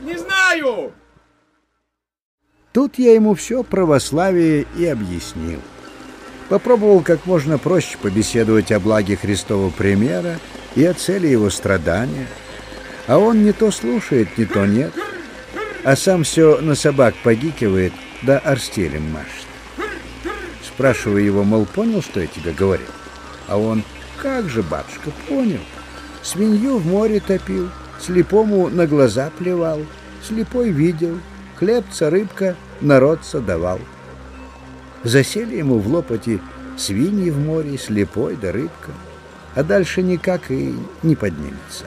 [0.03, 0.93] Не знаю.
[2.73, 5.61] Тут я ему все православие и объяснил.
[6.51, 10.39] Попробовал как можно проще побеседовать о благе Христового примера
[10.75, 12.27] и о цели его страдания.
[13.07, 14.93] А он не то слушает, не то нет,
[15.85, 19.47] а сам все на собак погикивает, да арстелем машет.
[20.63, 22.89] Спрашиваю его, мол, понял, что я тебе говорил?
[23.49, 23.85] А он,
[24.21, 25.61] как же, бабушка, понял.
[26.25, 27.69] Свинью в море топил,
[28.01, 29.81] слепому на глаза плевал,
[30.27, 31.19] слепой видел,
[31.57, 33.79] хлебца, рыбка, народца давал.
[35.03, 36.41] Засели ему в лопати
[36.79, 38.91] свиньи в море, слепой да рыбка,
[39.55, 41.85] а дальше никак и не поднимется.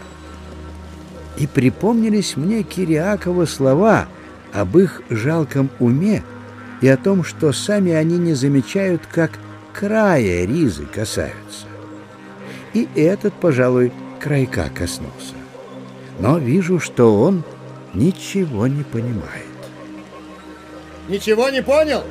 [1.37, 4.07] И припомнились мне Кириакова слова
[4.53, 6.23] об их жалком уме
[6.81, 9.31] и о том, что сами они не замечают, как
[9.73, 11.65] края ризы касаются.
[12.73, 15.35] И этот, пожалуй, крайка коснулся.
[16.19, 17.43] Но вижу, что он
[17.93, 19.45] ничего не понимает.
[21.07, 22.03] Ничего не понял?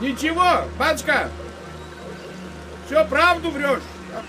[0.00, 1.28] Ничего, батюшка.
[2.86, 3.82] Все правду врешь.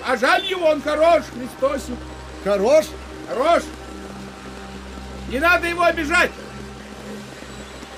[0.05, 1.95] А жаль его, он хорош, Христосик.
[2.43, 2.85] Хорош?
[3.27, 3.63] Хорош.
[5.29, 6.31] Не надо его обижать.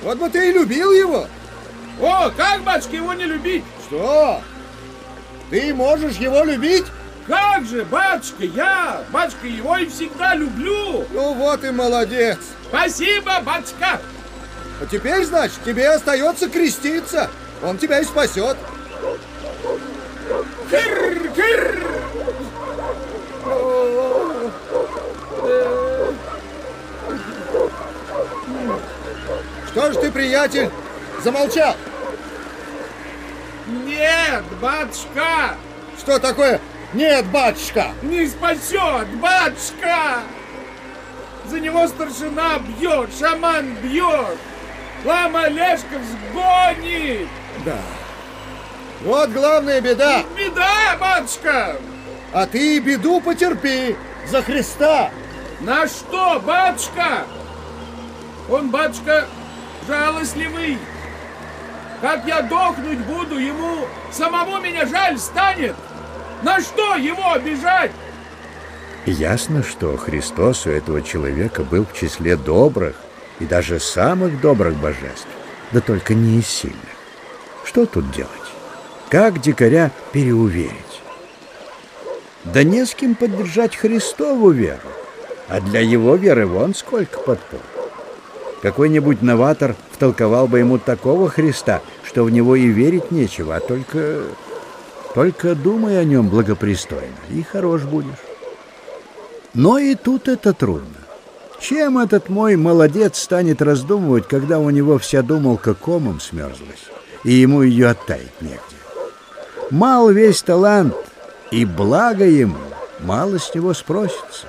[0.02, 1.28] Вот бы ты и любил его.
[2.02, 3.64] О, как, батюшка, его не любить?
[3.88, 4.42] Что?
[5.50, 6.86] Ты можешь его любить?
[7.28, 11.06] Как же, батюшка, я, батюшка, его и всегда люблю.
[11.12, 12.40] Ну вот и молодец.
[12.68, 14.02] Спасибо, батюшка.
[14.82, 17.30] А теперь, значит, тебе остается креститься.
[17.64, 18.58] Он тебя и спасет.
[20.70, 21.88] Кыр, кыр.
[29.68, 30.72] Что ж ты, приятель,
[31.24, 31.76] замолчал?
[33.68, 35.56] Нет, батюшка.
[36.00, 36.60] Что такое
[36.94, 37.92] «нет, батюшка»?
[38.02, 40.22] Не спасет, батюшка.
[41.46, 44.38] За него старшина бьет, шаман бьет.
[45.04, 46.02] Лама Олежков
[46.32, 47.28] сгонит.
[47.66, 47.78] Да.
[49.02, 50.24] Вот главная беда.
[50.38, 51.78] Беда, батюшка.
[52.34, 53.96] А ты беду потерпи
[54.28, 55.10] за Христа.
[55.60, 57.26] На что, батюшка?
[58.50, 59.26] Он, батюшка,
[59.88, 60.78] жалостливый.
[62.00, 65.76] Как я дохнуть буду, ему самому меня жаль станет.
[66.44, 67.92] На что его обижать?
[69.06, 72.96] Ясно, что Христос у этого человека был в числе добрых
[73.40, 75.28] и даже самых добрых божеств,
[75.72, 76.78] да только не из сильных.
[77.64, 78.32] Что тут делать?
[79.10, 80.72] Как дикаря переуверить?
[82.44, 84.90] Да не с кем поддержать Христову веру,
[85.48, 87.60] а для его веры вон сколько подпор.
[88.62, 94.24] Какой-нибудь новатор втолковал бы ему такого Христа, что в него и верить нечего, а только...
[95.14, 98.12] Только думай о нем благопристойно, и хорош будешь.
[99.54, 100.88] Но и тут это трудно.
[101.60, 106.90] Чем этот мой молодец станет раздумывать, когда у него вся думалка комом смерзлась,
[107.24, 108.60] и ему ее оттаять негде?
[109.70, 110.96] Мал весь талант,
[111.52, 112.58] и благо ему,
[113.00, 114.48] мало с него спросится.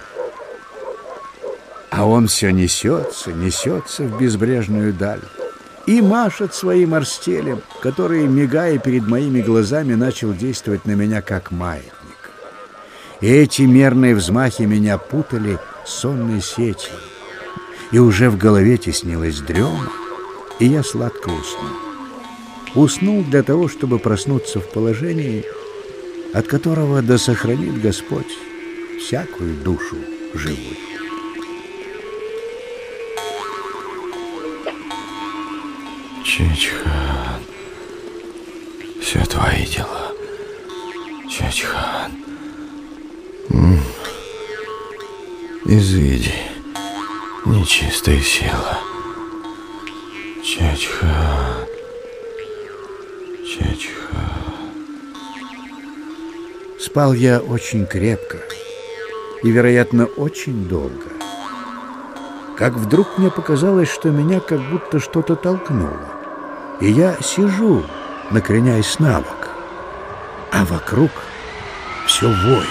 [1.91, 5.21] А он все несется, несется в безбрежную даль
[5.87, 11.93] и машет своим арстелем, который, мигая перед моими глазами, начал действовать на меня как маятник.
[13.21, 16.93] Эти мерные взмахи меня путали сонной сетью,
[17.91, 19.91] и уже в голове теснилась дрема,
[20.59, 21.77] и я сладко уснул.
[22.75, 25.45] Уснул для того, чтобы проснуться в положении,
[26.33, 28.33] от которого да сохранит Господь
[28.99, 29.97] всякую душу
[30.35, 30.92] живую.
[36.35, 37.43] Чечхан,
[39.03, 40.13] все твои дела.
[41.29, 42.11] Чечхан.
[45.67, 46.33] Изыди,
[47.45, 48.79] нечистая сила.
[50.43, 51.67] Чечхан.
[53.45, 54.73] Чечхан.
[56.81, 58.39] Спал я очень крепко
[59.43, 61.13] и, вероятно, очень долго.
[62.57, 66.22] Как вдруг мне показалось, что меня как будто что-то толкнуло.
[66.83, 67.87] И я сижу,
[68.33, 69.51] накреняясь на бок,
[70.51, 71.13] а вокруг
[72.09, 72.69] все воет.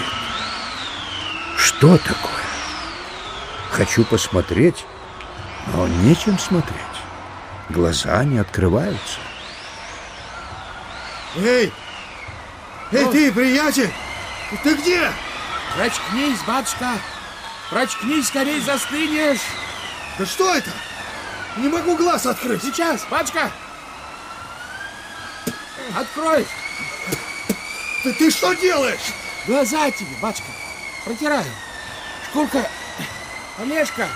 [1.56, 2.44] Что такое?
[3.70, 4.84] Хочу посмотреть,
[5.68, 6.76] но нечем смотреть.
[7.70, 9.18] Глаза не открываются.
[11.38, 11.72] Эй!
[12.92, 13.90] Эй, ты, приятель!
[14.62, 15.10] Ты где?
[15.74, 16.98] Прочкнись, батюшка!
[17.70, 19.40] Прочкнись, скорей застынешь!
[20.18, 20.70] Да что это?
[21.56, 22.62] Не могу глаз открыть!
[22.62, 23.50] Сейчас, батюшка!
[25.94, 26.46] Открой!
[28.02, 29.12] Ты, ты что делаешь?
[29.46, 30.50] Глаза тебе, батюшка!
[31.04, 31.50] Протираю.
[32.28, 32.68] Шкурка
[33.58, 34.08] Олежка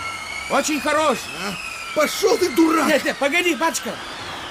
[0.50, 1.18] очень хорош.
[1.40, 1.54] А?
[1.94, 2.88] Пошел ты, дурак!
[2.88, 3.94] Нет, нет, погоди, батюшка.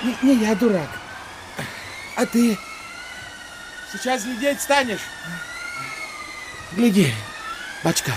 [0.04, 0.90] Не, не я дурак.
[2.16, 2.58] А ты
[3.92, 5.02] сейчас глядеть станешь.
[6.74, 7.14] Гляди,
[7.84, 8.12] батюшка.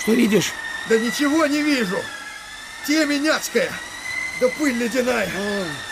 [0.00, 0.52] Что видишь?
[0.88, 1.98] Да ничего не вижу.
[2.86, 3.70] Теменяцкая.
[4.40, 5.30] Да пыль ледяная.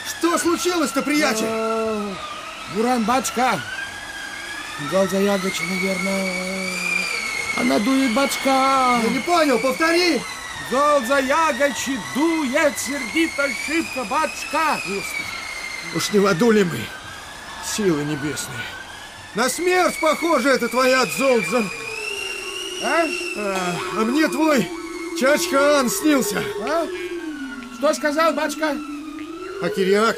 [0.08, 1.44] Что случилось-то, приятель?
[2.74, 3.60] Буран, батюшка.
[4.90, 6.74] Галза Ягач, наверное.
[7.58, 9.00] Она дует, батюшка.
[9.02, 10.22] Я не понял, повтори.
[10.70, 14.80] Галза Ягач дует, сердито шибко, батюшка.
[14.86, 15.24] Господи,
[15.94, 16.80] уж не в аду ли мы?
[17.66, 18.64] Силы небесные.
[19.34, 21.64] На смерть похоже это твоя Дзолдза.
[22.82, 23.04] А?
[23.36, 24.70] А, а мне твой
[25.18, 26.42] Чачхан снился.
[26.62, 26.86] А?
[27.78, 28.76] Что сказал, батюшка?
[29.62, 30.16] А Кириак?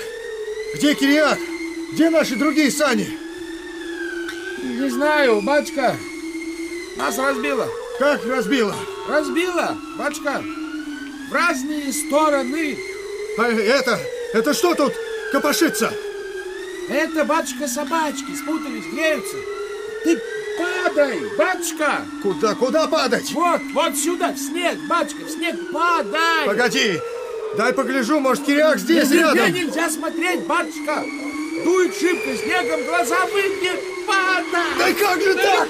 [0.75, 1.39] Где Кириак?
[1.93, 3.07] Где наши другие сани?
[4.63, 5.95] Не знаю, батюшка.
[6.97, 7.69] Нас разбило.
[7.99, 8.75] Как разбило?
[9.07, 10.43] Разбило, батюшка.
[11.29, 12.79] В разные стороны.
[13.37, 14.01] А это,
[14.33, 14.95] это что тут
[15.31, 15.93] копошится?
[16.89, 19.37] Это, батюшка, собачки спутались, греются.
[20.03, 20.21] Ты
[20.59, 22.07] падай, батюшка!
[22.23, 23.31] Куда, куда падать?
[23.33, 26.47] Вот, вот сюда, в снег, батюшка, в снег падай!
[26.47, 27.01] Погоди,
[27.57, 29.53] дай погляжу, может, Кириак здесь Если рядом.
[29.53, 31.05] нельзя смотреть, батюшка!
[31.65, 34.79] Дует шибко, снегом глаза выбьет, падай!
[34.79, 35.69] Да как же так?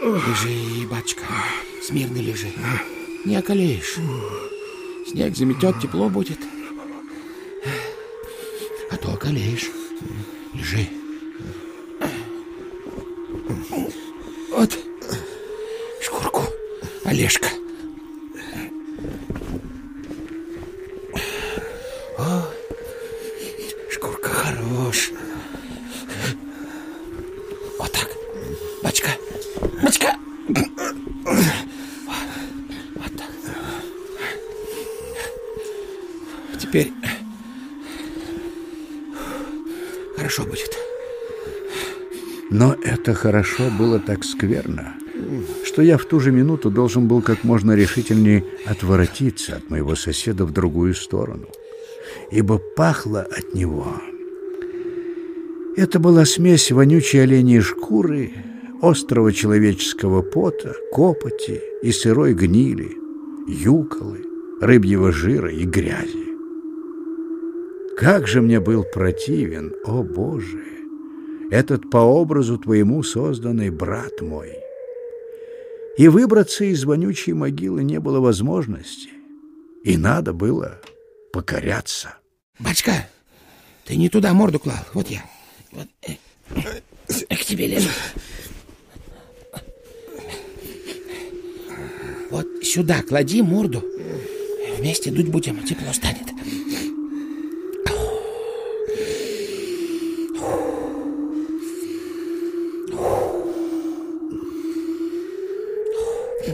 [0.00, 1.24] Лежи, батюшка,
[1.82, 2.52] смирно лежи.
[3.24, 3.96] Не околеешь.
[5.08, 6.38] Снег заметет, тепло будет.
[8.90, 9.70] А то околеешь.
[10.52, 10.88] Лежи.
[14.50, 14.78] Вот
[16.00, 16.42] шкурку,
[17.04, 17.48] Олежка.
[22.18, 22.42] О,
[23.90, 25.10] шкурка хорош.
[27.78, 28.08] Вот так.
[28.82, 29.10] Бачка.
[29.82, 30.16] Бачка.
[32.94, 33.30] Вот так.
[36.60, 36.92] Теперь
[40.16, 40.75] хорошо будет.
[42.50, 44.94] Но это хорошо было так скверно,
[45.64, 50.44] что я в ту же минуту должен был как можно решительнее отворотиться от моего соседа
[50.44, 51.48] в другую сторону,
[52.30, 54.00] ибо пахло от него.
[55.76, 58.32] Это была смесь вонючей оленьей шкуры,
[58.80, 62.92] острого человеческого пота, копоти и сырой гнили,
[63.48, 64.24] юколы,
[64.60, 66.26] рыбьего жира и грязи.
[67.98, 70.75] Как же мне был противен, о Боже!
[71.50, 74.52] Этот по образу твоему созданный брат мой.
[75.96, 79.10] И выбраться из вонючей могилы не было возможности,
[79.84, 80.80] и надо было
[81.32, 82.16] покоряться.
[82.58, 83.08] Бачка,
[83.84, 84.78] ты не туда морду клал.
[84.92, 85.24] Вот я.
[85.72, 86.12] Вот, э,
[87.08, 87.88] э, к тебе лезу.
[92.30, 93.82] Вот сюда клади морду.
[94.78, 96.25] Вместе дуть будем, тепло станет.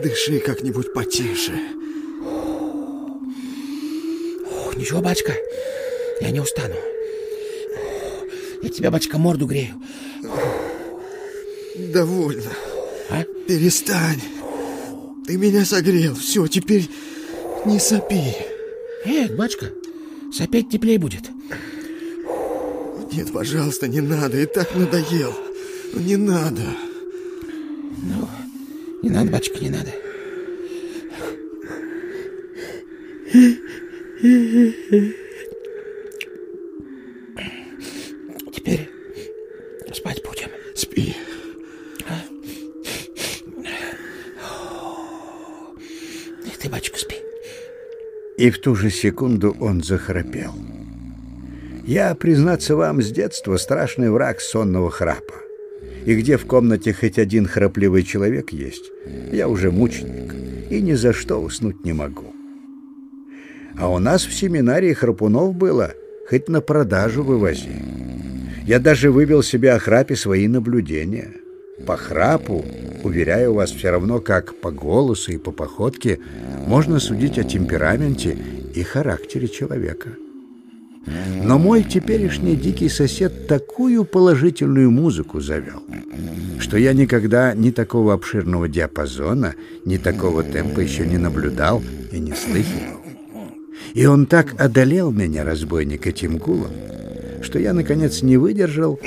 [0.02, 1.52] Дыши как-нибудь потише.
[4.76, 5.32] Ничего, бачка,
[6.20, 6.74] я не устану.
[8.62, 9.74] Я тебя, бачка, морду грею.
[11.76, 12.50] Довольно.
[13.10, 13.22] А?
[13.46, 14.20] Перестань.
[15.26, 16.16] Ты меня согрел.
[16.16, 16.88] Все, теперь
[17.64, 18.34] не сопи.
[19.06, 19.66] Нет, бачка,
[20.32, 21.30] сопеть теплее будет.
[23.12, 24.38] Нет, пожалуйста, не надо.
[24.38, 25.34] И так надоел.
[25.94, 26.62] Не надо.
[28.02, 28.28] Ну,
[29.02, 29.90] не надо, бачка, не надо.
[38.52, 38.88] Теперь
[39.92, 40.48] спать будем.
[40.74, 41.16] Спи.
[42.08, 42.20] А?
[46.60, 47.16] Ты, бачка, спи.
[48.36, 50.54] И в ту же секунду он захрапел.
[51.84, 55.41] Я, признаться вам, с детства страшный враг сонного храпа.
[56.04, 58.90] И где в комнате хоть один храпливый человек есть,
[59.32, 60.34] я уже мученик
[60.70, 62.34] и ни за что уснуть не могу.
[63.78, 65.92] А у нас в семинарии храпунов было,
[66.28, 67.82] хоть на продажу вывози.
[68.66, 71.32] Я даже вывел себе о храпе свои наблюдения.
[71.86, 72.64] По храпу,
[73.02, 76.20] уверяю вас, все равно как по голосу и по походке,
[76.66, 78.36] можно судить о темпераменте
[78.74, 80.10] и характере человека.
[81.06, 85.82] Но мой теперешний дикий сосед такую положительную музыку завел,
[86.60, 89.54] что я никогда ни такого обширного диапазона,
[89.84, 93.00] ни такого темпа еще не наблюдал и не слыхивал.
[93.94, 96.70] И он так одолел меня, разбойник, этим гулом,
[97.42, 98.98] что я, наконец, не выдержал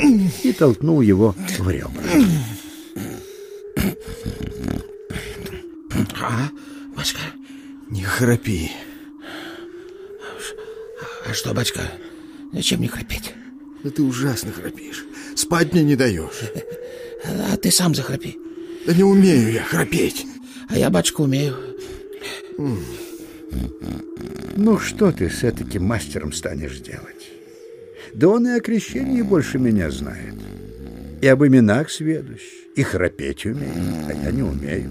[0.43, 1.91] и толкнул его в ребра.
[6.21, 6.49] А,
[6.95, 7.21] бачка?
[7.89, 8.71] Не храпи.
[11.35, 11.81] Что, бачка,
[12.53, 13.33] зачем мне храпеть?
[13.83, 15.05] Да ты ужасно храпишь.
[15.35, 16.49] Спать мне не даешь.
[17.25, 18.39] А ты сам захрапи.
[18.87, 20.25] Да не умею я храпеть.
[20.69, 21.57] А я, бачка, умею.
[24.55, 27.29] Ну, что ты с этим мастером станешь делать?
[28.13, 30.35] Да он и о крещении больше меня знает.
[31.21, 32.43] И об именах сведущ,
[32.77, 34.89] и храпеть умеет, а я не умею.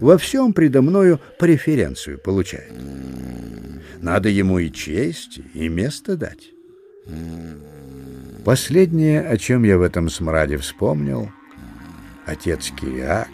[0.00, 2.70] Во всем предо мною преференцию получает.
[4.00, 6.52] Надо ему и честь, и место дать.
[8.44, 11.30] Последнее, о чем я в этом смраде вспомнил,
[12.24, 13.28] отец Кириак,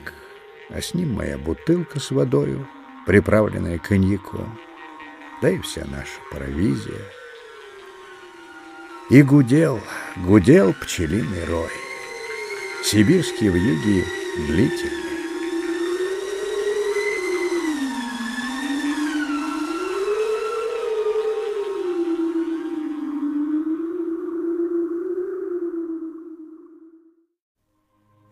[0.71, 2.67] а с ним моя бутылка с водою,
[3.07, 4.59] приправленная коньяком,
[5.41, 7.01] да и вся наша провизия.
[9.09, 9.81] И гудел,
[10.17, 11.71] гудел пчелиный рой.
[12.83, 14.05] Сибирские вьюги
[14.49, 15.06] длительные.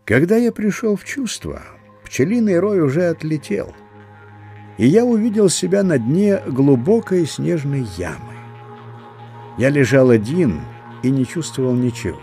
[0.05, 1.63] Когда я пришел в чувство,
[2.03, 3.73] пчелиный рой уже отлетел,
[4.77, 8.35] и я увидел себя на дне глубокой снежной ямы.
[9.57, 10.61] Я лежал один
[11.01, 12.19] и не чувствовал ничего.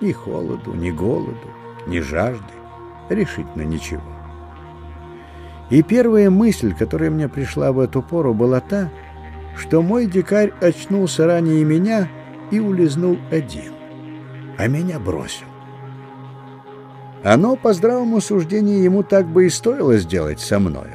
[0.00, 1.48] Ни холоду, ни голоду,
[1.86, 2.42] ни жажды,
[3.08, 4.02] решительно ничего.
[5.70, 8.90] И первая мысль, которая мне пришла в эту пору, была та,
[9.56, 12.08] что мой дикарь очнулся ранее меня
[12.50, 13.74] и улизнул один,
[14.58, 15.46] а меня бросил.
[17.28, 20.92] Оно, по здравому суждению, ему так бы и стоило сделать со мною.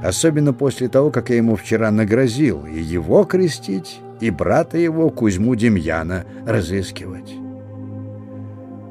[0.00, 5.56] Особенно после того, как я ему вчера нагрозил и его крестить, и брата его, Кузьму
[5.56, 7.34] Демьяна, разыскивать.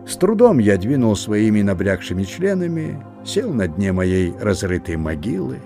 [0.06, 5.60] С трудом я двинул своими набрякшими членами, сел на дне моей разрытой могилы.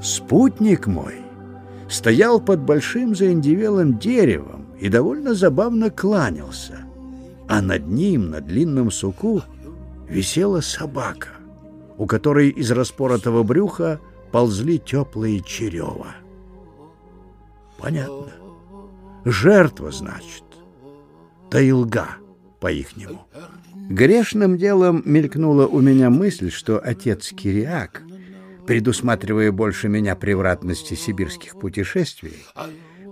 [0.00, 1.16] Спутник мой
[1.88, 6.83] стоял под большим заиндевелым деревом и довольно забавно кланялся
[7.48, 9.42] а над ним, на длинном суку,
[10.08, 11.28] висела собака,
[11.96, 14.00] у которой из распоротого брюха
[14.32, 16.14] ползли теплые черева.
[17.78, 18.32] Понятно.
[19.24, 20.44] Жертва, значит.
[21.50, 22.08] Таилга
[22.60, 23.26] по-ихнему.
[23.90, 28.02] Грешным делом мелькнула у меня мысль, что отец Кириак,
[28.66, 32.44] предусматривая больше меня превратности сибирских путешествий,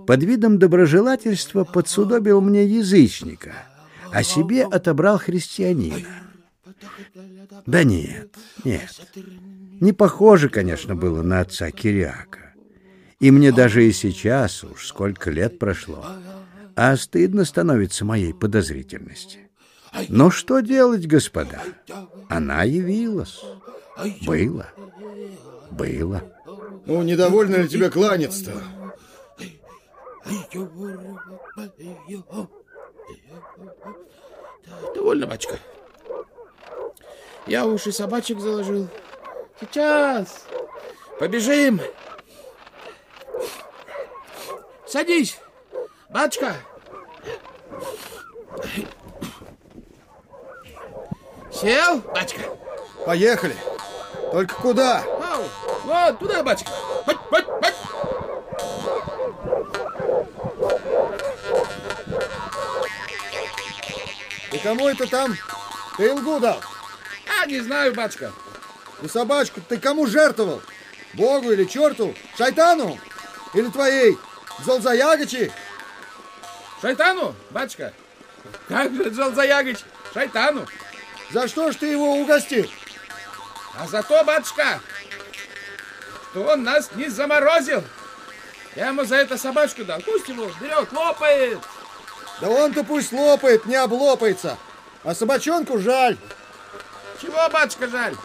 [0.07, 3.53] под видом доброжелательства подсудобил мне язычника—
[4.13, 6.07] а себе отобрал христианина.
[7.65, 8.89] Да нет, нет.
[9.81, 12.53] Не похоже, конечно, было на отца Кириака.
[13.19, 16.05] И мне даже и сейчас, уж сколько лет прошло,
[16.75, 19.39] а стыдно становится моей подозрительности.
[20.09, 21.61] Но что делать, господа?
[22.29, 23.41] Она явилась.
[24.25, 24.67] Было.
[25.71, 26.23] Было.
[26.85, 28.61] Ну, недовольно ли тебе кланяться-то?
[34.95, 35.59] Довольно, батюшка.
[37.45, 38.87] Я уж и собачек заложил.
[39.59, 40.45] Сейчас.
[41.19, 41.81] Побежим.
[44.85, 45.39] Садись,
[46.09, 46.55] батюшка.
[51.51, 52.41] Сел, батюшка?
[53.05, 53.55] Поехали.
[54.31, 55.03] Только куда?
[55.03, 55.43] Ау,
[55.85, 56.71] вот туда, батюшка.
[57.05, 57.75] Бать, бать, бать.
[64.53, 65.35] И кому это там
[65.97, 66.61] ты илгу дал?
[67.27, 68.31] А, не знаю, батюшка.
[69.01, 70.61] И собачку ты кому жертвовал?
[71.13, 72.15] Богу или черту?
[72.37, 72.99] Шайтану?
[73.55, 74.17] Или твоей
[74.63, 75.51] Золзаягачи?
[76.81, 77.93] Шайтану, батюшка?
[78.67, 79.79] Как же Золзаягач?
[80.13, 80.67] Шайтану.
[81.31, 82.69] За что ж ты его угостил?
[83.75, 84.79] А за то, батюшка,
[86.29, 87.83] что он нас не заморозил.
[88.75, 89.99] Я ему за это собачку дал.
[90.01, 91.59] Пусть его берет, лопает.
[92.41, 94.57] Да он-то пусть лопает, не облопается.
[95.03, 96.17] А собачонку жаль.
[97.21, 98.15] Чего, батюшка, жаль?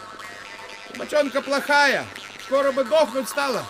[0.91, 2.05] Собачонка плохая.
[2.45, 3.63] Скоро бы дохнуть стала.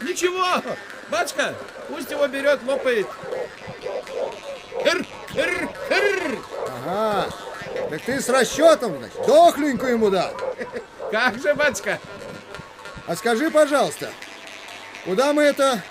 [0.00, 0.62] Ничего,
[1.10, 1.54] батюшка,
[1.88, 3.06] пусть его берет, лопает.
[4.82, 6.38] Кыр, кыр, кыр.
[6.86, 7.28] Ага,
[7.90, 10.32] так ты с расчетом, значит, дохленькую ему дал.
[11.10, 11.98] Как же, батюшка?
[13.06, 14.10] А скажи, пожалуйста,
[15.04, 15.82] куда мы это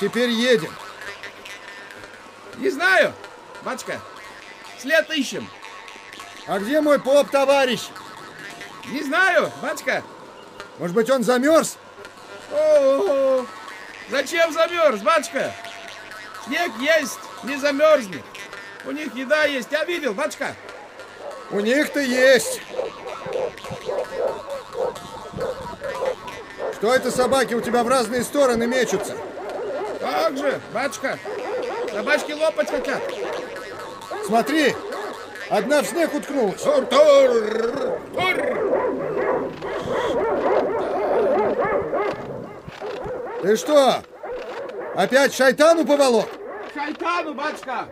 [0.00, 0.72] теперь едем?
[2.58, 3.12] Не знаю,
[3.62, 4.00] батюшка.
[4.78, 5.48] След ищем.
[6.46, 7.88] А где мой поп, товарищ?
[8.86, 10.02] Не знаю, батюшка.
[10.78, 11.76] Может быть, он замерз?
[12.52, 13.44] О,
[14.10, 15.52] зачем замерз, батюшка?
[16.46, 18.24] Снег есть, не замерзнет.
[18.84, 20.54] У них еда есть, я видел, батюшка.
[21.50, 22.62] У них-то есть.
[26.76, 29.16] Что это собаки у тебя в разные стороны мечутся?
[30.00, 31.18] Как же, батюшка,
[31.92, 33.00] собачки лопать хотят.
[34.26, 34.74] Смотри,
[35.48, 36.62] одна в снег уткнулась.
[36.62, 38.60] Тур, тур, тур.
[43.42, 44.02] Ты что,
[44.94, 46.28] опять шайтану поволок?
[46.74, 47.88] Шайтану, батюшка.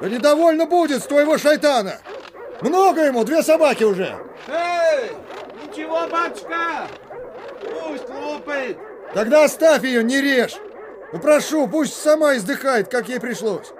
[0.00, 1.98] Да недовольно будет с твоего шайтана.
[2.62, 4.16] Много ему, две собаки уже.
[4.48, 5.10] Эй,
[5.62, 6.88] ничего, батюшка.
[7.60, 8.78] Пусть лопает.
[9.14, 10.56] Тогда оставь ее, не режь.
[11.12, 13.72] Упрошу, пусть сама издыхает, как ей пришлось.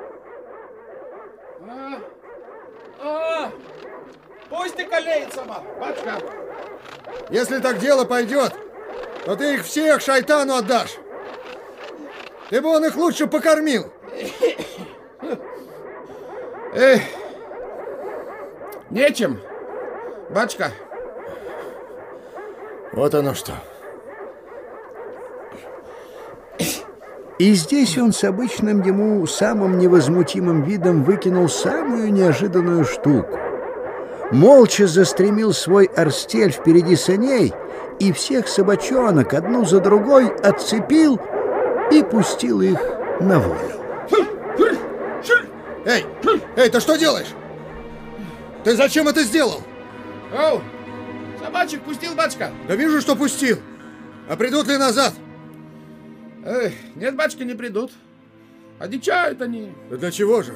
[1.68, 1.98] А,
[3.02, 3.52] а,
[4.48, 6.20] пусть и колеет сама, батюшка.
[7.30, 8.52] Если так дело пойдет,
[9.24, 10.96] то ты их всех шайтану отдашь.
[12.48, 13.92] Ты бы он их лучше покормил.
[16.74, 17.02] Эх,
[18.90, 19.40] нечем,
[20.30, 20.70] батюшка.
[22.92, 23.52] Вот оно что.
[27.38, 33.38] И здесь он с обычным ему самым невозмутимым видом выкинул самую неожиданную штуку.
[34.32, 37.52] Молча застремил свой орстель впереди саней
[38.00, 41.20] и всех собачонок одну за другой отцепил
[41.92, 42.80] и пустил их
[43.20, 43.76] на волю.
[45.84, 46.04] Эй,
[46.56, 47.28] эй, ты что делаешь?
[48.64, 49.62] Ты зачем это сделал?
[50.36, 50.60] Оу,
[51.40, 52.50] собачек пустил, батюшка?
[52.66, 53.58] Да вижу, что пустил.
[54.28, 55.12] А придут ли назад?
[56.46, 57.90] Эх, нет, батюшка, не придут.
[58.78, 59.72] Одичают они.
[59.90, 60.54] Да для чего же?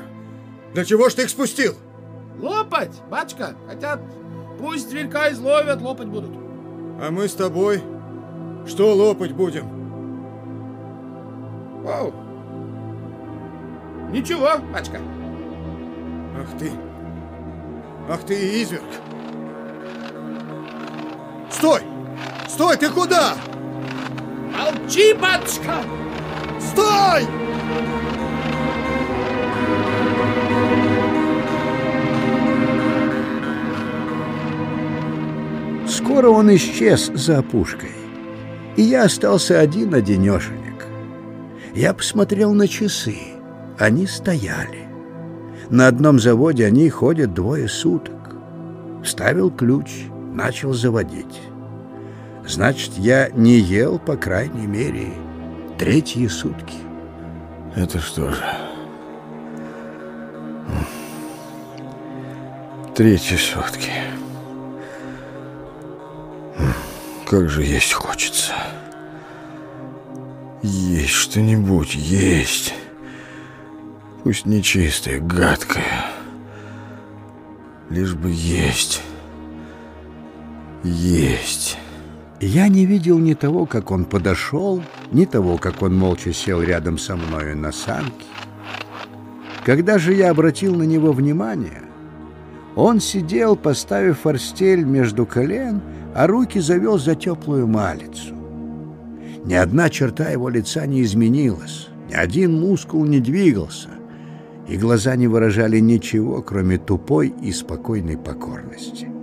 [0.72, 1.74] Для чего ж ты их спустил?
[2.38, 3.56] Лопать, батюшка.
[3.66, 4.00] Хотят,
[4.60, 6.30] пусть зверька изловят, лопать будут.
[7.02, 7.82] А мы с тобой
[8.68, 9.66] что лопать будем?
[11.84, 12.12] Оу.
[14.12, 15.00] Ничего, батюшка.
[16.38, 16.70] Ах ты.
[18.08, 18.84] Ах ты изверг.
[21.50, 21.82] Стой!
[22.48, 23.34] Стой, ты куда?
[24.52, 25.76] Молчи, батюшка!
[26.58, 27.26] Стой!
[35.86, 37.90] Скоро он исчез за опушкой,
[38.76, 40.86] и я остался один-одинешенек.
[41.74, 43.16] Я посмотрел на часы.
[43.78, 44.88] Они стояли.
[45.70, 48.34] На одном заводе они ходят двое суток.
[49.04, 51.40] Вставил ключ, начал заводить.
[52.50, 55.12] Значит, я не ел, по крайней мере,
[55.78, 56.74] третьи сутки.
[57.76, 58.44] Это что же?
[62.96, 63.92] Третьи сутки.
[67.24, 68.52] Как же есть хочется.
[70.60, 72.74] Есть что-нибудь, есть.
[74.24, 76.04] Пусть нечистое, гадкое.
[77.90, 79.02] Лишь бы есть.
[80.82, 81.78] Есть.
[82.40, 86.96] Я не видел ни того, как он подошел, ни того, как он молча сел рядом
[86.96, 88.26] со мною на санки.
[89.62, 91.82] Когда же я обратил на него внимание,
[92.76, 95.82] он сидел, поставив форстель между колен,
[96.14, 98.34] а руки завел за теплую малицу.
[99.44, 103.90] Ни одна черта его лица не изменилась, ни один мускул не двигался,
[104.66, 109.19] и глаза не выражали ничего, кроме тупой и спокойной покорности.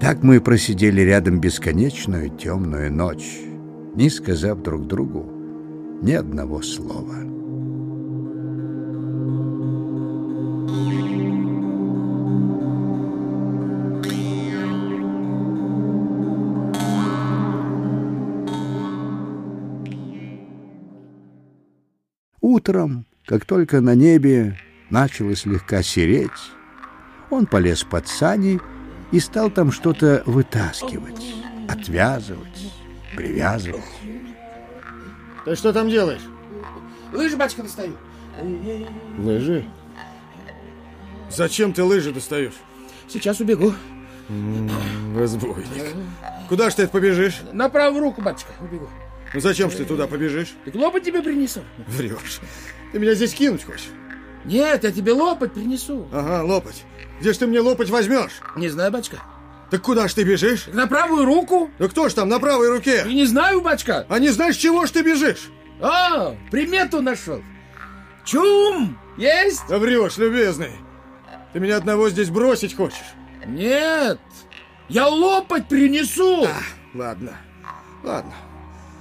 [0.00, 3.40] Так мы просидели рядом бесконечную темную ночь,
[3.94, 5.24] не сказав друг другу
[6.02, 7.14] ни одного слова.
[22.42, 24.56] Утром, как только на небе
[24.90, 26.30] начало слегка сереть,
[27.30, 28.75] он полез под сани и
[29.20, 31.34] стал там что-то вытаскивать,
[31.68, 32.72] отвязывать,
[33.14, 33.82] привязывать.
[35.44, 36.22] Ты что там делаешь?
[37.12, 37.96] Лыжи, батюшка, достаю.
[39.18, 39.64] Лыжи?
[41.30, 42.54] Зачем ты лыжи достаешь?
[43.08, 43.72] Сейчас убегу.
[45.16, 45.66] Разбойник.
[46.48, 47.40] Куда ж ты побежишь?
[47.52, 48.88] На правую руку, батюшка, убегу.
[49.34, 50.54] Ну зачем ж ты туда побежишь?
[50.64, 51.60] Так лопать тебе принесу.
[51.86, 52.40] Врешь.
[52.92, 53.88] Ты меня здесь кинуть хочешь?
[54.46, 56.08] Нет, я тебе лопать принесу.
[56.12, 56.84] Ага, лопать.
[57.20, 58.40] Где ж ты мне лопать возьмешь?
[58.56, 59.18] Не знаю, батюшка.
[59.70, 60.62] Так куда ж ты бежишь?
[60.62, 61.70] Так на правую руку.
[61.78, 63.02] Да кто ж там на правой руке?
[63.04, 64.06] Я не знаю, батюшка.
[64.08, 65.50] А не знаешь, чего ж ты бежишь?
[65.80, 67.42] А, примету нашел.
[68.24, 68.96] Чум!
[69.16, 69.62] Есть?
[69.68, 70.72] Да врешь, любезный.
[71.52, 73.14] Ты меня одного здесь бросить хочешь?
[73.46, 74.20] Нет,
[74.88, 76.44] я лопать принесу.
[76.44, 76.60] А,
[76.94, 77.32] ладно,
[78.04, 78.32] ладно.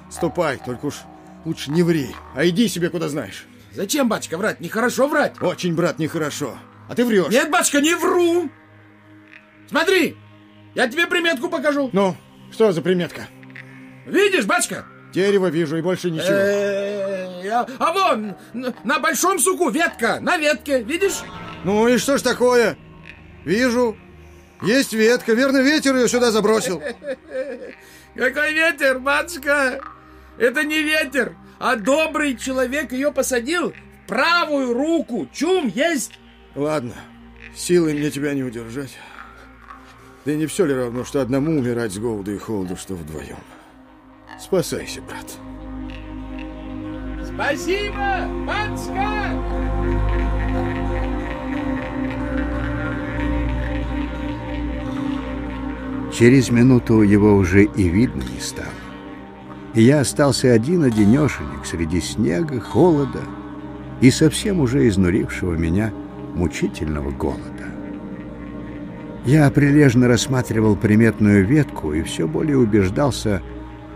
[0.09, 1.01] Ступай, только уж
[1.43, 3.45] лучше не ври, а иди себе куда знаешь.
[3.75, 4.59] Зачем, батюшка, врать?
[4.61, 5.41] Нехорошо врать.
[5.41, 6.57] Очень, брат, нехорошо.
[6.87, 7.29] А ты врешь.
[7.29, 8.49] Нет, батюшка, не вру.
[9.69, 10.15] Смотри,
[10.75, 11.89] я тебе приметку покажу.
[11.91, 12.15] Ну,
[12.51, 13.27] что за приметка?
[14.05, 14.85] Видишь, батюшка?
[15.13, 16.27] Дерево вижу и больше ничего.
[16.29, 21.21] Э, А а вон, на большом суку ветка, на ветке, видишь?
[21.63, 22.77] Ну и что ж такое?
[23.45, 23.97] Вижу.
[24.61, 26.81] Есть ветка, верно, ветер ее сюда забросил.
[28.15, 29.79] Какой ветер, батюшка?
[30.37, 35.27] Это не ветер, а добрый человек ее посадил в правую руку.
[35.33, 36.19] Чум есть?
[36.55, 36.93] Ладно,
[37.55, 38.97] силой мне тебя не удержать.
[40.25, 43.37] Да и не все ли равно, что одному умирать с голоду и холоду, что вдвоем?
[44.39, 45.25] Спасайся, брат.
[47.23, 49.75] Спасибо, батюшка!
[56.17, 58.69] Через минуту его уже и видно не стало.
[59.75, 63.19] И я остался один-одинешенек среди снега, холода
[63.99, 65.93] и совсем уже изнурившего меня
[66.33, 67.65] мучительного голода.
[69.25, 73.41] Я прилежно рассматривал приметную ветку и все более убеждался,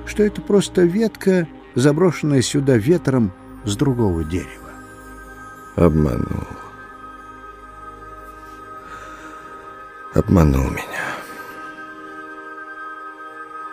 [0.06, 3.32] что это просто ветка, заброшенная сюда ветром
[3.64, 4.72] с другого дерева.
[5.78, 6.48] Обманул.
[10.14, 11.16] Обманул меня.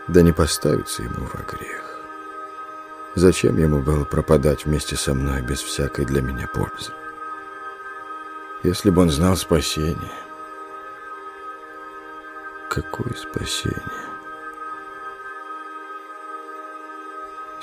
[0.06, 1.85] Да не поставится ему во грех.
[3.16, 6.92] Зачем ему было пропадать вместе со мной без всякой для меня пользы?
[8.62, 10.12] Если бы он знал спасение.
[12.68, 13.80] Какое спасение?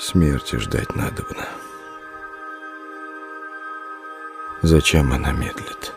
[0.00, 1.48] Смерти ждать надобно.
[4.62, 5.92] Зачем она медлит?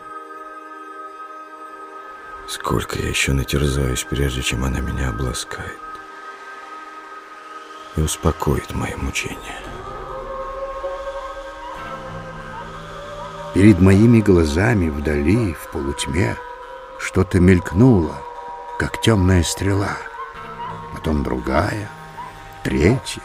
[2.46, 5.87] Сколько я еще натерзаюсь, прежде чем она меня обласкает
[7.96, 9.62] и успокоит мои мучения.
[13.54, 16.36] Перед моими глазами вдали, в полутьме,
[16.98, 18.14] что-то мелькнуло,
[18.78, 19.96] как темная стрела.
[20.94, 21.90] Потом другая,
[22.62, 23.22] третья.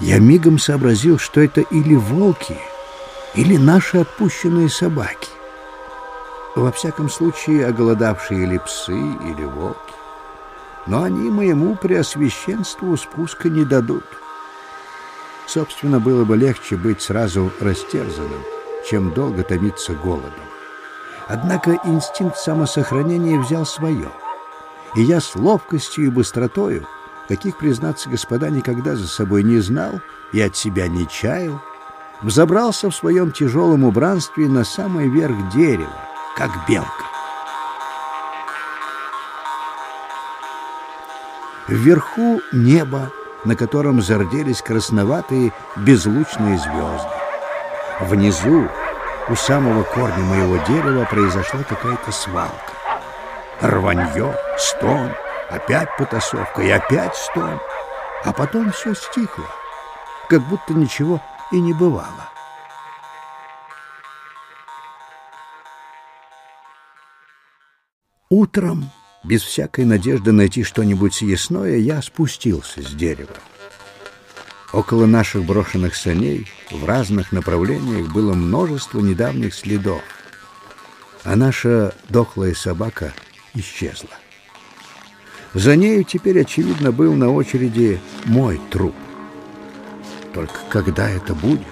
[0.00, 2.58] Я мигом сообразил, что это или волки,
[3.34, 5.30] или наши отпущенные собаки.
[6.54, 9.85] Во всяком случае, оголодавшие или псы, или волки.
[10.86, 14.04] Но они моему преосвященству спуска не дадут.
[15.46, 18.42] Собственно, было бы легче быть сразу растерзанным,
[18.88, 20.32] чем долго томиться голодом.
[21.28, 24.10] Однако инстинкт самосохранения взял свое,
[24.94, 26.86] и я с ловкостью и быстротою,
[27.28, 30.00] каких, признаться, господа никогда за собой не знал
[30.32, 31.60] и от себя не чаял,
[32.22, 35.90] взобрался в своем тяжелом убранстве на самый верх дерева,
[36.36, 37.15] как белка.
[41.68, 43.10] Вверху небо,
[43.44, 47.08] на котором зарделись красноватые безлучные звезды.
[48.00, 48.68] Внизу,
[49.28, 52.72] у самого корня моего дерева, произошла какая-то свалка.
[53.60, 55.10] Рванье, стон,
[55.50, 57.58] опять потасовка и опять стон.
[58.24, 59.46] А потом все стихло,
[60.28, 61.20] как будто ничего
[61.50, 62.30] и не бывало.
[68.28, 68.90] Утром
[69.26, 73.34] без всякой надежды найти что-нибудь съестное, я спустился с дерева.
[74.72, 80.02] Около наших брошенных саней в разных направлениях было множество недавних следов,
[81.24, 83.12] а наша дохлая собака
[83.54, 84.10] исчезла.
[85.54, 88.94] За нею теперь, очевидно, был на очереди мой труп.
[90.34, 91.66] Только когда это будет?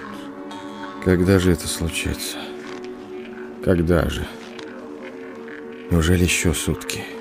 [1.03, 2.37] Когда же это случится?
[3.63, 4.27] Когда же?
[5.91, 7.14] Неужели еще сутки?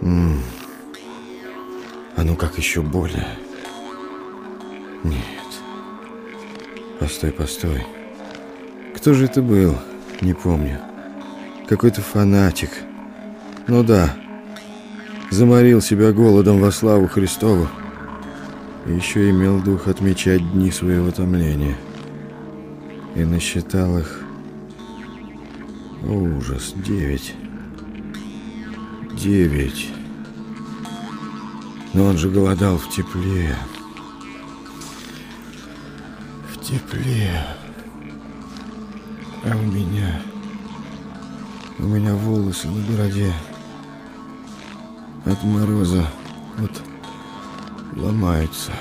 [0.00, 0.38] М -м.
[2.16, 3.26] А ну как еще более?
[5.02, 5.20] Нет.
[7.00, 7.84] Постой, постой.
[8.96, 9.76] Кто же это был?
[10.20, 10.78] Не помню.
[11.68, 12.70] Какой-то фанатик.
[13.66, 14.14] Ну да.
[15.30, 17.68] Заморил себя голодом во славу Христову.
[18.86, 21.76] Еще имел дух отмечать дни своего томления.
[23.14, 24.20] И насчитал их...
[26.06, 27.34] О, ужас, девять.
[29.24, 29.88] Девять.
[31.94, 33.56] Но он же голодал в тепле.
[36.52, 37.32] В тепле.
[39.42, 40.20] А у меня...
[41.78, 43.32] У меня волосы на бороде.
[45.24, 46.06] От мороза
[46.58, 46.82] вот
[47.96, 48.72] ломаются.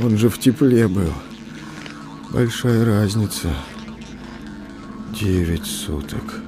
[0.00, 1.14] Он же в тепле был.
[2.28, 3.54] Большая разница.
[5.18, 6.42] Девять суток.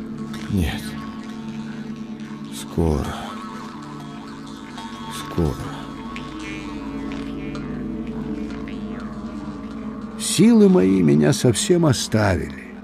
[0.50, 0.82] Нет.
[2.54, 3.29] Скоро.
[5.40, 5.54] Скоро.
[10.18, 12.74] Силы мои меня совсем оставили,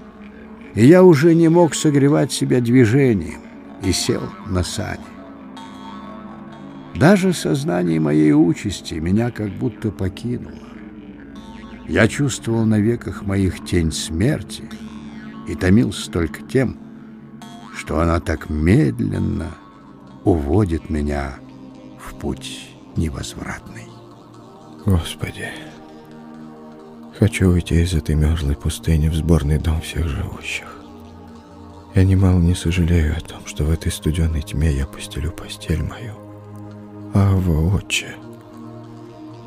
[0.73, 3.41] и я уже не мог согревать себя движением
[3.83, 5.05] и сел на сани.
[6.95, 10.53] Даже сознание моей участи меня как будто покинуло.
[11.87, 14.63] Я чувствовал на веках моих тень смерти
[15.47, 16.77] и томился только тем,
[17.75, 19.51] что она так медленно
[20.23, 21.35] уводит меня
[22.19, 23.85] путь невозвратный.
[24.85, 25.49] Господи,
[27.19, 30.67] хочу уйти из этой мерзлой пустыни в сборный дом всех живущих.
[31.95, 36.13] Я немало не сожалею о том, что в этой студеной тьме я постелю постель мою.
[37.13, 38.15] Ава, отче,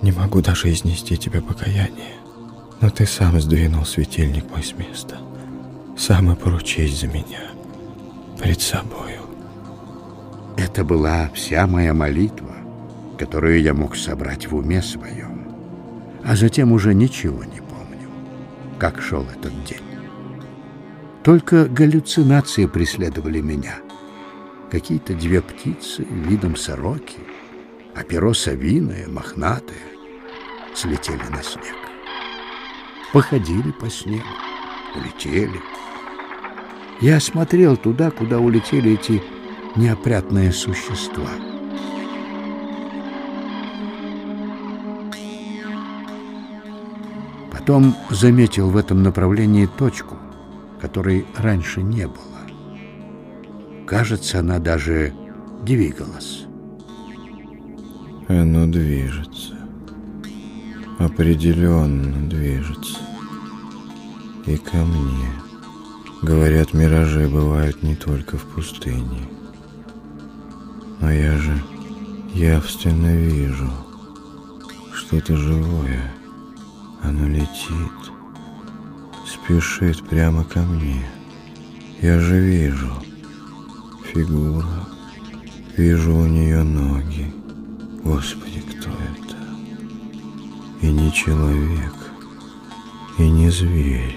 [0.03, 2.15] не могу даже изнести тебе покаяние.
[2.81, 5.19] Но ты сам сдвинул светильник мой с места.
[5.97, 7.51] Сам и поручись за меня
[8.39, 9.21] пред собою.
[10.57, 12.57] Это была вся моя молитва,
[13.21, 15.53] которую я мог собрать в уме своем.
[16.25, 18.09] А затем уже ничего не помню,
[18.79, 19.83] как шел этот день.
[21.23, 23.75] Только галлюцинации преследовали меня.
[24.71, 27.19] Какие-то две птицы видом сороки,
[27.95, 29.85] а перо совиное, мохнатое,
[30.75, 31.77] слетели на снег.
[33.13, 34.25] Походили по снегу,
[34.97, 35.61] улетели.
[37.03, 39.23] Я смотрел туда, куда улетели эти
[39.77, 41.50] неопрятные существа.
[47.71, 50.17] Потом заметил в этом направлении точку,
[50.81, 52.41] которой раньше не было.
[53.87, 55.15] Кажется, она даже
[55.63, 56.47] двигалась.
[58.27, 59.55] Оно движется.
[60.99, 62.99] Определенно движется.
[64.47, 65.31] И ко мне.
[66.23, 69.29] Говорят, миражи бывают не только в пустыне.
[71.01, 71.57] Но я же
[72.35, 73.71] явственно вижу
[74.93, 76.20] что-то живое.
[77.03, 78.13] Оно летит,
[79.27, 81.05] спешит прямо ко мне.
[82.01, 82.93] Я же вижу
[84.13, 84.89] фигура,
[85.77, 87.33] вижу у нее ноги.
[88.05, 89.37] Господи, кто это?
[90.83, 91.95] И не человек,
[93.19, 94.17] и не зверь.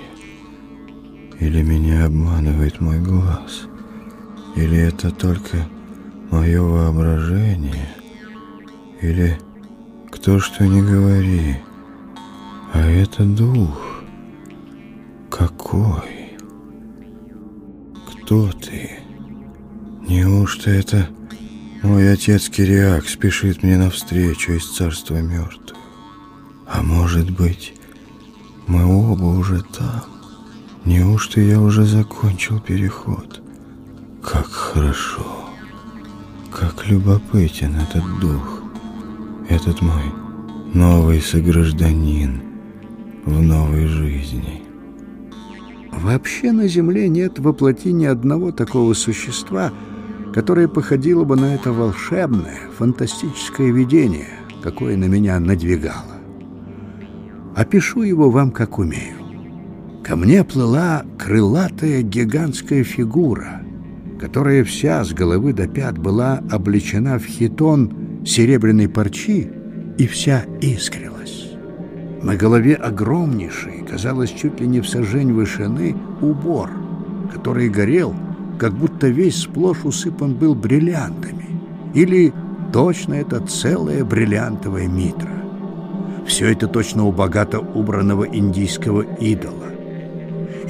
[1.39, 3.67] Или меня обманывает мой глаз?
[4.55, 5.67] Или это только
[6.31, 7.89] мое воображение?
[9.01, 9.37] Или
[10.09, 11.57] кто что не говори,
[12.73, 14.03] а это дух?
[15.29, 16.33] Какой?
[18.07, 18.99] Кто ты?
[20.07, 21.07] Неужто это
[21.83, 25.77] мой отец Кириак спешит мне навстречу из царства мертвых?
[26.67, 27.75] А может быть,
[28.65, 30.03] мы оба уже там?
[30.83, 33.41] Неужто я уже закончил переход?
[34.23, 35.49] Как хорошо,
[36.51, 38.63] как любопытен этот дух,
[39.49, 40.03] этот мой
[40.73, 42.52] новый согражданин
[43.25, 44.63] в новой жизни.
[45.91, 49.71] Вообще на Земле нет воплоти ни одного такого существа,
[50.33, 54.27] которое походило бы на это волшебное, фантастическое видение,
[54.61, 56.17] какое на меня надвигало.
[57.55, 59.17] Опишу его вам, как умею.
[60.03, 63.61] Ко мне плыла крылатая гигантская фигура,
[64.19, 69.49] которая вся с головы до пят была облечена в хитон серебряной парчи
[69.97, 71.12] и вся искрилась.
[72.23, 76.69] На голове огромнейший, казалось, чуть ли не в сажень вышины, убор,
[77.33, 78.15] который горел,
[78.57, 81.47] как будто весь сплошь усыпан был бриллиантами.
[81.93, 82.33] Или
[82.71, 85.31] точно это целая бриллиантовая митра.
[86.25, 89.67] Все это точно у богато убранного индийского идола.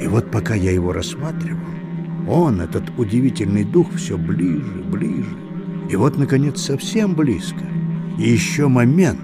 [0.00, 1.60] И вот пока я его рассматривал,
[2.28, 5.36] он, этот удивительный дух, все ближе, ближе.
[5.88, 7.64] И вот, наконец, совсем близко.
[8.18, 9.20] И еще момент.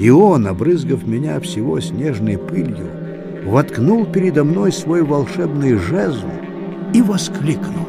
[0.00, 2.90] И он, обрызгав меня всего снежной пылью,
[3.44, 6.30] воткнул передо мной свой волшебный жезл
[6.94, 7.86] и воскликнул.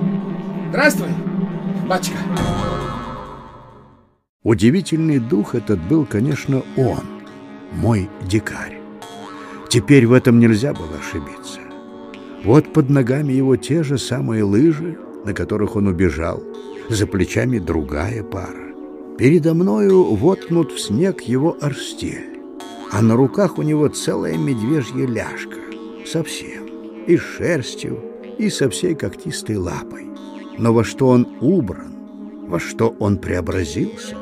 [0.72, 1.08] Здравствуй,
[1.88, 2.18] батюшка.
[4.44, 7.00] Удивительный дух этот был, конечно, он,
[7.72, 8.78] мой дикарь.
[9.70, 11.62] Теперь в этом нельзя было ошибиться.
[12.44, 16.44] Вот под ногами его те же самые лыжи, на которых он убежал,
[16.90, 18.71] за плечами другая пара.
[19.22, 22.40] Передо мною воткнут в снег его орстель,
[22.92, 25.60] а на руках у него целая медвежья ляжка,
[26.08, 26.66] совсем,
[27.06, 28.04] и с шерстью,
[28.40, 30.10] и со всей когтистой лапой.
[30.58, 31.94] Но во что он убран,
[32.48, 34.18] во что он преобразился,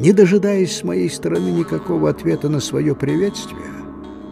[0.00, 3.70] не дожидаясь с моей стороны никакого ответа на свое приветствие,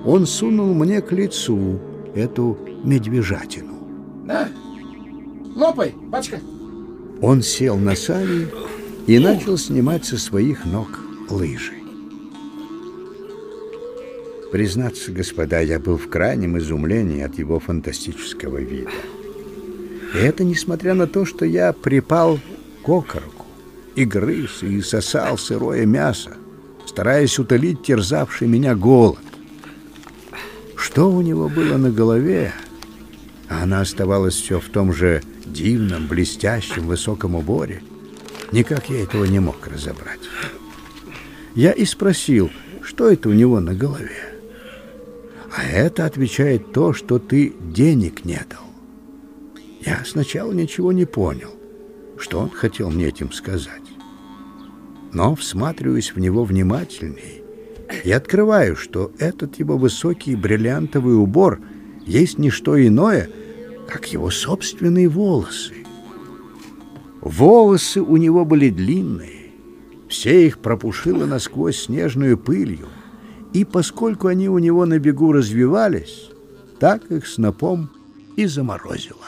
[0.05, 1.79] он сунул мне к лицу
[2.17, 3.75] эту медвежатину.
[4.25, 4.49] На,
[5.55, 6.41] лопай, бачка.
[7.21, 8.49] Он сел на сани
[9.07, 11.75] и начал снимать со своих ног лыжи.
[14.53, 18.91] Признаться, господа, я был в крайнем изумлении от его фантастического вида.
[20.15, 22.39] И это несмотря на то, что я припал
[22.85, 23.47] к окороку
[23.95, 26.37] и грыз, и сосал сырое мясо,
[26.87, 29.19] стараясь утолить терзавший меня голод.
[30.77, 32.53] Что у него было на голове,
[33.49, 37.83] а она оставалась все в том же дивном, блестящем, высоком уборе,
[38.53, 40.21] никак я этого не мог разобрать.
[41.55, 42.51] Я и спросил,
[42.83, 44.39] что это у него на голове.
[45.55, 48.65] А это отвечает то, что ты денег не дал.
[49.85, 51.51] Я сначала ничего не понял,
[52.17, 53.83] что он хотел мне этим сказать.
[55.13, 57.43] Но, всматриваясь в него внимательней,
[58.05, 61.61] и открываю, что этот его высокий бриллиантовый убор
[62.07, 63.29] есть не что иное,
[63.89, 65.75] как его собственные волосы.
[67.23, 69.53] Волосы у него были длинные,
[70.09, 72.89] все их пропушило насквозь снежную пылью,
[73.53, 76.31] и поскольку они у него на бегу развивались,
[76.81, 77.91] так их снопом
[78.37, 79.25] и заморозило.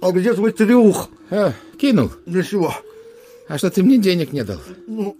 [0.00, 1.10] А где твой трюх?
[1.30, 2.12] А, кинул.
[2.26, 2.72] Для чего?
[3.48, 4.60] А что ты мне денег не дал?
[4.86, 5.16] Ну,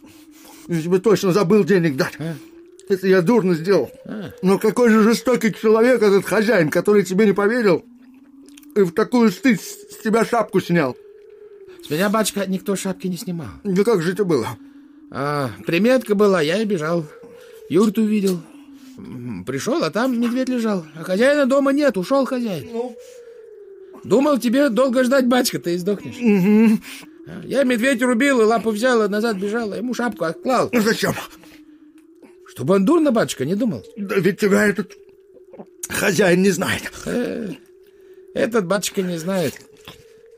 [0.68, 2.14] я тебе точно забыл денег дать.
[2.20, 2.34] А?
[2.88, 3.90] Это я дурно сделал.
[4.04, 4.30] А.
[4.42, 7.84] Но какой же жестокий человек этот хозяин, который тебе не поверил
[8.76, 10.96] и в такую стыдь с тебя шапку снял.
[11.90, 13.48] Меня, батюшка, никто шапки не снимал.
[13.64, 14.46] Да как же это было?
[15.10, 17.04] А, приметка была, я и бежал.
[17.68, 18.40] Юрту увидел.
[19.46, 20.84] Пришел, а там медведь лежал.
[20.94, 22.68] А хозяина дома нет, ушел хозяин.
[22.72, 22.96] Ну?
[24.04, 26.16] Думал, тебе долго ждать, батюшка, ты и сдохнешь.
[27.26, 30.68] А, Я медведь рубил, и лапу взял, и назад бежал, а ему шапку отклал.
[30.72, 31.14] Ну зачем?
[32.46, 33.84] Чтобы он дурно, батюшка, не думал.
[33.96, 34.92] Да ведь тебя этот
[35.88, 36.90] хозяин не знает.
[37.06, 37.50] Э,
[38.34, 39.54] Этот батюшка не знает,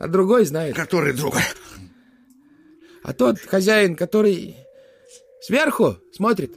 [0.03, 0.75] а другой знает.
[0.75, 1.43] Который другой?
[3.05, 4.57] А тот хозяин, который
[5.41, 6.57] сверху смотрит.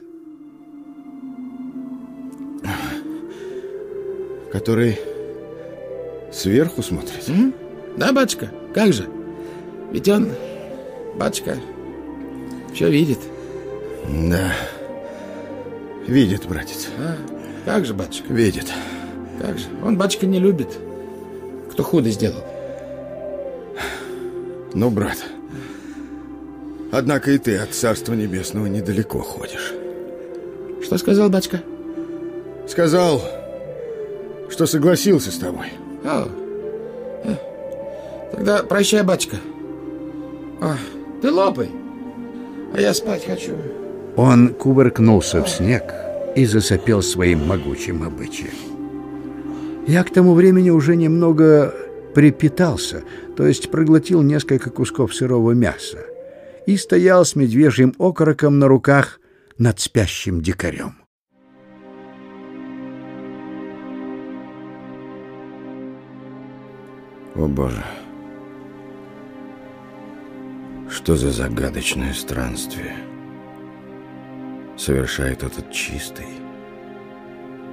[4.50, 4.98] Который
[6.32, 7.28] сверху смотрит?
[7.28, 7.54] М?
[7.96, 9.08] Да, батюшка, как же?
[9.92, 10.28] Ведь он,
[11.14, 11.56] батюшка,
[12.74, 13.20] все видит.
[14.08, 14.52] Да.
[16.08, 16.88] Видит, братец.
[16.98, 17.16] А,
[17.64, 18.32] как же, батюшка?
[18.32, 18.66] Видит.
[19.40, 19.66] Как же?
[19.84, 20.76] Он, батюшка, не любит,
[21.70, 22.55] кто худо сделал.
[24.76, 25.16] Ну, брат,
[26.92, 29.72] однако и ты от Царства Небесного недалеко ходишь.
[30.82, 31.62] Что сказал батюшка?
[32.68, 33.22] Сказал,
[34.50, 35.68] что согласился с тобой.
[36.04, 36.28] А,
[37.24, 37.36] э,
[38.32, 39.38] тогда прощай, батюшка.
[40.60, 40.76] А,
[41.22, 41.70] ты лопай,
[42.74, 43.52] а я спать хочу.
[44.14, 45.84] Он кувыркнулся в снег
[46.34, 48.52] и засопел своим могучим обычаем.
[49.86, 51.74] Я к тому времени уже немного
[52.14, 53.04] припитался,
[53.36, 55.98] то есть проглотил несколько кусков сырого мяса
[56.66, 59.20] и стоял с медвежьим окороком на руках
[59.58, 60.96] над спящим дикарем.
[67.34, 67.84] О, Боже!
[70.88, 72.96] Что за загадочное странствие
[74.78, 76.26] совершает этот чистый,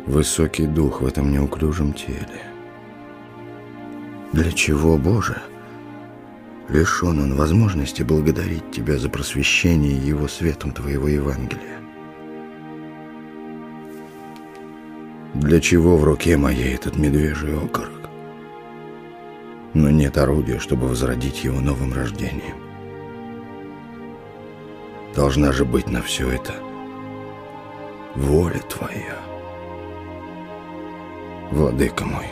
[0.06, 2.42] высокий дух в этом неуклюжем теле?
[4.34, 5.42] Для чего, Боже,
[6.70, 11.80] лишен он возможности благодарить Тебя за просвещение его светом Твоего Евангелия?
[15.34, 18.10] Для чего в руке моей этот медвежий окорок?
[19.74, 22.58] Но нет орудия, чтобы возродить его новым рождением.
[25.16, 26.54] Должна же быть на все это
[28.16, 29.18] воля Твоя.
[31.52, 32.28] Владыка мой,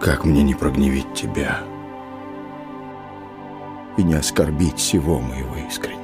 [0.00, 1.60] как мне не прогневить Тебя
[3.98, 5.98] и не оскорбить всего моего искреннего?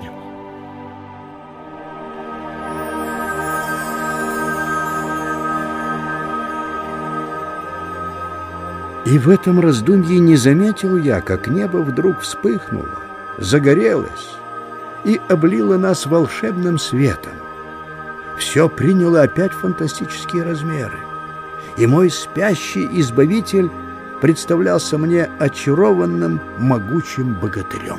[9.06, 12.88] И в этом раздумье не заметил я, как небо вдруг вспыхнуло,
[13.38, 14.34] загорелось
[15.04, 17.32] и облило нас волшебным светом.
[18.38, 20.98] Все приняло опять фантастические размеры,
[21.76, 23.70] и мой спящий избавитель
[24.24, 27.98] представлялся мне очарованным могучим богатырем.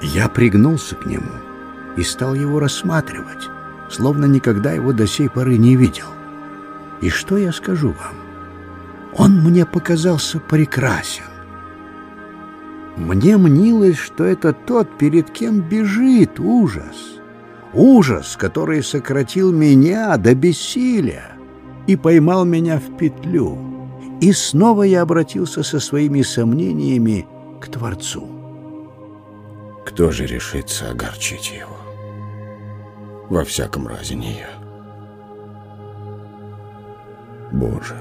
[0.00, 1.32] Я пригнулся к нему
[1.96, 3.50] и стал его рассматривать,
[3.90, 6.06] словно никогда его до сей поры не видел.
[7.00, 8.14] И что я скажу вам?
[9.14, 11.24] Он мне показался прекрасен.
[12.96, 17.18] Мне мнилось, что это тот, перед кем бежит ужас.
[17.72, 21.33] Ужас, который сократил меня до бессилия
[21.86, 23.58] и поймал меня в петлю.
[24.20, 27.26] И снова я обратился со своими сомнениями
[27.60, 28.26] к Творцу.
[29.84, 31.76] Кто же решится огорчить его?
[33.28, 34.50] Во всяком разе не я.
[37.52, 37.96] Боже,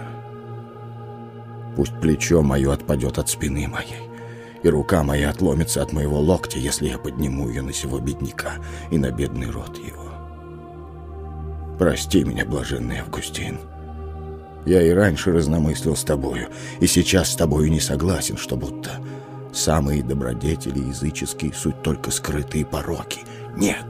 [1.75, 4.09] пусть плечо мое отпадет от спины моей,
[4.63, 8.53] и рука моя отломится от моего локтя, если я подниму ее на сего бедняка
[8.89, 10.03] и на бедный род его.
[11.77, 13.59] Прости меня, блаженный Августин.
[14.65, 16.47] Я и раньше разномыслил с тобою,
[16.79, 18.91] и сейчас с тобою не согласен, что будто
[19.51, 23.21] самые добродетели языческие суть только скрытые пороки.
[23.57, 23.85] Нет.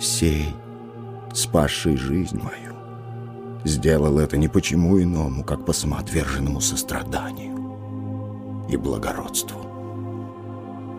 [0.00, 0.54] Сей,
[1.32, 2.74] спасший жизнь мою,
[3.64, 7.54] сделал это не почему иному, как по самоотверженному состраданию
[8.68, 9.60] и благородству.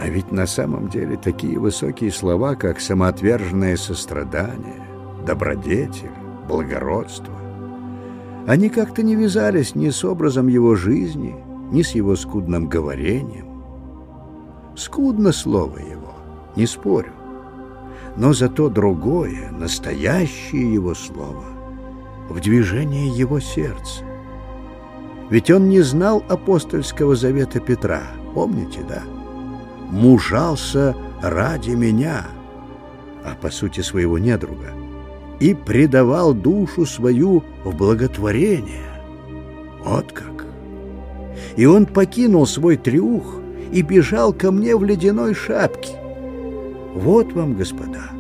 [0.02, 4.84] А ведь на самом деле такие высокие слова, как самоотверженное сострадание,
[5.26, 6.12] добродетель,
[6.48, 7.34] благородство,
[8.48, 11.36] они как-то не вязались ни с образом его жизни,
[11.72, 13.48] ни с его скудным говорением.
[14.76, 16.14] Скудно слово его,
[16.56, 17.14] не спорю,
[18.18, 21.46] но зато другое, настоящее его слово,
[22.30, 24.04] в движении его сердца.
[25.30, 28.04] Ведь он не знал апостольского завета Петра,
[28.34, 29.02] помните, да?
[29.90, 32.28] Мужался ради меня,
[33.24, 34.74] а по сути своего недруга,
[35.40, 38.90] и предавал душу свою в благотворение.
[39.84, 40.46] Вот как!
[41.56, 43.40] И он покинул свой трюх
[43.72, 45.94] и бежал ко мне в ледяной шапке.
[46.94, 48.12] Вот вам, господа,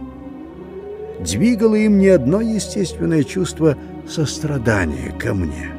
[1.20, 3.78] двигало им не одно естественное чувство
[4.08, 5.72] сострадания ко мне.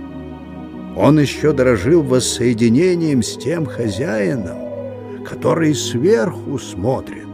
[0.97, 4.57] Он еще дорожил воссоединением с тем хозяином,
[5.25, 7.27] который сверху смотрит.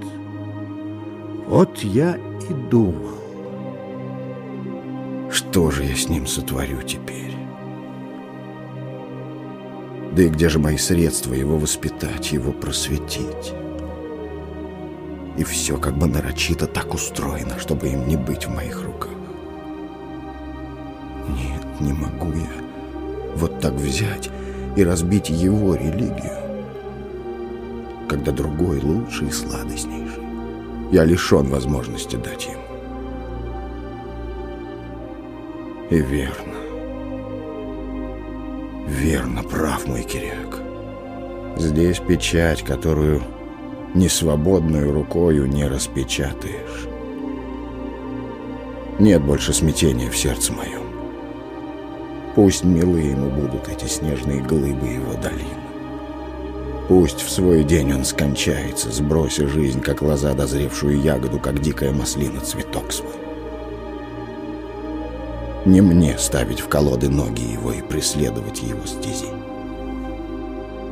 [1.46, 2.16] Вот я
[2.50, 3.22] и думал.
[5.32, 7.34] Что же я с ним сотворю теперь?
[10.14, 13.54] Да и где же мои средства его воспитать, его просветить?
[15.38, 19.14] И все как бы нарочито так устроено, чтобы им не быть в моих руках.
[21.28, 22.52] Нет, не могу я
[23.34, 24.28] вот так взять
[24.76, 26.66] и разбить его религию,
[28.06, 30.22] когда другой лучший и сладостнейший.
[30.90, 32.61] Я лишен возможности дать им.
[35.90, 36.54] И верно.
[38.86, 40.60] Верно, прав мой Киряк.
[41.56, 43.22] Здесь печать, которую
[43.94, 46.88] несвободную рукою не распечатаешь.
[48.98, 50.82] Нет больше смятения в сердце моем.
[52.34, 55.62] Пусть милы ему будут эти снежные глыбы его долин.
[56.88, 62.40] Пусть в свой день он скончается, сбросив жизнь, как лоза, дозревшую ягоду, как дикая маслина,
[62.40, 63.22] цветок свой.
[65.64, 69.26] Не мне ставить в колоды ноги его и преследовать его стези.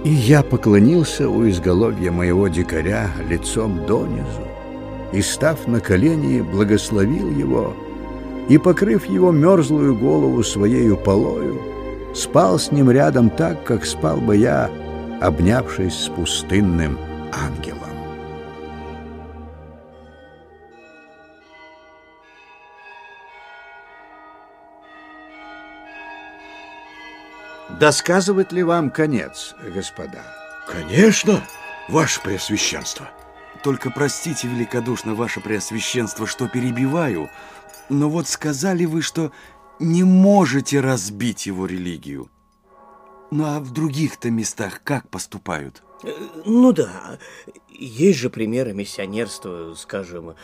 [0.05, 4.47] И я поклонился у изголовья моего дикаря лицом донизу,
[5.12, 7.74] и, став на колени, благословил его,
[8.48, 11.60] и, покрыв его мерзлую голову своею полою,
[12.14, 14.70] спал с ним рядом так, как спал бы я,
[15.20, 16.97] обнявшись с пустынным
[17.32, 17.80] ангелом.
[27.81, 30.23] Досказывать ли вам конец, господа?
[30.69, 31.43] Конечно,
[31.89, 33.09] ваше преосвященство.
[33.65, 37.31] Только простите великодушно, ваше преосвященство, что перебиваю,
[37.89, 39.32] но вот сказали вы, что
[39.78, 42.31] не можете разбить его религию.
[43.31, 45.82] Ну а в других-то местах как поступают?
[46.02, 46.11] Э,
[46.44, 47.19] ну да,
[47.70, 50.35] есть же примеры миссионерства, скажем,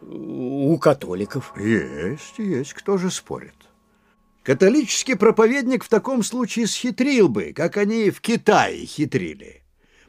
[0.00, 1.52] у католиков.
[1.58, 3.65] Есть, есть, кто же спорит.
[4.46, 9.64] Католический проповедник в таком случае схитрил бы, как они в Китае хитрили.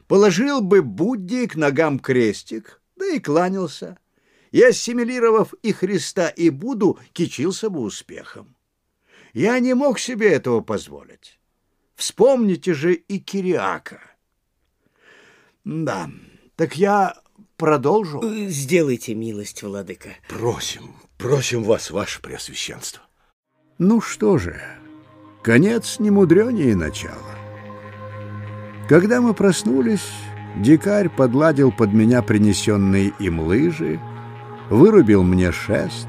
[0.06, 3.98] Положил бы Будде к ногам крестик, да и кланялся.
[4.52, 8.54] И, ассимилировав и Христа, и Будду, кичился бы успехом.
[9.32, 11.40] Я не мог себе этого позволить.
[11.96, 14.00] Вспомните же и Кириака.
[15.64, 16.12] Да,
[16.54, 17.20] так я
[17.56, 18.22] продолжу.
[18.46, 20.10] Сделайте милость, владыка.
[20.28, 23.07] Просим, просим вас, ваше преосвященство.
[23.80, 24.60] Ну что же,
[25.40, 27.14] конец не мудренее начала.
[28.88, 30.10] Когда мы проснулись,
[30.56, 34.00] дикарь подладил под меня принесенные им лыжи,
[34.68, 36.08] вырубил мне шест,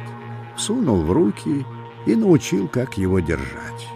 [0.57, 1.63] сунул в руки
[2.07, 3.87] и научил, как его держать.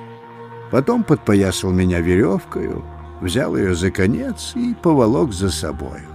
[0.70, 2.86] Потом подпоясал меня веревкою,
[3.22, 6.06] взял ее за конец и поволок за собою.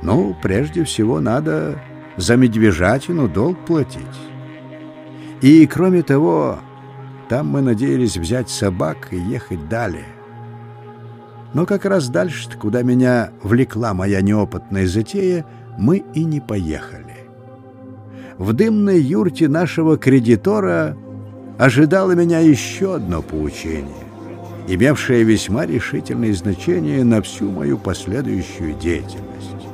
[0.00, 1.82] Ну, прежде всего, надо
[2.16, 4.33] за медвежатину долг платить.
[5.44, 6.58] И, кроме того,
[7.28, 10.06] там мы надеялись взять собак и ехать далее.
[11.52, 15.44] Но как раз дальше, куда меня влекла моя неопытная затея,
[15.76, 17.28] мы и не поехали.
[18.38, 20.96] В дымной юрте нашего кредитора
[21.58, 24.06] ожидало меня еще одно поучение,
[24.66, 29.68] имевшее весьма решительное значение на всю мою последующую деятельность.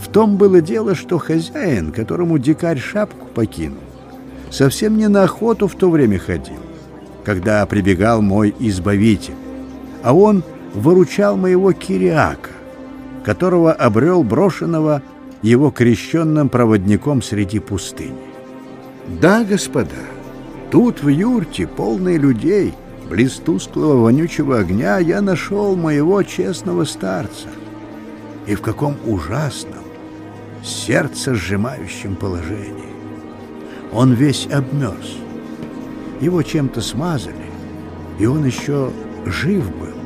[0.00, 3.82] В том было дело, что хозяин, которому дикарь шапку покинул,
[4.50, 6.60] совсем не на охоту в то время ходил,
[7.24, 9.34] когда прибегал мой избавитель,
[10.02, 10.42] а он
[10.74, 12.50] выручал моего Кириака,
[13.24, 15.02] которого обрел брошенного
[15.42, 18.14] его крещенным проводником среди пустыни.
[19.20, 20.02] Да, господа,
[20.70, 22.74] тут в юрте, полной людей,
[23.08, 27.48] близ тусклого вонючего огня, я нашел моего честного старца,
[28.46, 29.84] и в каком ужасном,
[30.64, 32.95] сердце сжимающем положении.
[33.96, 35.16] Он весь обмерз.
[36.20, 37.46] Его чем-то смазали,
[38.18, 38.90] и он еще
[39.24, 39.96] жив был.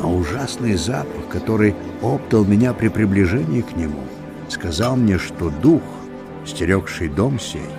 [0.00, 4.00] А ужасный запах, который обдал меня при приближении к нему,
[4.48, 5.82] сказал мне, что дух,
[6.44, 7.70] стерегший дом сей,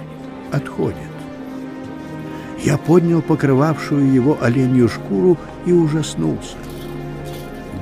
[0.54, 0.96] отходит.
[2.64, 6.56] Я поднял покрывавшую его оленью шкуру и ужаснулся.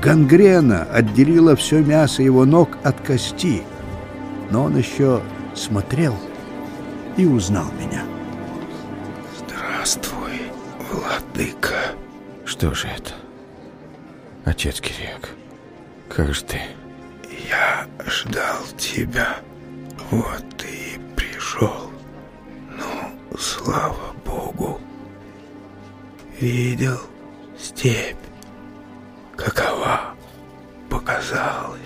[0.02, 3.62] Гангрена отделила все мясо его ног от кости,
[4.50, 5.22] но он еще
[5.54, 6.16] смотрел
[7.18, 8.04] и узнал меня.
[9.38, 10.42] Здравствуй,
[10.92, 11.96] владыка.
[12.46, 13.14] Что же это?
[14.46, 15.30] Отец Кириак,
[16.10, 16.62] как же ты?
[17.50, 19.38] Я ждал тебя.
[20.10, 21.92] Вот ты и пришел.
[22.78, 24.80] Ну, слава Богу.
[26.40, 27.00] Видел
[27.58, 28.16] степь.
[29.36, 30.16] Какова
[30.90, 31.80] показалась.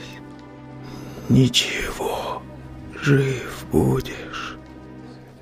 [1.30, 2.42] Ничего,
[3.02, 4.47] жив будешь.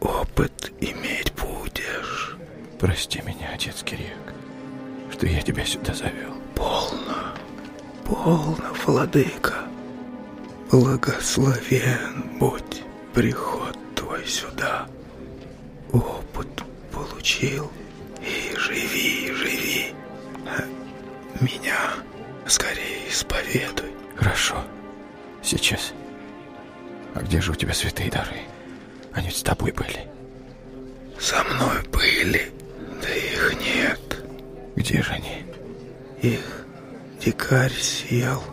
[0.06, 2.38] Опыт иметь будешь.
[2.80, 4.36] Прости меня, отец Кириак,
[5.12, 6.32] что я тебя сюда завел.
[6.54, 7.34] Полно,
[8.06, 9.64] полно, владыка.
[10.70, 12.84] Благословен будь
[13.16, 14.88] приход твой сюда.
[15.92, 17.72] Опыт получил
[18.22, 19.94] и живи, живи.
[20.46, 20.62] А
[21.44, 21.80] меня
[22.46, 23.90] скорее исповедуй.
[24.16, 24.64] Хорошо.
[25.42, 25.94] Сейчас.
[27.16, 28.42] А где же у тебя святые дары?
[29.16, 30.08] Они с тобой были.
[31.18, 32.52] Со мной были,
[33.02, 34.24] да их нет.
[34.76, 35.46] Где же они?
[36.22, 36.66] Их
[37.24, 38.44] дикарь съел.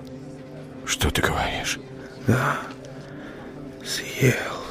[0.86, 1.80] Что ты говоришь?
[2.28, 2.60] Да,
[3.84, 4.62] съел.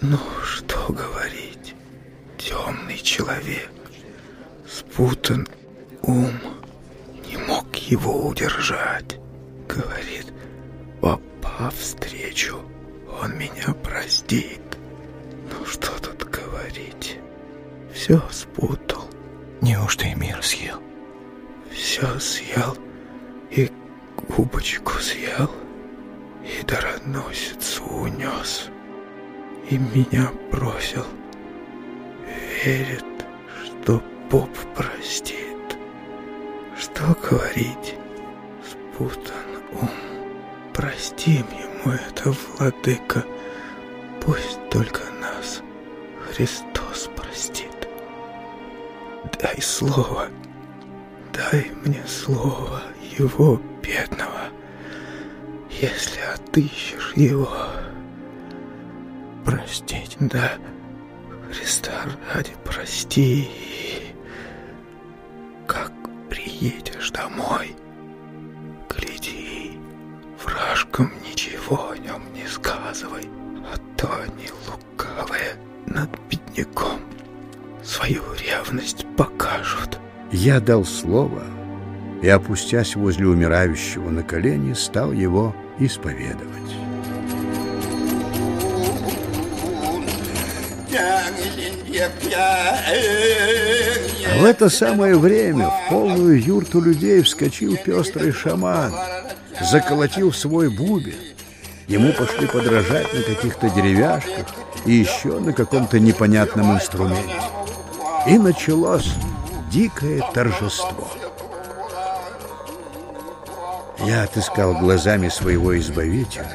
[0.00, 1.74] Ну, что говорить.
[2.38, 3.70] Темный человек.
[4.68, 5.48] Спутан
[6.02, 6.30] ум.
[7.28, 9.18] Не мог его удержать.
[9.68, 10.32] Говорит,
[11.00, 12.60] попав встречу,
[13.20, 14.60] он меня простит.
[15.50, 17.18] Ну, что тут говорить.
[17.92, 19.08] Все спутал.
[19.60, 20.80] Неужто и мир съел?
[21.70, 22.76] Все съел.
[23.50, 23.70] И
[24.28, 25.50] губочку съел.
[26.42, 28.68] И дароносицу унес.
[29.70, 31.04] И меня бросил.
[32.64, 33.04] Верит,
[33.64, 35.46] что поп простит.
[36.78, 37.94] Что говорить?
[38.68, 39.90] Спутан ум.
[40.72, 43.24] Простим ему это, владыка.
[44.20, 45.02] Пусть только
[46.36, 47.88] Христос простит.
[49.40, 50.28] Дай слово,
[51.32, 52.82] дай мне слово
[53.18, 54.50] его бедного,
[55.70, 57.48] если отыщешь его.
[59.46, 60.18] Простить?
[60.20, 60.52] Да,
[61.50, 62.04] Христа
[62.34, 63.48] ради прости.
[65.66, 65.90] Как
[66.28, 67.74] приедешь домой,
[68.90, 69.80] гляди,
[70.44, 73.26] вражкам ничего о нем не сказывай,
[73.72, 74.36] а то над
[76.56, 77.00] бедняком
[77.84, 79.98] свою ревность покажут.
[80.32, 81.42] Я дал слово
[82.22, 86.46] и, опустясь возле умирающего на колени, стал его исповедовать.
[94.38, 98.92] В это самое время в полную юрту людей вскочил пестрый шаман,
[99.70, 101.14] заколотил свой бубен.
[101.88, 104.46] Ему пошли подражать на каких-то деревяшках
[104.86, 107.40] и еще на каком-то непонятном инструменте.
[108.26, 109.12] И началось
[109.70, 111.08] дикое торжество.
[114.06, 116.50] Я отыскал глазами своего избавителя,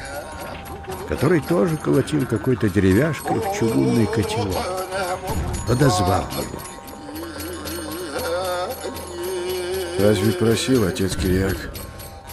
[1.08, 4.56] который тоже колотил какой-то деревяшкой в чугунный котелок.
[5.68, 6.58] Подозвал его.
[10.00, 11.56] Разве просил отец Кириак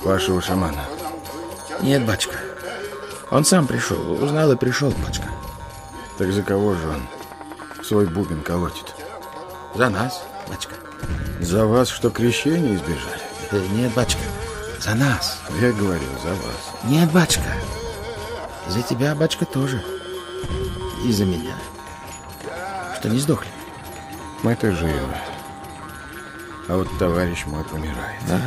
[0.02, 0.86] вашего шамана?
[1.82, 2.38] Нет, батюшка.
[3.30, 5.30] Он сам пришел, узнал и пришел, батюшка.
[6.20, 7.02] Так за кого же он
[7.82, 8.94] свой бубен колотит?
[9.74, 10.76] За нас, батюшка.
[11.40, 13.22] За вас, что крещение избежали?
[13.52, 14.24] Э, Нет, батюшка,
[14.82, 15.40] за нас.
[15.62, 16.74] Я говорил, за вас.
[16.84, 17.50] Нет, батюшка.
[18.68, 19.82] За тебя, батюшка, тоже.
[21.06, 21.56] И за меня.
[23.00, 23.50] Что не сдохли.
[24.44, 25.16] Мы-то живы.
[26.68, 28.22] А вот товарищ мой помирает.
[28.28, 28.42] Да.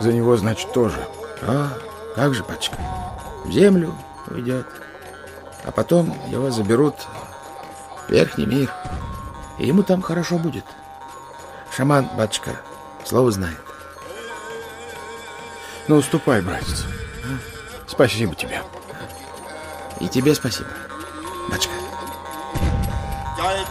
[0.00, 1.06] За него, значит, тоже.
[1.42, 1.76] А,
[2.16, 2.78] как же, батюшка?
[3.44, 3.94] В землю
[4.30, 4.66] уйдет.
[5.64, 6.94] А потом его заберут
[8.06, 8.70] в верхний мир.
[9.58, 10.64] И ему там хорошо будет.
[11.74, 12.60] Шаман, батюшка,
[13.04, 13.58] слово знает.
[15.88, 16.84] Ну, уступай, братец.
[17.86, 18.62] Спасибо тебе.
[20.00, 20.68] И тебе спасибо,
[21.50, 21.74] батюшка.
[23.36, 23.64] Jai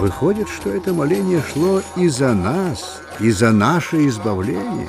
[0.00, 4.88] Выходит, что это моление шло и за нас, и за наше избавление,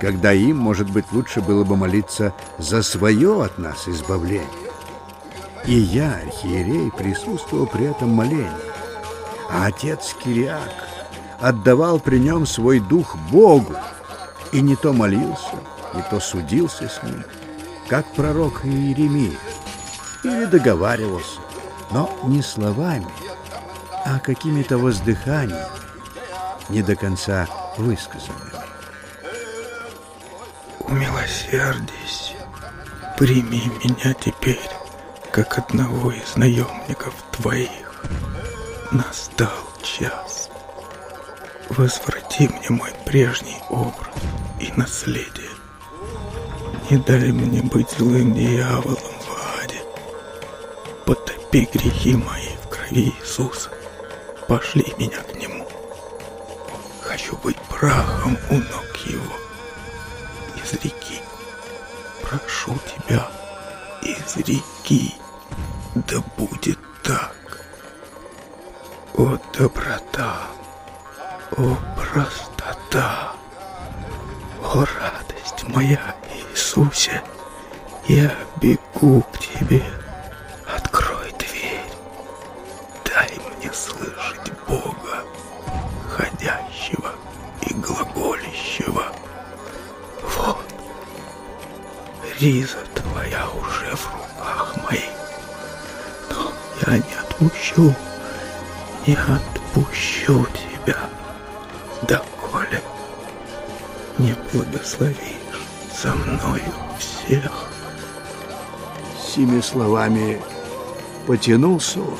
[0.00, 4.46] когда им, может быть, лучше было бы молиться за свое от нас избавление.
[5.66, 8.48] И я, архиерей, присутствовал при этом молении,
[9.50, 10.72] а отец Кириак
[11.40, 13.74] отдавал при нем свой дух Богу,
[14.52, 15.56] и не то молился,
[15.92, 17.24] не то судился с ним,
[17.88, 19.36] как пророк Иеремия,
[20.26, 21.40] или договаривался,
[21.90, 23.06] но не словами,
[24.04, 25.66] а какими-то воздыханиями,
[26.68, 27.46] не до конца
[27.76, 28.52] высказанными.
[30.80, 32.34] Умилосердись,
[33.18, 34.70] прими меня теперь,
[35.32, 37.70] как одного из наемников твоих.
[38.92, 39.50] Настал
[39.82, 40.48] час.
[41.68, 44.14] Возврати мне мой прежний образ
[44.60, 45.50] и наследие.
[46.88, 48.96] Не дай мне быть злым дьяволом.
[51.06, 53.70] Потопи грехи мои в крови Иисуса.
[54.48, 55.64] Пошли меня к Нему.
[57.00, 59.36] Хочу быть прахом у ног Его.
[60.56, 61.20] Изреки,
[62.22, 63.28] прошу Тебя,
[64.02, 65.14] изреки,
[65.94, 67.36] да будет так.
[69.14, 70.40] О, доброта,
[71.56, 73.32] о, простота,
[74.60, 77.22] о, радость моя, Иисусе,
[78.08, 79.84] я бегу к Тебе.
[80.66, 81.82] Открой дверь,
[83.04, 85.22] дай мне слышать Бога,
[86.10, 87.12] ходящего
[87.62, 89.04] и глаголящего.
[90.22, 90.64] Вот,
[92.40, 95.10] риза Твоя уже в руках моих,
[96.30, 96.52] но
[96.86, 97.94] я не отпущу,
[99.06, 100.98] не отпущу Тебя,
[102.02, 102.82] доколе
[104.18, 105.16] не благословишь
[105.94, 107.52] со мною всех.
[109.18, 110.40] Сими словами
[111.26, 112.18] потянулся он,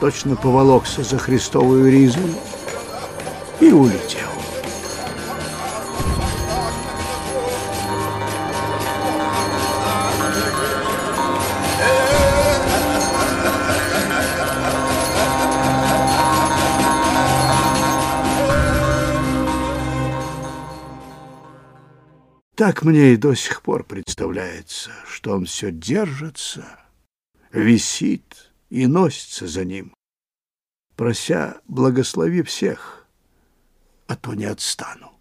[0.00, 2.20] точно поволокся за Христовую ризу
[3.60, 4.28] и улетел.
[22.54, 26.64] Так мне и до сих пор представляется, что он все держится,
[27.52, 29.94] висит и носится за ним,
[30.96, 33.06] прося благослови всех,
[34.06, 35.12] а то не отстану.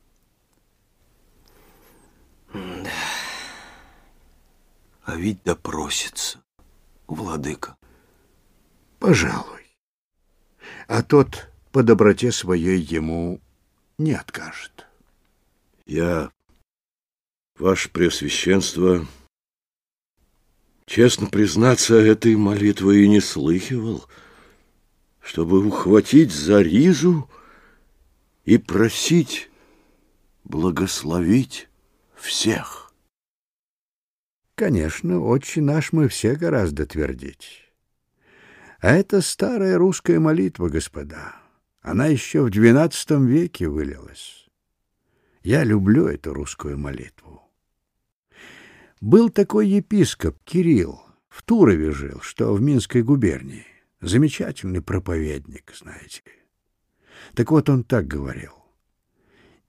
[5.03, 6.41] А ведь допросится,
[7.07, 7.75] владыка.
[8.99, 9.77] Пожалуй.
[10.87, 13.41] А тот по доброте своей ему
[13.97, 14.87] не откажет.
[15.85, 16.31] Я,
[17.57, 19.05] ваше Преосвященство,
[20.85, 24.05] честно признаться, этой молитвы и не слыхивал,
[25.21, 27.29] чтобы ухватить за ризу
[28.45, 29.49] и просить
[30.43, 31.69] благословить
[32.15, 32.93] всех.
[34.55, 37.71] Конечно, отче наш мы все гораздо твердить.
[38.79, 41.35] А это старая русская молитва, господа.
[41.81, 44.49] Она еще в двенадцатом веке вылилась.
[45.43, 47.30] Я люблю эту русскую молитву.
[49.01, 53.65] Был такой епископ Кирилл, в Турове жил, что в Минской губернии.
[53.99, 56.21] Замечательный проповедник, знаете.
[57.33, 58.53] Так вот он так говорил.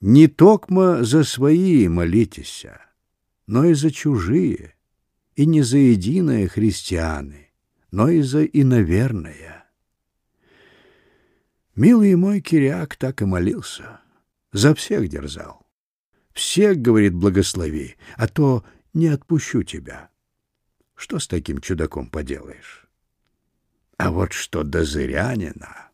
[0.00, 2.66] «Не токмо за свои молитесь,
[3.46, 4.74] но и за чужие,
[5.34, 7.52] и не за единое христианы,
[7.90, 9.64] но и за иноверное».
[11.74, 14.00] Милый мой Кириак так и молился,
[14.52, 15.66] за всех дерзал.
[16.32, 20.10] Всех, говорит, благослови, а то не отпущу тебя.
[20.94, 22.86] Что с таким чудаком поделаешь?
[23.96, 25.88] А вот что до зырянина...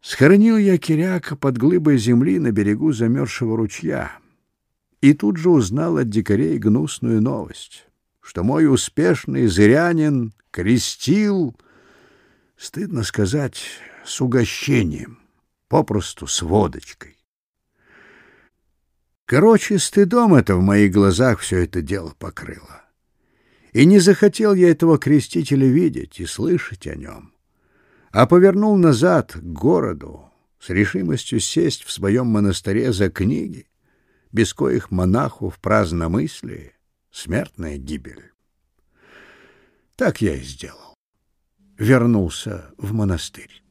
[0.00, 4.18] Схоронил я Киряка под глыбой земли на берегу замерзшего ручья.
[5.00, 7.86] И тут же узнал от дикарей гнусную новость,
[8.20, 11.56] что мой успешный зырянин крестил,
[12.56, 13.62] стыдно сказать,
[14.04, 15.20] с угощением,
[15.68, 17.16] попросту с водочкой.
[19.26, 22.82] Короче, стыдом это в моих глазах все это дело покрыло.
[23.72, 27.32] И не захотел я этого крестителя видеть и слышать о нем,
[28.10, 33.66] а повернул назад к городу с решимостью сесть в своем монастыре за книги,
[34.30, 36.74] без коих монаху в праздномыслии
[37.10, 38.32] смертная гибель.
[39.96, 40.94] Так я и сделал.
[41.78, 43.62] Вернулся в монастырь.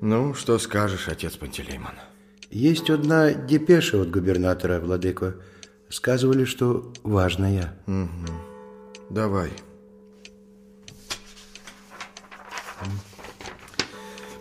[0.00, 1.94] Ну, что скажешь, отец Пантелеймон?
[2.54, 5.34] Есть одна депеша от губернатора, владыко.
[5.88, 7.74] Сказывали, что важная.
[7.88, 9.10] Угу.
[9.10, 9.50] Давай.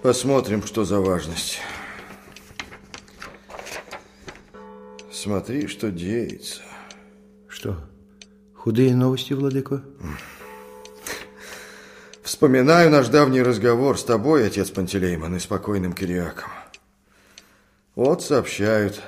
[0.03, 1.59] Посмотрим, что за важность.
[5.11, 6.61] Смотри, что деется.
[7.47, 7.83] Что?
[8.53, 9.83] Худые новости, владыко?
[12.21, 16.51] Вспоминаю наш давний разговор с тобой, отец Пантелеймон, и спокойным Кириаком.
[17.95, 19.01] Вот сообщают,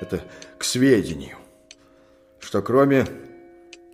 [0.00, 0.22] это
[0.58, 1.38] к сведению,
[2.38, 3.06] что кроме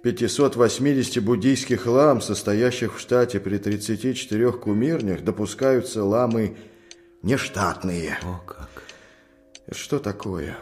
[0.02, 6.58] 580 буддийских лам, состоящих в штате при 34 кумирнях, допускаются ламы
[7.22, 8.18] нештатные.
[8.22, 8.68] О, как.
[9.72, 10.58] Что такое?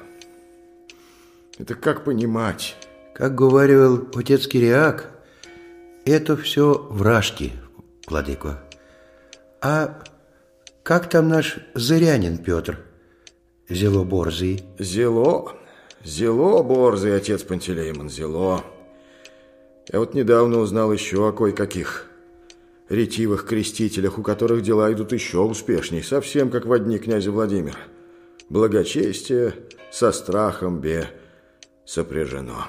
[1.59, 2.77] Это как понимать?
[3.17, 5.11] Как говорил отец Кириак,
[6.05, 7.52] это все вражки,
[8.07, 8.62] владыко.
[9.61, 10.05] А
[10.85, 12.78] как там наш зырянин Петр?
[13.68, 14.62] Зело борзый.
[14.78, 15.57] Зело?
[16.05, 18.65] Зело борзый, отец Пантелеймон, зело.
[19.92, 22.10] Я вот недавно узнал еще о кое-каких
[22.89, 27.78] ретивых крестителях, у которых дела идут еще успешней, совсем как в одни князя Владимира.
[28.49, 29.55] Благочестие
[29.91, 31.08] со страхом бе
[31.84, 32.66] сопряжено.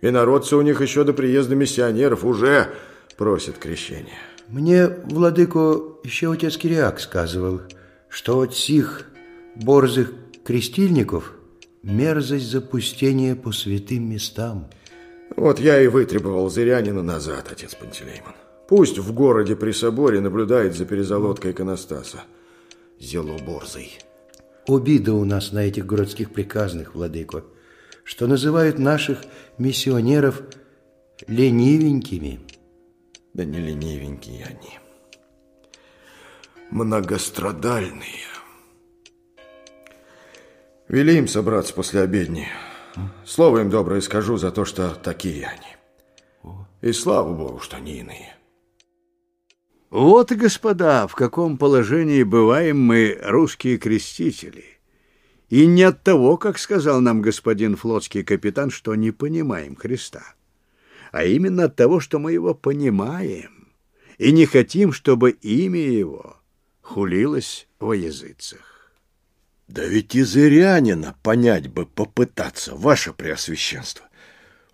[0.00, 2.68] И народцы у них еще до приезда миссионеров уже
[3.16, 4.18] просят крещения.
[4.48, 7.62] Мне, владыко, еще отец Кириак сказывал,
[8.08, 9.06] что от сих
[9.56, 10.12] борзых
[10.44, 11.32] крестильников
[11.82, 14.70] мерзость запустения по святым местам–
[15.34, 18.34] вот я и вытребовал зырянина назад, отец Пантелеймон.
[18.68, 22.22] Пусть в городе при соборе наблюдает за перезалоткой иконостаса.
[22.98, 23.98] Зело борзый.
[24.66, 27.44] Обида у нас на этих городских приказных, владыко,
[28.02, 29.18] что называют наших
[29.58, 30.42] миссионеров
[31.28, 32.40] ленивенькими.
[33.34, 34.78] Да не ленивенькие они.
[36.70, 38.35] Многострадальные.
[40.88, 42.48] Вели им собраться после обедни.
[43.24, 46.54] Слово им доброе скажу за то, что такие они.
[46.80, 48.36] И слава Богу, что не иные.
[49.90, 54.64] Вот, господа, в каком положении бываем мы, русские крестители.
[55.48, 60.34] И не от того, как сказал нам господин флотский капитан, что не понимаем Христа,
[61.12, 63.72] а именно от того, что мы его понимаем
[64.18, 66.36] и не хотим, чтобы имя его
[66.82, 68.75] хулилось во языцах.
[69.68, 74.06] Да ведь и зырянина понять бы попытаться, ваше преосвященство.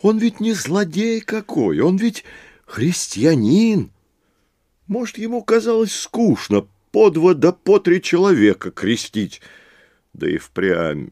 [0.01, 2.25] Он ведь не злодей какой, он ведь
[2.67, 3.91] христианин.
[4.87, 9.41] Может, ему казалось скучно по два да по три человека крестить,
[10.13, 11.09] да и впрямь.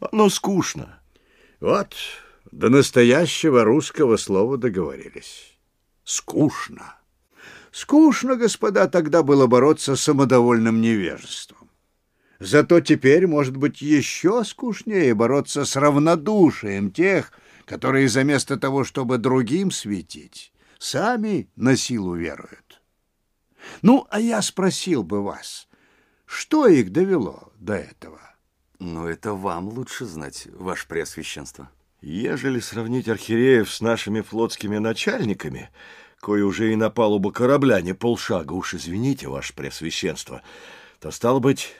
[0.00, 1.00] Оно скучно.
[1.60, 1.94] Вот,
[2.50, 5.58] до настоящего русского слова договорились.
[6.04, 6.96] Скучно.
[7.70, 11.61] Скучно, господа, тогда было бороться с самодовольным невежеством.
[12.42, 17.30] Зато теперь, может быть, еще скучнее бороться с равнодушием тех,
[17.66, 22.82] которые заместо того, чтобы другим светить, сами на силу веруют.
[23.82, 25.68] Ну, а я спросил бы вас,
[26.26, 28.20] что их довело до этого?
[28.80, 31.70] Но это вам лучше знать, ваше преосвященство.
[32.00, 35.70] Ежели сравнить архиереев с нашими флотскими начальниками,
[36.20, 40.42] кое уже и на палубу корабля не полшага, уж извините, ваше преосвященство,
[40.98, 41.76] то, стало быть,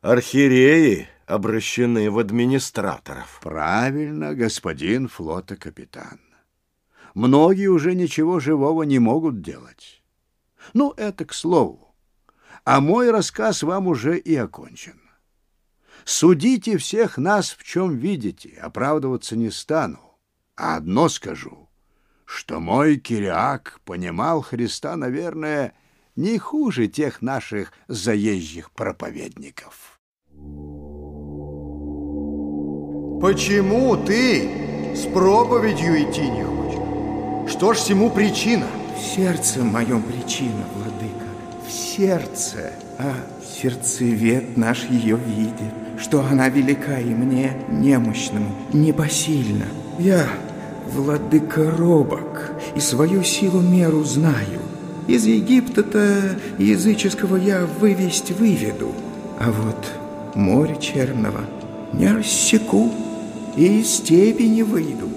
[0.00, 3.40] архиереи обращены в администраторов.
[3.42, 6.20] Правильно, господин флота-капитан.
[7.14, 10.02] Многие уже ничего живого не могут делать.
[10.72, 11.94] Ну, это к слову.
[12.64, 15.00] А мой рассказ вам уже и окончен.
[16.04, 20.18] Судите всех нас, в чем видите, оправдываться не стану.
[20.56, 21.68] А одно скажу,
[22.24, 25.74] что мой Кириак понимал Христа, наверное,
[26.16, 29.89] не хуже тех наших заезжих проповедников.
[33.20, 34.48] Почему ты
[34.94, 37.52] с проповедью идти не хочешь?
[37.52, 38.64] Что ж всему причина?
[38.96, 41.26] В сердце моем причина, владыка,
[41.68, 42.72] в сердце.
[42.96, 43.12] А
[43.44, 45.52] сердцевед наш ее видит,
[45.98, 49.66] что она велика и мне, немощному, непосильна.
[49.98, 50.26] Я,
[50.90, 54.62] владыка, робок, и свою силу меру знаю.
[55.08, 58.94] Из Египта-то языческого я вывесть выведу,
[59.38, 61.40] а вот море черного
[61.92, 62.90] не рассеку
[63.56, 65.08] и из степи не выйду.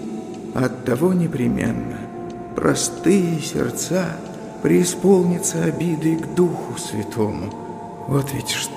[0.53, 2.03] Оттого непременно
[2.55, 4.15] простые сердца
[4.61, 7.51] преисполнятся обидой к Духу Святому.
[8.07, 8.71] Вот ведь что.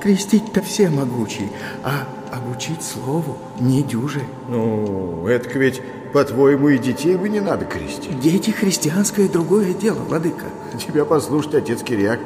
[0.00, 1.50] Крестить-то все могучие,
[1.84, 4.22] а обучить слову не дюже.
[4.48, 5.82] Ну, это ведь,
[6.14, 8.18] по-твоему, и детей бы не надо крестить.
[8.20, 10.46] Дети христианское другое дело, владыка.
[10.78, 12.20] Тебя послушать, отец Кириак,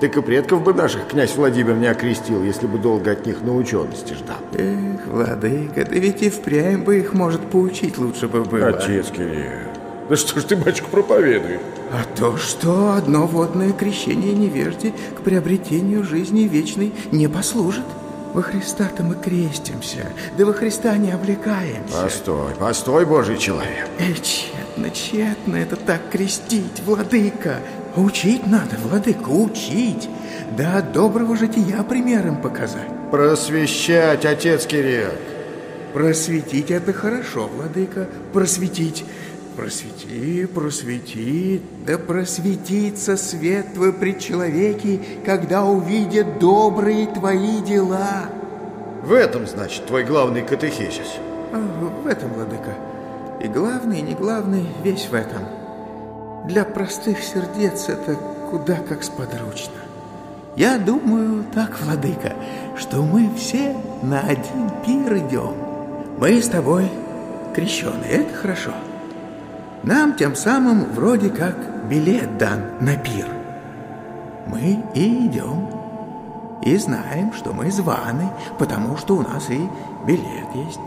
[0.00, 4.14] Так и предков бы наших князь Владимир не окрестил, если бы долго от них наученности
[4.14, 4.38] ждал.
[4.54, 8.68] Эх, владыка, да ведь и впрямь бы их, может, поучить лучше бы было.
[8.68, 9.68] Отец Кирилл,
[10.08, 11.60] да что ж ты, батюшка, проповедуешь?
[11.92, 17.84] А то, что одно водное крещение невежде к приобретению жизни вечной не послужит.
[18.32, 20.06] Во Христа-то мы крестимся,
[20.38, 22.02] да во Христа не облекаемся.
[22.02, 23.88] Постой, постой, Божий человек.
[23.98, 27.58] Эй, тщетно, тщетно это так крестить, владыка.
[27.96, 30.08] Учить надо, владыка, учить.
[30.56, 32.88] Да от доброго жития примером показать.
[33.10, 35.10] Просвещать, отец Кирилл.
[35.92, 39.04] Просветить это хорошо, владыка, просветить.
[39.56, 48.26] Просвети, просвети, да просветится свет твой пред человеки, когда увидят добрые твои дела.
[49.02, 51.16] В этом, значит, твой главный катехизис.
[51.52, 52.74] А, в этом, владыка.
[53.42, 55.59] И главный, и не главный, весь в этом.
[56.46, 58.16] Для простых сердец это
[58.50, 59.80] куда как сподручно.
[60.56, 62.32] Я думаю так, владыка,
[62.76, 65.54] что мы все на один пир идем.
[66.18, 66.90] Мы с тобой
[67.54, 68.72] крещеные, это хорошо.
[69.82, 71.56] Нам тем самым вроде как
[71.88, 73.26] билет дан на пир.
[74.46, 75.68] Мы и идем,
[76.62, 78.28] и знаем, что мы званы,
[78.58, 79.68] потому что у нас и
[80.06, 80.80] билет есть.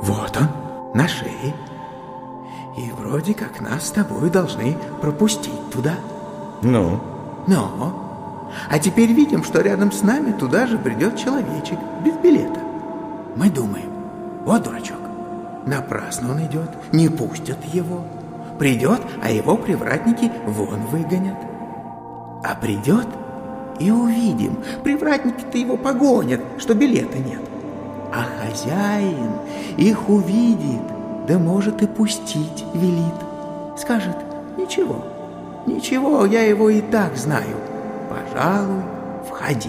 [0.00, 0.48] Вот он,
[0.94, 1.54] на шее.
[2.78, 5.96] И вроде как нас с тобой должны пропустить туда.
[6.62, 7.00] Ну?
[7.48, 8.46] Но.
[8.70, 12.60] А теперь видим, что рядом с нами туда же придет человечек без билета.
[13.34, 13.90] Мы думаем,
[14.44, 15.00] вот дурачок.
[15.66, 18.04] Напрасно он идет, не пустят его.
[18.60, 21.36] Придет, а его привратники вон выгонят.
[22.44, 23.08] А придет,
[23.80, 27.42] и увидим, привратники-то его погонят, что билета нет.
[28.12, 29.32] А хозяин
[29.76, 30.97] их увидит,
[31.28, 33.14] да может и пустить велит.
[33.78, 34.16] Скажет,
[34.56, 35.04] ничего,
[35.66, 37.56] ничего, я его и так знаю.
[38.08, 38.82] Пожалуй,
[39.28, 39.68] входи.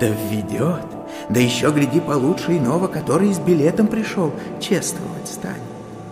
[0.00, 0.86] Да введет,
[1.28, 5.58] да еще, гляди, получше иного, который с билетом пришел, чествовать станет.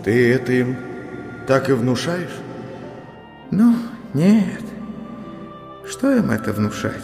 [0.04, 0.76] Ты это им
[1.46, 2.36] так и внушаешь?
[3.50, 3.74] Ну,
[4.14, 4.62] нет.
[5.88, 7.02] Что им это внушать?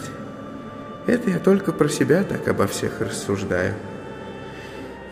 [1.07, 3.75] Это я только про себя так обо всех рассуждаю.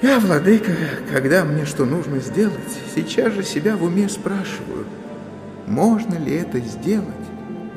[0.01, 0.71] Я, владыка,
[1.11, 2.53] когда мне что нужно сделать,
[2.93, 4.85] сейчас же себя в уме спрашиваю,
[5.65, 7.07] можно ли это сделать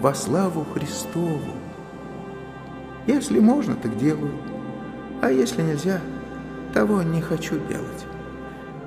[0.01, 1.55] во славу Христову?
[3.07, 4.35] Если можно, так делаю.
[5.23, 6.01] А если нельзя,
[6.75, 8.05] того не хочу делать.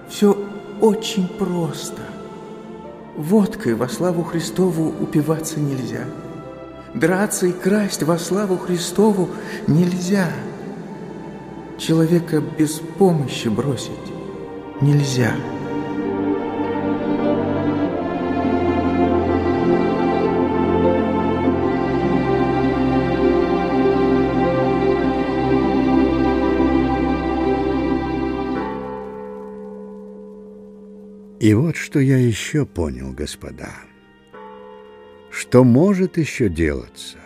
[0.08, 0.38] Все
[0.80, 2.02] очень просто.
[3.16, 6.06] Водкой во славу Христову упиваться нельзя.
[6.94, 9.30] Драться и красть во славу Христову
[9.66, 10.30] нельзя.
[11.77, 13.92] Человека без помощи бросить
[14.82, 15.35] нельзя.
[31.43, 33.74] И вот что я еще понял, господа.
[35.30, 37.18] Что может еще делаться,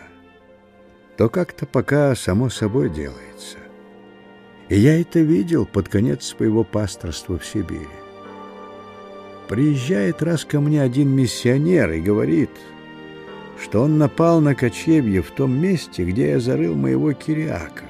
[1.16, 3.58] то как-то пока само собой делается.
[4.68, 7.88] И я это видел под конец своего пасторства в Сибири.
[9.48, 12.50] Приезжает раз ко мне один миссионер и говорит,
[13.60, 17.84] что он напал на кочевье в том месте, где я зарыл моего кириака.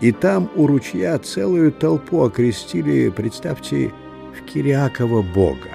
[0.00, 3.92] И там у ручья целую толпу окрестили, представьте,
[4.38, 5.70] в Кириакова Бога.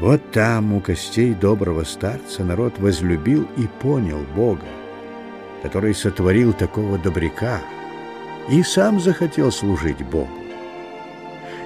[0.00, 4.66] Вот там, у костей доброго старца, народ возлюбил и понял Бога,
[5.62, 7.60] который сотворил такого добряка
[8.50, 10.28] и сам захотел служить Богу.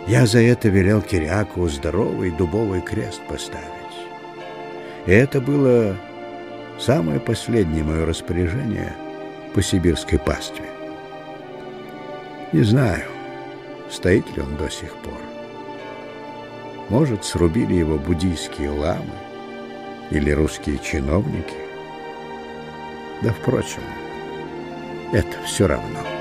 [0.06, 3.64] Я за это велел Кириаку здоровый дубовый крест поставить.
[5.06, 5.96] И это было
[6.78, 8.94] самое последнее мое распоряжение
[9.54, 10.66] по сибирской пастве.
[12.52, 13.04] Не знаю,
[13.90, 15.18] стоит ли он до сих пор.
[16.90, 19.14] Может, срубили его буддийские ламы
[20.10, 21.56] или русские чиновники.
[23.22, 23.82] Да, впрочем,
[25.12, 26.13] это все равно.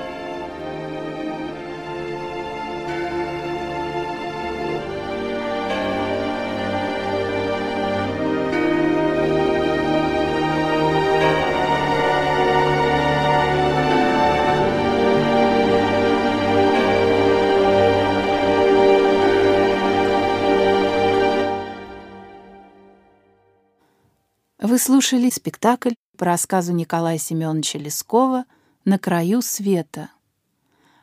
[24.74, 28.44] Вы слушали спектакль по рассказу Николая Семеновича Лескова
[28.84, 30.10] «На краю света».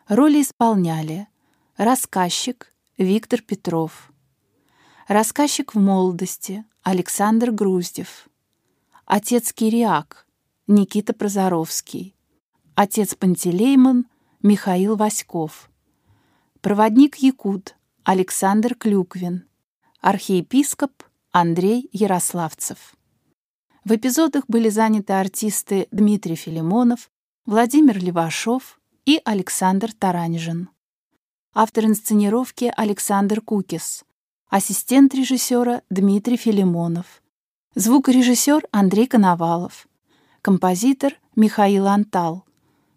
[0.09, 1.29] Роли исполняли
[1.77, 4.11] рассказчик Виктор Петров,
[5.07, 8.27] рассказчик в молодости Александр Груздев,
[9.05, 10.27] отец Кириак
[10.67, 12.13] Никита Прозоровский,
[12.75, 14.05] отец Пантелеймон
[14.43, 15.69] Михаил Васьков,
[16.59, 19.45] проводник Якут Александр Клюквин,
[20.01, 20.91] архиепископ
[21.31, 22.97] Андрей Ярославцев.
[23.83, 27.09] В эпизодах были заняты артисты Дмитрий Филимонов,
[27.47, 30.69] Владимир Левашов и Александр Таранжин.
[31.55, 34.05] Автор инсценировки Александр Кукис,
[34.49, 37.23] ассистент режиссера Дмитрий Филимонов,
[37.73, 39.87] звукорежиссер Андрей Коновалов,
[40.43, 42.45] композитор Михаил Антал,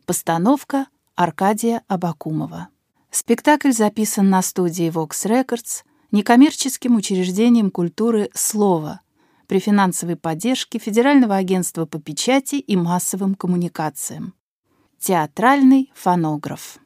[0.04, 2.68] постановка Аркадия Абакумова.
[3.10, 9.00] Спектакль записан на студии Vox Records некоммерческим учреждением культуры «Слово»
[9.46, 14.34] при финансовой поддержке Федерального агентства по печати и массовым коммуникациям.
[14.98, 16.78] Театральный фонограф.